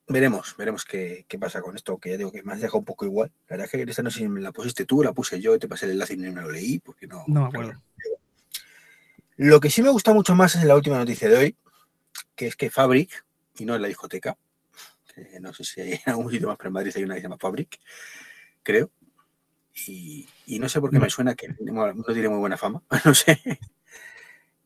Veremos, 0.07 0.55
veremos 0.55 0.85
qué, 0.85 1.25
pasa 1.39 1.61
con 1.61 1.75
esto, 1.75 1.97
que 1.97 2.11
ya 2.11 2.17
digo 2.17 2.31
que 2.31 2.43
me 2.43 2.53
has 2.53 2.61
dejado 2.61 2.77
un 2.79 2.85
poco 2.85 3.05
igual. 3.05 3.31
La 3.49 3.57
verdad 3.57 3.65
es 3.65 3.71
que 3.71 3.89
esta 3.89 4.03
no 4.03 4.11
sé 4.11 4.19
si 4.19 4.27
me 4.27 4.39
la 4.39 4.51
pusiste 4.51 4.85
tú, 4.85 5.03
la 5.03 5.13
puse 5.13 5.41
yo, 5.41 5.55
y 5.55 5.59
te 5.59 5.67
pasé 5.67 5.85
el 5.85 5.93
enlace 5.93 6.13
y 6.13 6.17
no 6.17 6.31
me 6.31 6.41
lo 6.41 6.51
leí, 6.51 6.79
porque 6.79 7.07
no. 7.07 7.23
No 7.27 7.41
me 7.41 7.47
acuerdo. 7.47 7.81
Lo 9.35 9.59
que 9.59 9.69
sí 9.69 9.81
me 9.81 9.89
gusta 9.89 10.13
mucho 10.13 10.35
más 10.35 10.55
es 10.55 10.63
la 10.63 10.75
última 10.75 10.97
noticia 10.97 11.27
de 11.27 11.35
hoy, 11.35 11.57
que 12.35 12.47
es 12.47 12.55
que 12.55 12.69
Fabric, 12.69 13.25
y 13.57 13.65
no 13.65 13.75
en 13.75 13.81
la 13.81 13.87
discoteca, 13.87 14.37
que 15.15 15.39
no 15.39 15.53
sé 15.53 15.63
si 15.63 15.81
hay 15.81 15.99
algún 16.05 16.31
sitio 16.31 16.47
más, 16.47 16.57
pero 16.57 16.69
en 16.69 16.73
Madrid 16.73 16.93
hay 16.95 17.03
una 17.03 17.15
que 17.15 17.21
se 17.21 17.25
llama 17.25 17.37
Fabric, 17.37 17.79
creo. 18.63 18.91
Y, 19.87 20.27
no 20.47 20.69
sé 20.69 20.79
por 20.79 20.89
qué 20.89 20.99
me 20.99 21.09
suena 21.09 21.35
que 21.35 21.49
no 21.49 22.03
tiene 22.13 22.29
muy 22.29 22.39
buena 22.39 22.57
fama, 22.57 22.81
no 23.05 23.13
sé. 23.13 23.41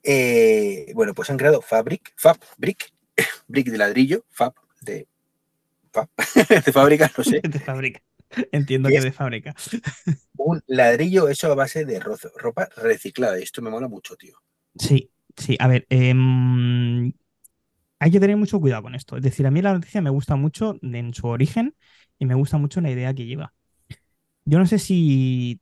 Eh, 0.04 0.92
bueno, 0.94 1.14
pues 1.14 1.30
han 1.30 1.38
creado 1.38 1.62
Fabric, 1.62 2.14
Fabric 2.16 2.94
brick 3.48 3.68
de 3.68 3.78
ladrillo, 3.78 4.26
fab, 4.30 4.54
de, 4.82 5.08
de 6.66 6.72
fábrica, 6.72 7.12
no 7.18 7.24
sé. 7.24 7.42
De 7.42 7.60
fábrica. 7.60 8.02
Entiendo 8.52 8.90
que 8.90 9.02
de 9.02 9.12
fábrica. 9.12 9.56
Un 10.38 10.62
ladrillo 10.68 11.30
hecho 11.30 11.52
a 11.52 11.56
base 11.56 11.86
de 11.86 12.00
ropa 12.00 12.70
reciclada. 12.78 13.40
Y 13.40 13.44
esto 13.44 13.62
me 13.62 13.72
mola 13.72 13.88
mucho, 13.88 14.16
tío. 14.16 14.38
Sí, 14.78 15.10
sí. 15.36 15.58
A 15.60 15.68
ver, 15.68 15.88
em, 15.90 17.12
hay 18.00 18.12
que 18.12 18.20
tener 18.20 18.38
mucho 18.38 18.60
cuidado 18.60 18.84
con 18.84 18.96
esto. 18.96 19.18
Es 19.18 19.24
decir, 19.24 19.46
a 19.46 19.52
mí 19.52 19.62
la 19.62 19.74
noticia 19.74 20.02
me 20.02 20.10
gusta 20.10 20.36
mucho 20.36 20.78
en 20.82 21.14
su 21.14 21.28
origen 21.28 21.76
y 22.18 22.26
me 22.26 22.36
gusta 22.36 22.58
mucho 22.58 22.82
la 22.82 22.92
idea 22.92 23.14
que 23.14 23.26
lleva. 23.26 23.54
Yo 24.46 24.58
no 24.58 24.66
sé 24.66 24.80
si 24.80 25.62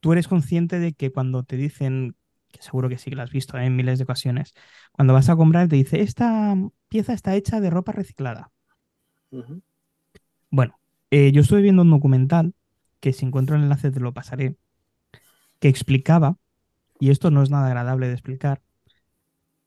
tú 0.00 0.12
eres 0.12 0.28
consciente 0.28 0.78
de 0.78 0.92
que 0.92 1.10
cuando 1.10 1.42
te 1.42 1.56
dicen, 1.56 2.16
que 2.52 2.62
seguro 2.62 2.88
que 2.88 2.98
sí 2.98 3.10
que 3.10 3.16
lo 3.16 3.22
has 3.22 3.32
visto 3.32 3.58
en 3.58 3.76
miles 3.76 3.98
de 3.98 4.04
ocasiones, 4.04 4.54
cuando 4.92 5.14
vas 5.14 5.28
a 5.30 5.36
comprar 5.36 5.68
te 5.68 5.76
dice, 5.76 6.00
esta 6.02 6.54
pieza 6.88 7.12
está 7.12 7.34
hecha 7.34 7.60
de 7.60 7.70
ropa 7.70 7.92
reciclada. 7.92 8.50
Bueno, 10.50 10.78
eh, 11.10 11.32
yo 11.32 11.40
estuve 11.40 11.62
viendo 11.62 11.82
un 11.82 11.90
documental, 11.90 12.54
que 13.00 13.12
si 13.12 13.24
encuentro 13.24 13.56
el 13.56 13.62
enlace 13.62 13.90
te 13.90 14.00
lo 14.00 14.12
pasaré, 14.12 14.56
que 15.58 15.68
explicaba, 15.68 16.36
y 16.98 17.10
esto 17.10 17.30
no 17.30 17.42
es 17.42 17.50
nada 17.50 17.68
agradable 17.68 18.08
de 18.08 18.12
explicar, 18.14 18.60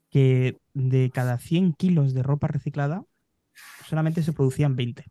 que 0.10 0.60
de 0.74 1.12
cada 1.14 1.38
100 1.38 1.74
kilos 1.74 2.14
de 2.14 2.24
ropa 2.24 2.48
reciclada, 2.48 3.04
solamente 3.88 4.24
se 4.24 4.34
producían 4.34 4.76
20. 4.76 5.06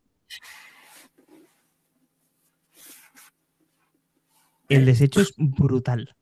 El 4.68 4.86
desecho 4.86 5.20
es 5.20 5.34
brutal. 5.36 6.16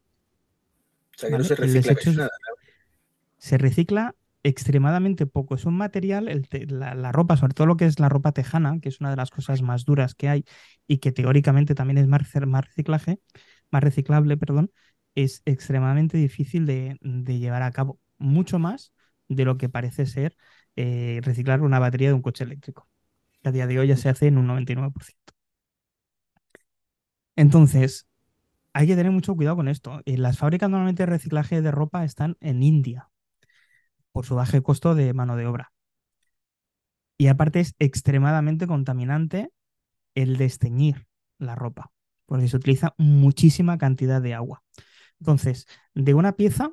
O 1.17 1.19
sea, 1.19 1.31
que 1.31 1.39
no 1.39 1.45
se 1.45 1.55
recicla 1.55 2.29
Se 3.39 3.59
recicla 3.59 4.15
extremadamente 4.43 5.27
poco. 5.27 5.55
Es 5.55 5.65
un 5.65 5.77
material, 5.77 6.47
la, 6.69 7.13
ropa, 7.13 7.37
sobre 7.37 7.55
todo 7.55 7.67
lo 7.67 7.77
que 7.77 7.87
es 7.87 7.99
la 8.01 8.09
ropa 8.09 8.33
tejana, 8.33 8.79
que 8.81 8.89
es 8.89 9.01
una 9.01 9.11
de 9.11 9.17
las 9.17 9.31
cosas 9.31 9.63
más 9.63 9.85
duras 9.85 10.15
que 10.15 10.29
hay 10.29 10.45
y 10.87 10.99
que 10.99 11.13
teóricamente 11.13 11.75
también 11.75 11.99
es 11.99 12.07
más, 12.07 12.23
más 12.47 12.67
reciclaje, 12.67 13.21
más 13.71 13.83
reciclable, 13.83 14.37
perdón, 14.37 14.71
es 15.15 15.43
extremadamente 15.45 16.17
difícil 16.17 16.67
de, 16.67 16.99
llevar 17.39 17.63
a 17.63 17.71
cabo. 17.71 17.99
Mucho 18.19 18.59
más 18.59 18.93
de 19.31 19.45
lo 19.47 19.57
que 19.59 19.71
parece 19.71 20.07
ser 20.07 20.37
eh, 20.77 21.21
reciclar 21.25 21.63
una 21.63 21.79
batería 21.79 22.09
de 22.09 22.15
un 22.15 22.23
coche 22.23 22.45
eléctrico. 22.45 22.89
a 23.45 23.53
día 23.53 23.67
de 23.69 23.79
hoy 23.81 23.89
ya 23.89 23.97
se 23.99 24.11
hace 24.11 24.29
en 24.29 24.39
un 24.39 24.47
99%. 24.49 25.35
Entonces, 27.37 28.07
hay 28.75 28.87
que 28.89 28.97
tener 28.97 29.13
mucho 29.13 29.35
cuidado 29.37 29.57
con 29.57 29.69
esto. 29.69 30.01
Eh, 30.07 30.19
las 30.19 30.39
fábricas 30.39 30.71
normalmente 30.71 31.05
de 31.05 31.09
reciclaje 31.09 31.63
de 31.63 31.71
ropa 31.73 32.05
están 32.05 32.37
en 32.41 32.63
India 32.63 33.11
por 34.13 34.25
su 34.27 34.35
bajo 34.37 34.63
costo 34.63 34.95
de 34.95 35.13
mano 35.15 35.37
de 35.37 35.47
obra. 35.47 35.73
Y 37.19 37.29
aparte 37.29 37.61
es 37.61 37.75
extremadamente 37.79 38.67
contaminante 38.67 39.53
el 40.15 40.37
desteñir 40.37 41.07
la 41.39 41.55
ropa, 41.55 41.93
porque 42.27 42.49
se 42.49 42.57
utiliza 42.57 42.95
muchísima 42.99 43.79
cantidad 43.79 44.23
de 44.23 44.35
agua. 44.35 44.63
Entonces, 45.21 45.67
de 45.95 46.15
una 46.15 46.33
pieza 46.33 46.71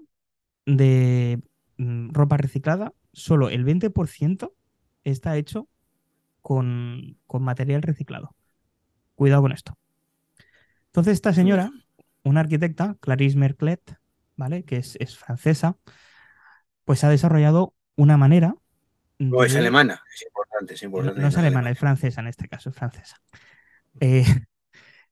de 0.66 1.42
ropa 1.78 2.38
reciclada, 2.38 2.94
solo 3.14 3.50
el 3.50 3.66
20% 3.66 4.54
está 5.04 5.38
hecho 5.38 5.68
con, 6.42 7.18
con 7.28 7.44
material 7.44 7.82
reciclado. 7.82 8.36
Cuidado 9.16 9.42
con 9.42 9.52
esto. 9.52 9.78
Entonces, 10.88 11.14
esta 11.14 11.34
señora 11.34 11.72
una 12.28 12.42
arquitecta, 12.42 12.98
Clarice 13.00 13.38
Merclet, 13.38 13.98
¿vale? 14.36 14.64
Que 14.64 14.78
es, 14.78 15.18
francesa, 15.18 15.78
pues 16.86 17.04
ha 17.04 17.10
desarrollado 17.10 17.74
una 17.96 18.18
manera. 18.18 18.56
No, 19.18 19.44
es 19.44 19.56
alemana, 19.56 20.04
es 20.14 20.24
importante, 20.24 20.76
es 20.76 20.84
importante. 20.84 21.22
No, 21.22 21.28
es 21.28 21.38
alemana, 21.38 21.72
es 21.72 21.80
francesa 21.80 22.22
en 22.22 22.28
este 22.28 22.48
caso, 22.48 22.70
es 22.70 22.76
francesa. 22.76 23.18
Eh, 24.00 24.26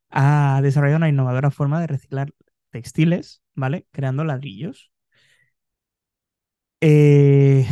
ha 0.09 0.59
desarrollado 0.61 0.97
una 0.97 1.09
innovadora 1.09 1.51
forma 1.51 1.79
de 1.79 1.87
reciclar 1.87 2.33
textiles, 2.69 3.41
¿vale? 3.53 3.87
Creando 3.91 4.23
ladrillos. 4.23 4.91
Eh... 6.87 7.65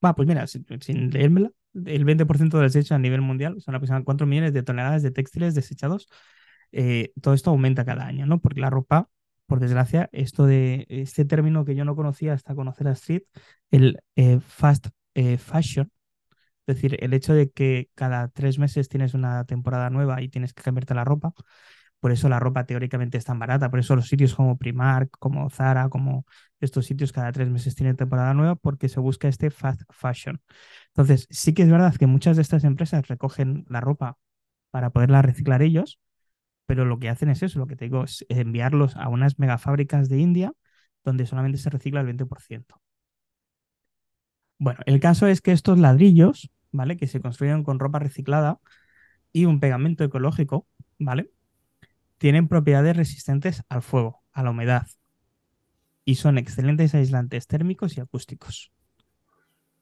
Pues 0.00 0.28
mira, 0.28 0.46
sin, 0.46 0.64
sin 0.80 1.10
leérmela, 1.10 1.50
el 1.74 2.04
20% 2.04 2.58
del 2.58 2.68
desecho 2.68 2.94
a 2.94 2.98
nivel 2.98 3.20
mundial 3.20 3.60
son 3.60 3.74
aproximadamente 3.74 4.06
4 4.06 4.26
millones 4.26 4.52
de 4.52 4.62
toneladas 4.62 5.02
de 5.02 5.10
textiles 5.10 5.54
desechados 5.54 6.08
eh, 6.72 7.12
todo 7.22 7.34
esto 7.34 7.50
aumenta 7.50 7.84
cada 7.84 8.06
año, 8.06 8.26
¿no? 8.26 8.40
Porque 8.40 8.60
la 8.60 8.70
ropa, 8.70 9.08
por 9.46 9.60
desgracia, 9.60 10.08
esto 10.12 10.46
de 10.46 10.86
este 10.90 11.24
término 11.24 11.64
que 11.64 11.74
yo 11.76 11.84
no 11.86 11.96
conocía 11.96 12.34
hasta 12.34 12.54
conocer 12.54 12.88
a 12.88 12.92
Street, 12.92 13.22
el 13.72 14.00
eh, 14.16 14.40
fast 14.40 14.88
eh, 15.14 15.38
fashion, 15.38 15.90
es 16.66 16.76
decir, 16.76 16.96
el 17.02 17.14
hecho 17.14 17.34
de 17.34 17.50
que 17.50 17.90
cada 17.94 18.28
tres 18.28 18.58
meses 18.58 18.88
tienes 18.88 19.14
una 19.14 19.44
temporada 19.46 19.90
nueva 19.90 20.22
y 20.22 20.28
tienes 20.28 20.54
que 20.54 20.62
cambiarte 20.62 20.94
la 20.94 21.04
ropa, 21.04 21.32
por 22.00 22.12
eso 22.12 22.28
la 22.28 22.38
ropa 22.40 22.64
teóricamente 22.66 23.18
es 23.18 23.24
tan 23.24 23.38
barata, 23.38 23.70
por 23.70 23.80
eso 23.80 23.96
los 23.96 24.08
sitios 24.08 24.34
como 24.34 24.56
Primark, 24.58 25.10
como 25.18 25.50
Zara, 25.50 25.88
como 25.88 26.26
estos 26.60 26.86
sitios 26.86 27.12
cada 27.12 27.32
tres 27.32 27.50
meses 27.50 27.74
tienen 27.74 27.96
temporada 27.96 28.34
nueva, 28.34 28.54
porque 28.56 28.88
se 28.88 29.00
busca 29.00 29.28
este 29.28 29.50
fast 29.50 29.82
fashion. 29.90 30.40
Entonces, 30.88 31.26
sí 31.30 31.54
que 31.54 31.62
es 31.62 31.70
verdad 31.70 31.94
que 31.96 32.06
muchas 32.06 32.36
de 32.36 32.42
estas 32.42 32.64
empresas 32.64 33.08
recogen 33.08 33.64
la 33.68 33.80
ropa 33.80 34.18
para 34.70 34.90
poderla 34.90 35.22
reciclar 35.22 35.62
ellos, 35.62 36.00
pero 36.66 36.84
lo 36.84 36.98
que 36.98 37.08
hacen 37.10 37.30
es 37.30 37.42
eso, 37.42 37.58
lo 37.58 37.66
que 37.66 37.76
te 37.76 37.86
digo, 37.86 38.04
es 38.04 38.24
enviarlos 38.28 38.96
a 38.96 39.08
unas 39.08 39.38
megafábricas 39.38 40.08
de 40.08 40.18
India 40.20 40.52
donde 41.04 41.26
solamente 41.26 41.58
se 41.58 41.70
recicla 41.70 42.00
el 42.00 42.06
20%. 42.06 42.80
Bueno, 44.58 44.80
el 44.86 45.00
caso 45.00 45.26
es 45.26 45.40
que 45.40 45.52
estos 45.52 45.78
ladrillos, 45.78 46.50
¿vale? 46.72 46.96
Que 46.96 47.06
se 47.06 47.20
construyen 47.20 47.62
con 47.64 47.78
ropa 47.78 47.98
reciclada 48.00 48.60
y 49.32 49.46
un 49.46 49.60
pegamento 49.60 50.04
ecológico, 50.04 50.66
¿vale? 50.98 51.30
Tienen 52.18 52.48
propiedades 52.48 52.96
resistentes 52.96 53.62
al 53.68 53.82
fuego, 53.82 54.22
a 54.32 54.42
la 54.42 54.50
humedad 54.50 54.86
y 56.04 56.14
son 56.14 56.38
excelentes 56.38 56.94
aislantes 56.94 57.46
térmicos 57.46 57.96
y 57.96 58.00
acústicos. 58.00 58.72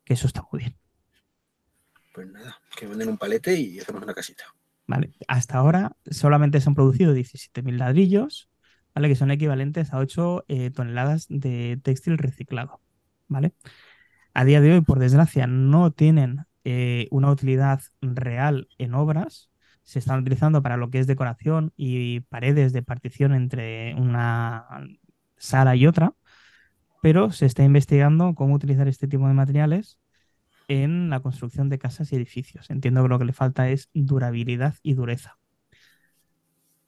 Que 0.05 0.15
eso 0.15 0.27
está 0.27 0.45
muy 0.51 0.61
bien. 0.61 0.77
Pues 2.13 2.27
nada, 2.29 2.59
que 2.77 2.87
venden 2.87 3.11
un 3.11 3.19
palete 3.19 3.55
y 3.55 3.79
hacemos 3.79 4.03
una 4.03 4.15
casita. 4.15 4.45
Hasta 5.29 5.59
ahora 5.59 5.97
solamente 6.11 6.61
se 6.61 6.69
han 6.69 6.75
producido 6.75 7.15
17.000 7.15 7.77
ladrillos, 7.77 8.49
¿vale? 8.95 9.09
Que 9.09 9.17
son 9.17 9.31
equivalentes 9.31 9.93
a 9.93 9.99
8 9.99 10.45
eh, 10.49 10.71
toneladas 10.71 11.27
de 11.29 11.79
textil 11.83 12.19
reciclado, 12.19 12.81
¿vale? 13.29 13.53
A 14.35 14.45
día 14.45 14.61
de 14.61 14.73
hoy, 14.73 14.81
por 14.81 14.99
desgracia, 14.99 15.47
no 15.47 15.93
tienen 15.93 16.47
eh, 16.65 17.09
una 17.11 17.31
utilidad 17.31 17.83
real 18.01 18.69
en 18.79 18.95
obras. 18.95 19.51
Se 19.87 20.01
están 20.01 20.21
utilizando 20.21 20.63
para 20.63 20.77
lo 20.77 20.91
que 20.91 20.99
es 20.99 21.07
decoración 21.07 21.73
y 21.77 22.21
paredes 22.21 22.73
de 22.73 22.83
partición 22.83 23.33
entre 23.33 23.95
una 23.95 24.67
sala 25.37 25.77
y 25.77 25.87
otra, 25.87 26.13
pero 27.03 27.31
se 27.31 27.47
está 27.47 27.63
investigando 27.63 28.35
cómo 28.35 28.55
utilizar 28.55 28.89
este 28.89 29.07
tipo 29.07 29.29
de 29.29 29.35
materiales 29.35 30.01
en 30.67 31.09
la 31.09 31.21
construcción 31.21 31.69
de 31.69 31.79
casas 31.79 32.13
y 32.13 32.17
edificios. 32.17 32.69
Entiendo 32.69 33.03
que 33.03 33.09
lo 33.09 33.19
que 33.21 33.27
le 33.27 33.33
falta 33.33 33.69
es 33.69 33.89
durabilidad 33.95 34.75
y 34.83 34.95
dureza. 34.95 35.39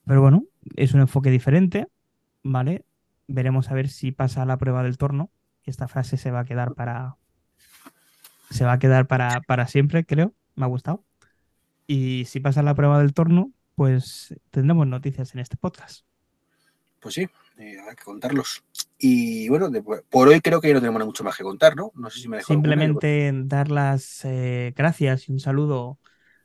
Pero 0.05 0.21
bueno, 0.21 0.45
es 0.75 0.93
un 0.93 1.01
enfoque 1.01 1.31
diferente, 1.31 1.87
¿vale? 2.43 2.85
Veremos 3.29 3.71
a 3.71 3.75
ver 3.75 3.89
si 3.89 4.11
pasa 4.11 4.45
la 4.45 4.57
prueba 4.57 4.83
del 4.83 4.99
torno. 4.99 5.31
Esta 5.63 5.87
frase 5.87 6.17
se 6.17 6.33
va 6.33 6.41
a 6.41 6.45
quedar 6.45 6.75
para. 6.75 7.17
Se 8.51 8.65
va 8.65 8.73
a 8.73 8.79
quedar 8.81 9.07
para, 9.07 9.41
para 9.43 9.69
siempre, 9.69 10.05
creo. 10.05 10.35
Me 10.57 10.65
ha 10.65 10.69
gustado. 10.69 11.05
Y 11.91 12.27
si 12.27 12.39
pasa 12.39 12.63
la 12.63 12.75
prueba 12.75 12.99
del 12.99 13.15
torno, 13.15 13.51
pues 13.75 14.35
tendremos 14.51 14.87
noticias 14.87 15.33
en 15.35 15.41
este 15.41 15.57
podcast. 15.57 16.05
Pues 17.01 17.15
sí, 17.15 17.23
eh, 17.57 17.77
hay 17.81 17.97
que 17.97 18.05
contarlos. 18.05 18.63
Y 18.99 19.49
bueno, 19.49 19.71
por 20.11 20.29
hoy 20.29 20.43
creo 20.43 20.61
que 20.61 20.75
no 20.75 20.81
tenemos 20.81 21.03
mucho 21.07 21.25
más 21.25 21.35
que 21.35 21.45
contar, 21.45 21.77
¿no? 21.77 21.91
No 21.95 22.11
sé 22.11 22.21
si 22.21 22.29
me 22.29 22.43
Simplemente 22.43 23.33
dar 23.35 23.71
las 23.71 24.23
eh, 24.27 24.75
gracias 24.77 25.31
y 25.31 25.33
un 25.33 25.41
saludo 25.41 25.99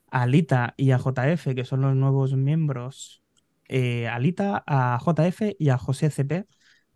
a 0.10 0.22
Alita 0.22 0.76
y 0.78 0.92
a 0.92 0.98
JF, 0.98 1.54
que 1.54 1.66
son 1.66 1.82
los 1.82 1.94
nuevos 1.94 2.34
miembros. 2.36 3.22
Eh, 3.68 4.08
a 4.08 4.16
Alita, 4.16 4.64
a 4.66 4.98
JF 4.98 5.56
y 5.60 5.70
a 5.70 5.78
José 5.78 6.10
CP, 6.10 6.46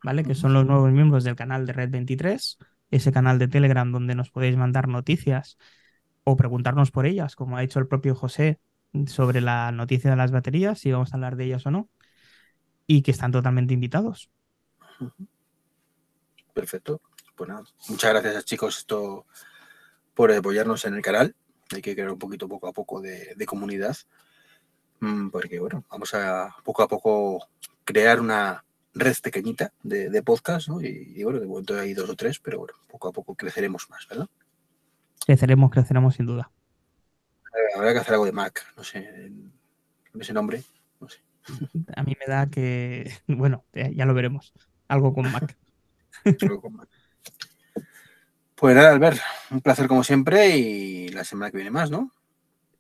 ¿vale? 0.03 0.23
Que 0.23 0.35
son 0.35 0.53
los 0.53 0.65
nuevos 0.65 0.89
miembros 0.93 1.25
del 1.25 1.35
canal 1.35 1.65
de 1.65 1.73
Red 1.73 1.89
23, 1.89 2.59
ese 2.91 3.11
canal 3.11 3.39
de 3.39 3.49
Telegram 3.49 3.91
donde 3.91 4.15
nos 4.15 4.31
podéis 4.31 4.55
mandar 4.55 4.87
noticias 4.87 5.57
o 6.30 6.36
preguntarnos 6.36 6.91
por 6.91 7.05
ellas, 7.05 7.38
como 7.38 7.55
ha 7.55 7.63
hecho 7.63 7.80
el 7.80 7.88
propio 7.88 8.13
José 8.13 8.59
sobre 9.05 9.39
la 9.39 9.71
noticia 9.71 10.09
de 10.09 10.17
las 10.17 10.32
baterías, 10.32 10.78
si 10.78 10.91
vamos 10.91 11.13
a 11.13 11.15
hablar 11.15 11.38
de 11.38 11.45
ellas 11.45 11.65
o 11.65 11.71
no 11.71 11.89
y 12.86 13.01
que 13.01 13.11
están 13.11 13.32
totalmente 13.32 13.73
invitados. 13.73 14.30
Perfecto. 16.53 17.01
Pues 17.34 17.49
nada, 17.49 17.63
muchas 17.88 18.11
gracias 18.11 18.43
chicos 18.43 18.80
esto 18.80 19.25
por 20.13 20.34
apoyarnos 20.34 20.84
en 20.84 20.95
el 20.95 21.01
canal. 21.01 21.34
Hay 21.73 21.82
que 21.82 21.93
crear 21.93 22.11
un 22.11 22.19
poquito 22.19 22.49
poco 22.49 22.67
a 22.67 22.73
poco 22.73 22.99
de, 22.99 23.45
comunidad. 23.45 23.95
Mm, 24.99 25.30
porque 25.30 25.59
bueno, 25.59 25.86
vamos 25.89 26.13
a 26.13 26.53
poco 26.65 26.84
a 26.84 26.89
poco 26.89 27.47
crear 27.86 28.19
una 28.19 28.65
red 28.93 29.15
pequeñita 29.23 29.71
de, 29.82 30.23
podcast, 30.23 30.67
¿no? 30.67 30.82
Y, 30.82 31.23
bueno, 31.23 31.39
de 31.39 31.47
momento 31.47 31.80
hay 31.80 31.93
dos 31.93 32.09
o 32.09 32.17
tres, 32.17 32.39
pero 32.39 32.59
bueno, 32.59 32.73
poco 32.89 33.07
a 33.07 33.13
poco 33.13 33.34
creceremos 33.34 33.89
más, 33.89 34.05
¿verdad? 34.09 34.28
Creceremos, 35.28 35.69
creceremos 35.71 36.15
sin 36.15 36.25
duda. 36.25 36.49
Habrá 37.75 37.91
que 37.91 37.99
hacer 37.99 38.13
algo 38.13 38.25
de 38.25 38.32
Mac, 38.32 38.65
no 38.78 38.84
sé, 38.84 39.30
ese 40.17 40.32
nombre, 40.32 40.63
no 41.01 41.09
sé. 41.09 41.19
A 41.97 42.03
mí 42.03 42.15
me 42.17 42.34
da 42.34 42.47
que, 42.49 43.11
bueno, 43.28 43.65
ya 43.73 44.05
lo 44.05 44.13
veremos, 44.13 44.53
algo 44.88 45.13
con 45.13 45.30
Mac. 45.30 45.57
Pues 48.55 48.73
nada, 48.73 48.93
Albert, 48.93 49.19
un 49.51 49.59
placer 49.59 49.89
como 49.89 50.01
siempre 50.05 50.57
y 50.57 51.09
la 51.09 51.25
semana 51.25 51.51
que 51.51 51.57
viene 51.57 51.71
más, 51.71 51.91
¿no? 51.91 52.09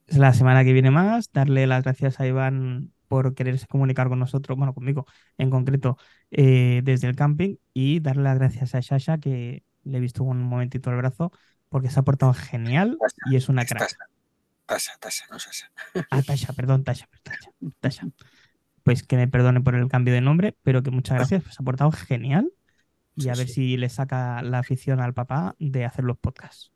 La 0.07 0.31
semana 0.33 0.63
que 0.63 0.71
viene 0.71 0.89
más, 0.89 1.29
darle 1.33 1.67
las 1.67 1.83
gracias 1.83 2.21
a 2.21 2.27
Iván 2.27 2.93
por 3.09 3.35
quererse 3.35 3.67
comunicar 3.67 4.07
con 4.07 4.19
nosotros, 4.19 4.57
bueno, 4.57 4.73
conmigo 4.73 5.05
en 5.37 5.49
concreto, 5.49 5.97
eh, 6.31 6.79
desde 6.85 7.09
el 7.09 7.17
camping 7.17 7.57
y 7.73 7.99
darle 7.99 8.23
las 8.23 8.37
gracias 8.37 8.73
a 8.73 8.81
Sasha, 8.81 9.17
que 9.17 9.63
le 9.83 9.97
he 9.97 10.01
visto 10.01 10.23
un 10.23 10.41
momentito 10.43 10.89
el 10.89 10.95
brazo, 10.95 11.33
porque 11.69 11.89
se 11.89 11.99
ha 11.99 12.03
portado 12.03 12.33
genial 12.33 12.97
y 13.29 13.35
es 13.35 13.49
una 13.49 13.65
crack. 13.65 13.97
Tasha, 14.65 14.97
Tasha, 14.99 15.25
no 15.31 15.39
Sasha. 15.39 15.71
Ah, 16.11 16.21
Tasha, 16.21 16.53
perdón, 16.53 16.83
Tasha, 16.83 17.07
Tasha, 17.23 17.51
Tasha. 17.79 18.07
Pues 18.83 19.03
que 19.03 19.15
me 19.15 19.27
perdone 19.27 19.61
por 19.61 19.75
el 19.75 19.87
cambio 19.87 20.13
de 20.13 20.21
nombre, 20.21 20.55
pero 20.63 20.83
que 20.83 20.91
muchas 20.91 21.17
gracias, 21.17 21.43
pues 21.43 21.55
se 21.55 21.63
ha 21.63 21.65
portado 21.65 21.91
genial 21.91 22.51
y 23.15 23.29
a 23.29 23.33
ver 23.33 23.47
si 23.47 23.77
le 23.77 23.89
saca 23.89 24.41
la 24.43 24.59
afición 24.59 24.99
al 24.99 25.13
papá 25.13 25.55
de 25.59 25.85
hacer 25.85 26.05
los 26.05 26.17
podcasts. 26.17 26.71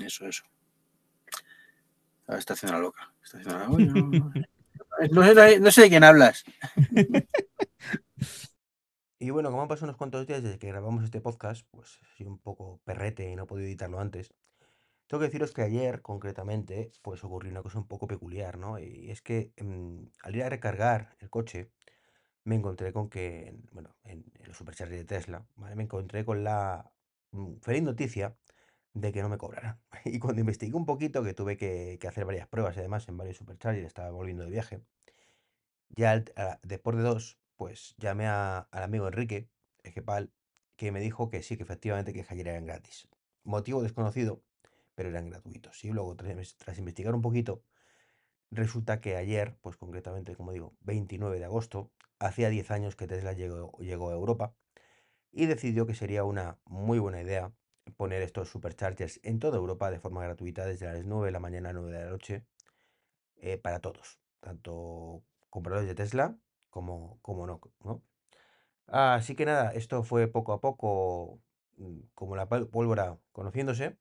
Eso, 0.00 0.26
eso. 0.26 0.44
Está 2.28 2.54
haciendo 2.54 2.78
la 2.78 2.82
loca. 2.82 3.12
Está 3.22 3.38
haciendo 3.38 3.78
la... 3.78 4.46
no, 5.60 5.70
sé, 5.70 5.82
de 5.82 5.88
quién 5.88 6.04
hablas. 6.04 6.44
Y 9.18 9.30
bueno, 9.30 9.50
como 9.50 9.62
han 9.62 9.68
pasado 9.68 9.86
unos 9.86 9.96
cuantos 9.96 10.26
días 10.26 10.42
desde 10.42 10.58
que 10.58 10.68
grabamos 10.68 11.02
este 11.04 11.22
podcast, 11.22 11.66
pues 11.70 12.00
sido 12.16 12.30
un 12.30 12.38
poco 12.38 12.80
perrete 12.84 13.30
y 13.30 13.34
no 13.34 13.44
he 13.44 13.46
podido 13.46 13.66
editarlo 13.66 13.98
antes. 13.98 14.34
Tengo 15.06 15.20
que 15.20 15.26
deciros 15.28 15.52
que 15.52 15.62
ayer, 15.62 16.02
concretamente, 16.02 16.92
pues 17.02 17.24
ocurrió 17.24 17.50
una 17.52 17.62
cosa 17.62 17.78
un 17.78 17.88
poco 17.88 18.06
peculiar, 18.08 18.58
¿no? 18.58 18.78
Y 18.78 19.10
es 19.10 19.22
que 19.22 19.52
mm, 19.58 20.04
al 20.22 20.36
ir 20.36 20.42
a 20.44 20.50
recargar 20.50 21.16
el 21.20 21.30
coche, 21.30 21.70
me 22.44 22.56
encontré 22.56 22.92
con 22.92 23.08
que, 23.10 23.56
bueno, 23.72 23.96
en, 24.04 24.24
el 24.44 24.54
supercharger 24.54 24.98
de 24.98 25.04
Tesla, 25.04 25.46
¿vale? 25.56 25.76
Me 25.76 25.84
encontré 25.84 26.24
con 26.24 26.44
la 26.44 26.92
mm, 27.32 27.56
feliz 27.62 27.82
noticia 27.84 28.36
de 28.94 29.12
que 29.12 29.22
no 29.22 29.28
me 29.28 29.38
cobraran. 29.38 29.80
Y 30.04 30.18
cuando 30.20 30.40
investigué 30.40 30.74
un 30.76 30.86
poquito, 30.86 31.22
que 31.24 31.34
tuve 31.34 31.56
que, 31.56 31.98
hacer 32.08 32.24
varias 32.26 32.48
pruebas, 32.48 32.76
además 32.78 33.08
en 33.08 33.16
varios 33.18 33.38
superchargers, 33.38 33.86
estaba 33.86 34.10
volviendo 34.10 34.44
de 34.44 34.50
viaje, 34.50 34.82
ya 35.90 36.22
después 36.62 36.96
de 36.96 37.02
dos, 37.02 37.38
pues 37.56 37.94
llamé 37.98 38.26
al 38.26 38.66
amigo 38.70 39.08
Enrique, 39.08 39.48
Ejepal, 39.82 40.32
que 40.76 40.92
me 40.92 41.00
dijo 41.00 41.30
que 41.30 41.42
sí, 41.42 41.56
que 41.56 41.62
efectivamente 41.62 42.12
que 42.12 42.24
ayer 42.28 42.48
eran 42.48 42.66
gratis. 42.66 43.08
Motivo 43.44 43.82
desconocido, 43.82 44.42
pero 44.94 45.08
eran 45.08 45.30
gratuitos. 45.30 45.84
Y 45.84 45.90
luego, 45.90 46.16
tras 46.16 46.78
investigar 46.78 47.14
un 47.14 47.22
poquito, 47.22 47.62
Resulta 48.50 49.00
que 49.00 49.16
ayer, 49.16 49.56
pues 49.60 49.76
concretamente, 49.76 50.36
como 50.36 50.52
digo, 50.52 50.76
29 50.82 51.38
de 51.38 51.44
agosto, 51.44 51.90
hacía 52.18 52.48
10 52.48 52.70
años 52.70 52.96
que 52.96 53.08
Tesla 53.08 53.32
llegó, 53.32 53.76
llegó 53.78 54.10
a 54.10 54.14
Europa 54.14 54.54
y 55.32 55.46
decidió 55.46 55.86
que 55.86 55.94
sería 55.94 56.24
una 56.24 56.58
muy 56.64 56.98
buena 56.98 57.20
idea 57.20 57.52
poner 57.96 58.22
estos 58.22 58.48
superchargers 58.48 59.20
en 59.22 59.38
toda 59.40 59.58
Europa 59.58 59.90
de 59.90 59.98
forma 59.98 60.22
gratuita 60.22 60.64
desde 60.64 60.86
las 60.86 61.04
9 61.04 61.26
de 61.26 61.32
la 61.32 61.40
mañana 61.40 61.70
a 61.70 61.72
9 61.72 61.92
de 61.92 62.04
la 62.04 62.10
noche 62.10 62.46
eh, 63.36 63.58
para 63.58 63.80
todos, 63.80 64.20
tanto 64.40 65.22
compradores 65.50 65.88
de 65.88 65.94
Tesla 65.94 66.38
como, 66.76 67.18
como 67.22 67.46
no, 67.46 67.58
¿no? 67.84 68.02
Así 68.86 69.34
que 69.34 69.46
nada, 69.46 69.70
esto 69.72 70.02
fue 70.04 70.28
poco 70.28 70.52
a 70.52 70.60
poco 70.60 71.40
mm, 71.78 72.00
como 72.14 72.36
la 72.36 72.46
pólvora 72.50 73.18
conociéndose. 73.32 73.96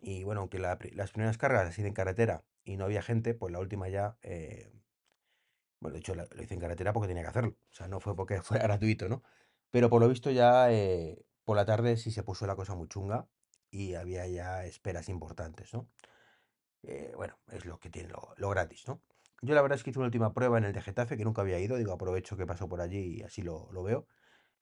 Y 0.00 0.24
bueno, 0.24 0.40
aunque 0.40 0.58
las 0.58 1.10
primeras 1.12 1.36
cargas 1.36 1.68
así 1.68 1.82
en 1.82 1.92
carretera 1.92 2.44
y 2.64 2.78
no 2.78 2.84
había 2.86 3.02
gente, 3.02 3.34
pues 3.34 3.52
la 3.52 3.60
última 3.60 3.90
ya, 3.90 4.16
eh, 4.22 4.72
bueno, 5.80 5.92
de 5.92 5.98
hecho 5.98 6.14
lo 6.14 6.42
hice 6.42 6.54
en 6.54 6.60
carretera 6.60 6.94
porque 6.94 7.08
tenía 7.08 7.22
que 7.24 7.28
hacerlo, 7.28 7.58
o 7.70 7.74
sea, 7.74 7.88
no 7.88 8.00
fue 8.00 8.16
porque 8.16 8.40
fuera 8.42 8.64
gratuito, 8.64 9.08
¿no? 9.10 9.22
Pero 9.70 9.90
por 9.90 10.00
lo 10.00 10.08
visto 10.08 10.30
ya 10.30 10.72
eh, 10.72 11.26
por 11.44 11.56
la 11.56 11.66
tarde 11.66 11.98
sí 11.98 12.10
se 12.10 12.22
puso 12.22 12.46
la 12.46 12.56
cosa 12.56 12.74
muy 12.74 12.88
chunga 12.88 13.28
y 13.70 13.94
había 13.96 14.26
ya 14.26 14.64
esperas 14.64 15.10
importantes, 15.10 15.74
¿no? 15.74 15.90
Eh, 16.84 17.12
bueno, 17.16 17.38
es 17.52 17.66
lo 17.66 17.78
que 17.78 17.90
tiene 17.90 18.08
lo, 18.08 18.48
gratis, 18.50 18.88
¿no? 18.88 19.02
Yo 19.46 19.54
la 19.54 19.62
verdad 19.62 19.76
es 19.76 19.84
que 19.84 19.90
hice 19.90 20.00
una 20.00 20.06
última 20.06 20.32
prueba 20.34 20.58
en 20.58 20.64
el 20.64 20.72
de 20.72 20.82
Getafe 20.82 21.16
que 21.16 21.24
nunca 21.24 21.42
había 21.42 21.60
ido, 21.60 21.76
digo, 21.76 21.92
aprovecho 21.92 22.36
que 22.36 22.46
paso 22.46 22.68
por 22.68 22.80
allí 22.80 23.18
y 23.18 23.22
así 23.22 23.42
lo, 23.42 23.70
veo. 23.82 24.06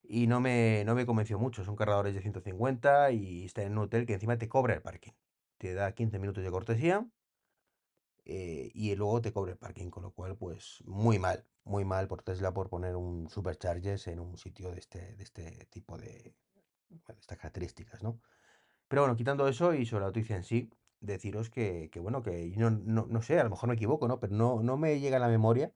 Y 0.02 0.26
no 0.26 0.40
me, 0.40 0.84
no 0.84 0.94
me 0.94 1.06
convenció 1.06 1.38
mucho, 1.38 1.64
son 1.64 1.76
cargadores 1.76 2.14
de 2.14 2.20
150 2.20 3.10
y 3.12 3.46
está 3.46 3.62
en 3.62 3.72
un 3.72 3.84
hotel 3.84 4.04
que 4.06 4.14
encima 4.14 4.36
te 4.38 4.48
cobra 4.48 4.74
el 4.74 4.82
parking. 4.82 5.12
Te 5.58 5.72
da 5.72 5.92
15 5.92 6.18
minutos 6.18 6.44
de 6.44 6.50
cortesía 6.50 7.08
eh, 8.26 8.70
y 8.74 8.94
luego 8.94 9.22
te 9.22 9.32
cobre 9.32 9.52
el 9.52 9.58
parking, 9.58 9.88
con 9.88 10.02
lo 10.02 10.12
cual, 10.12 10.36
pues 10.36 10.82
muy 10.84 11.18
mal, 11.18 11.46
muy 11.64 11.86
mal 11.86 12.06
por 12.06 12.22
Tesla 12.22 12.52
por 12.52 12.68
poner 12.68 12.96
un 12.96 13.28
superchargers 13.30 14.06
en 14.08 14.20
un 14.20 14.36
sitio 14.36 14.70
de 14.70 14.80
este, 14.80 15.16
de 15.16 15.22
este 15.22 15.66
tipo 15.70 15.96
de, 15.96 16.34
estas 17.18 17.38
características, 17.38 18.02
¿no? 18.02 18.20
Pero 18.88 19.02
bueno, 19.02 19.16
quitando 19.16 19.48
eso 19.48 19.72
y 19.72 19.86
sobre 19.86 20.02
la 20.02 20.08
noticia 20.08 20.36
en 20.36 20.44
sí, 20.44 20.70
deciros 21.04 21.50
que, 21.50 21.90
bueno, 22.00 22.22
que 22.22 22.52
no, 22.56 22.70
no, 22.70 23.22
sé, 23.22 23.38
a 23.40 23.44
lo 23.44 23.50
mejor 23.50 23.68
me 23.68 23.74
equivoco, 23.76 24.08
¿no? 24.08 24.20
Pero 24.20 24.34
no, 24.34 24.62
no 24.62 24.76
me 24.76 25.00
llega 25.00 25.18
a 25.18 25.20
la 25.20 25.28
memoria 25.28 25.72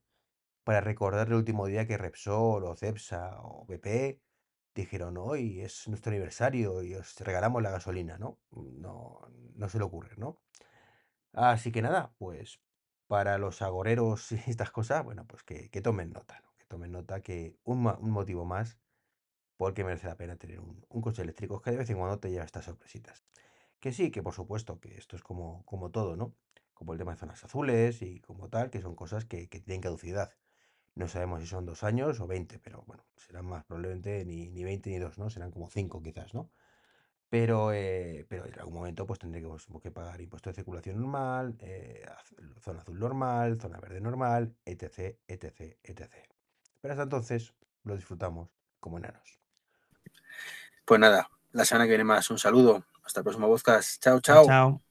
para 0.65 0.81
recordar 0.81 1.29
el 1.29 1.35
último 1.35 1.67
día 1.67 1.87
que 1.87 1.99
Repsol 1.99 2.65
o 2.65 2.77
Cepsa 2.77 3.41
o 3.43 3.67
BP 3.67 4.21
dijeron, 4.75 5.17
hoy 5.19 5.61
es 5.61 5.89
nuestro 5.89 6.11
aniversario 6.13 6.83
y 6.83 6.95
os 6.95 7.19
regalamos 7.21 7.63
la 7.63 7.71
gasolina, 7.71 8.19
¿no? 8.19 8.39
No, 8.53 9.21
no 9.57 9.69
se 9.69 9.79
le 9.79 9.85
ocurre, 9.85 10.17
¿no? 10.17 10.41
Así 11.33 11.73
que 11.73 11.83
nada, 11.83 12.13
pues 12.19 12.61
para 13.09 13.39
los 13.39 13.63
agoreros 13.63 14.31
y 14.47 14.51
estas 14.51 14.71
cosas, 14.71 15.05
bueno, 15.05 15.27
pues 15.27 15.43
que, 15.43 15.69
tomen 15.83 16.13
nota, 16.13 16.41
¿no? 16.41 16.55
Que 16.59 16.67
tomen 16.67 16.93
nota 16.93 17.21
que 17.23 17.57
un, 17.65 17.83
motivo 17.83 18.45
más 18.45 18.79
porque 19.57 19.85
merece 19.85 20.07
la 20.07 20.17
pena 20.17 20.37
tener 20.37 20.61
un, 20.61 20.85
coche 21.03 21.23
eléctrico 21.23 21.61
que 21.61 21.73
de 21.73 21.79
vez 21.79 21.91
en 21.91 21.99
cuando 21.99 22.21
te 22.21 22.31
lleva 22.31 22.45
estas 22.45 22.67
sorpresitas. 22.67 23.25
Que 23.81 23.93
sí, 23.93 24.11
que 24.11 24.23
por 24.23 24.35
supuesto, 24.35 24.81
que 24.81 24.97
esto 24.97 25.17
es 25.17 25.23
como, 25.23 25.65
como 25.65 25.91
todo, 25.91 26.17
¿no? 26.17 26.35
Como 26.75 26.93
el 26.93 26.99
tema 26.99 27.13
de 27.13 27.19
zonas 27.19 27.43
azules 27.45 28.03
y 28.03 28.21
como 28.21 28.49
tal, 28.49 28.71
que 28.71 28.81
son 28.81 28.95
cosas 28.95 29.25
que, 29.25 29.49
que 29.49 29.61
tienen 29.61 29.81
caducidad. 29.81 30.33
No 30.95 31.07
sabemos 31.07 31.41
si 31.41 31.47
son 31.47 31.65
dos 31.65 31.85
años 31.85 32.19
o 32.21 32.27
20, 32.27 32.59
pero 32.59 32.83
bueno, 32.87 33.05
serán 33.17 33.47
más 33.47 33.65
probablemente 33.65 34.25
ni, 34.25 34.49
ni 34.51 34.65
20 34.65 34.91
ni 34.91 34.99
dos, 34.99 35.19
¿no? 35.19 35.31
Serán 35.31 35.53
como 35.53 35.71
cinco 35.71 36.03
quizás, 36.03 36.35
¿no? 36.35 36.51
Pero, 37.31 37.73
eh, 37.73 38.27
pero 38.29 38.47
en 38.47 38.59
algún 38.59 38.75
momento 38.75 39.07
pues 39.07 39.19
tendré 39.19 39.43
que, 39.43 39.91
pagar 39.91 40.21
impuesto 40.21 40.51
de 40.51 40.55
circulación 40.55 40.97
normal, 40.97 41.57
eh, 41.61 42.05
zona 42.61 42.81
azul 42.81 42.99
normal, 42.99 43.61
zona 43.61 43.79
verde 43.79 44.01
normal, 44.01 44.57
etc, 44.65 45.19
etc, 45.29 45.77
etc. 45.83 46.11
Pero 46.81 46.93
hasta 46.93 47.03
entonces 47.05 47.55
lo 47.85 47.95
disfrutamos 47.95 48.49
como 48.81 48.99
enanos. 48.99 49.39
Pues 50.85 50.99
nada, 50.99 51.29
la 51.53 51.65
semana 51.67 51.85
que 51.85 51.91
viene 51.91 52.05
más. 52.05 52.31
Un 52.31 52.39
saludo. 52.39 52.85
Hasta 53.09 53.21
el 53.21 53.25
próximo 53.25 53.49
podcast. 53.49 54.03
Chao, 54.03 54.21
chao. 54.21 54.45
Chao. 54.45 54.88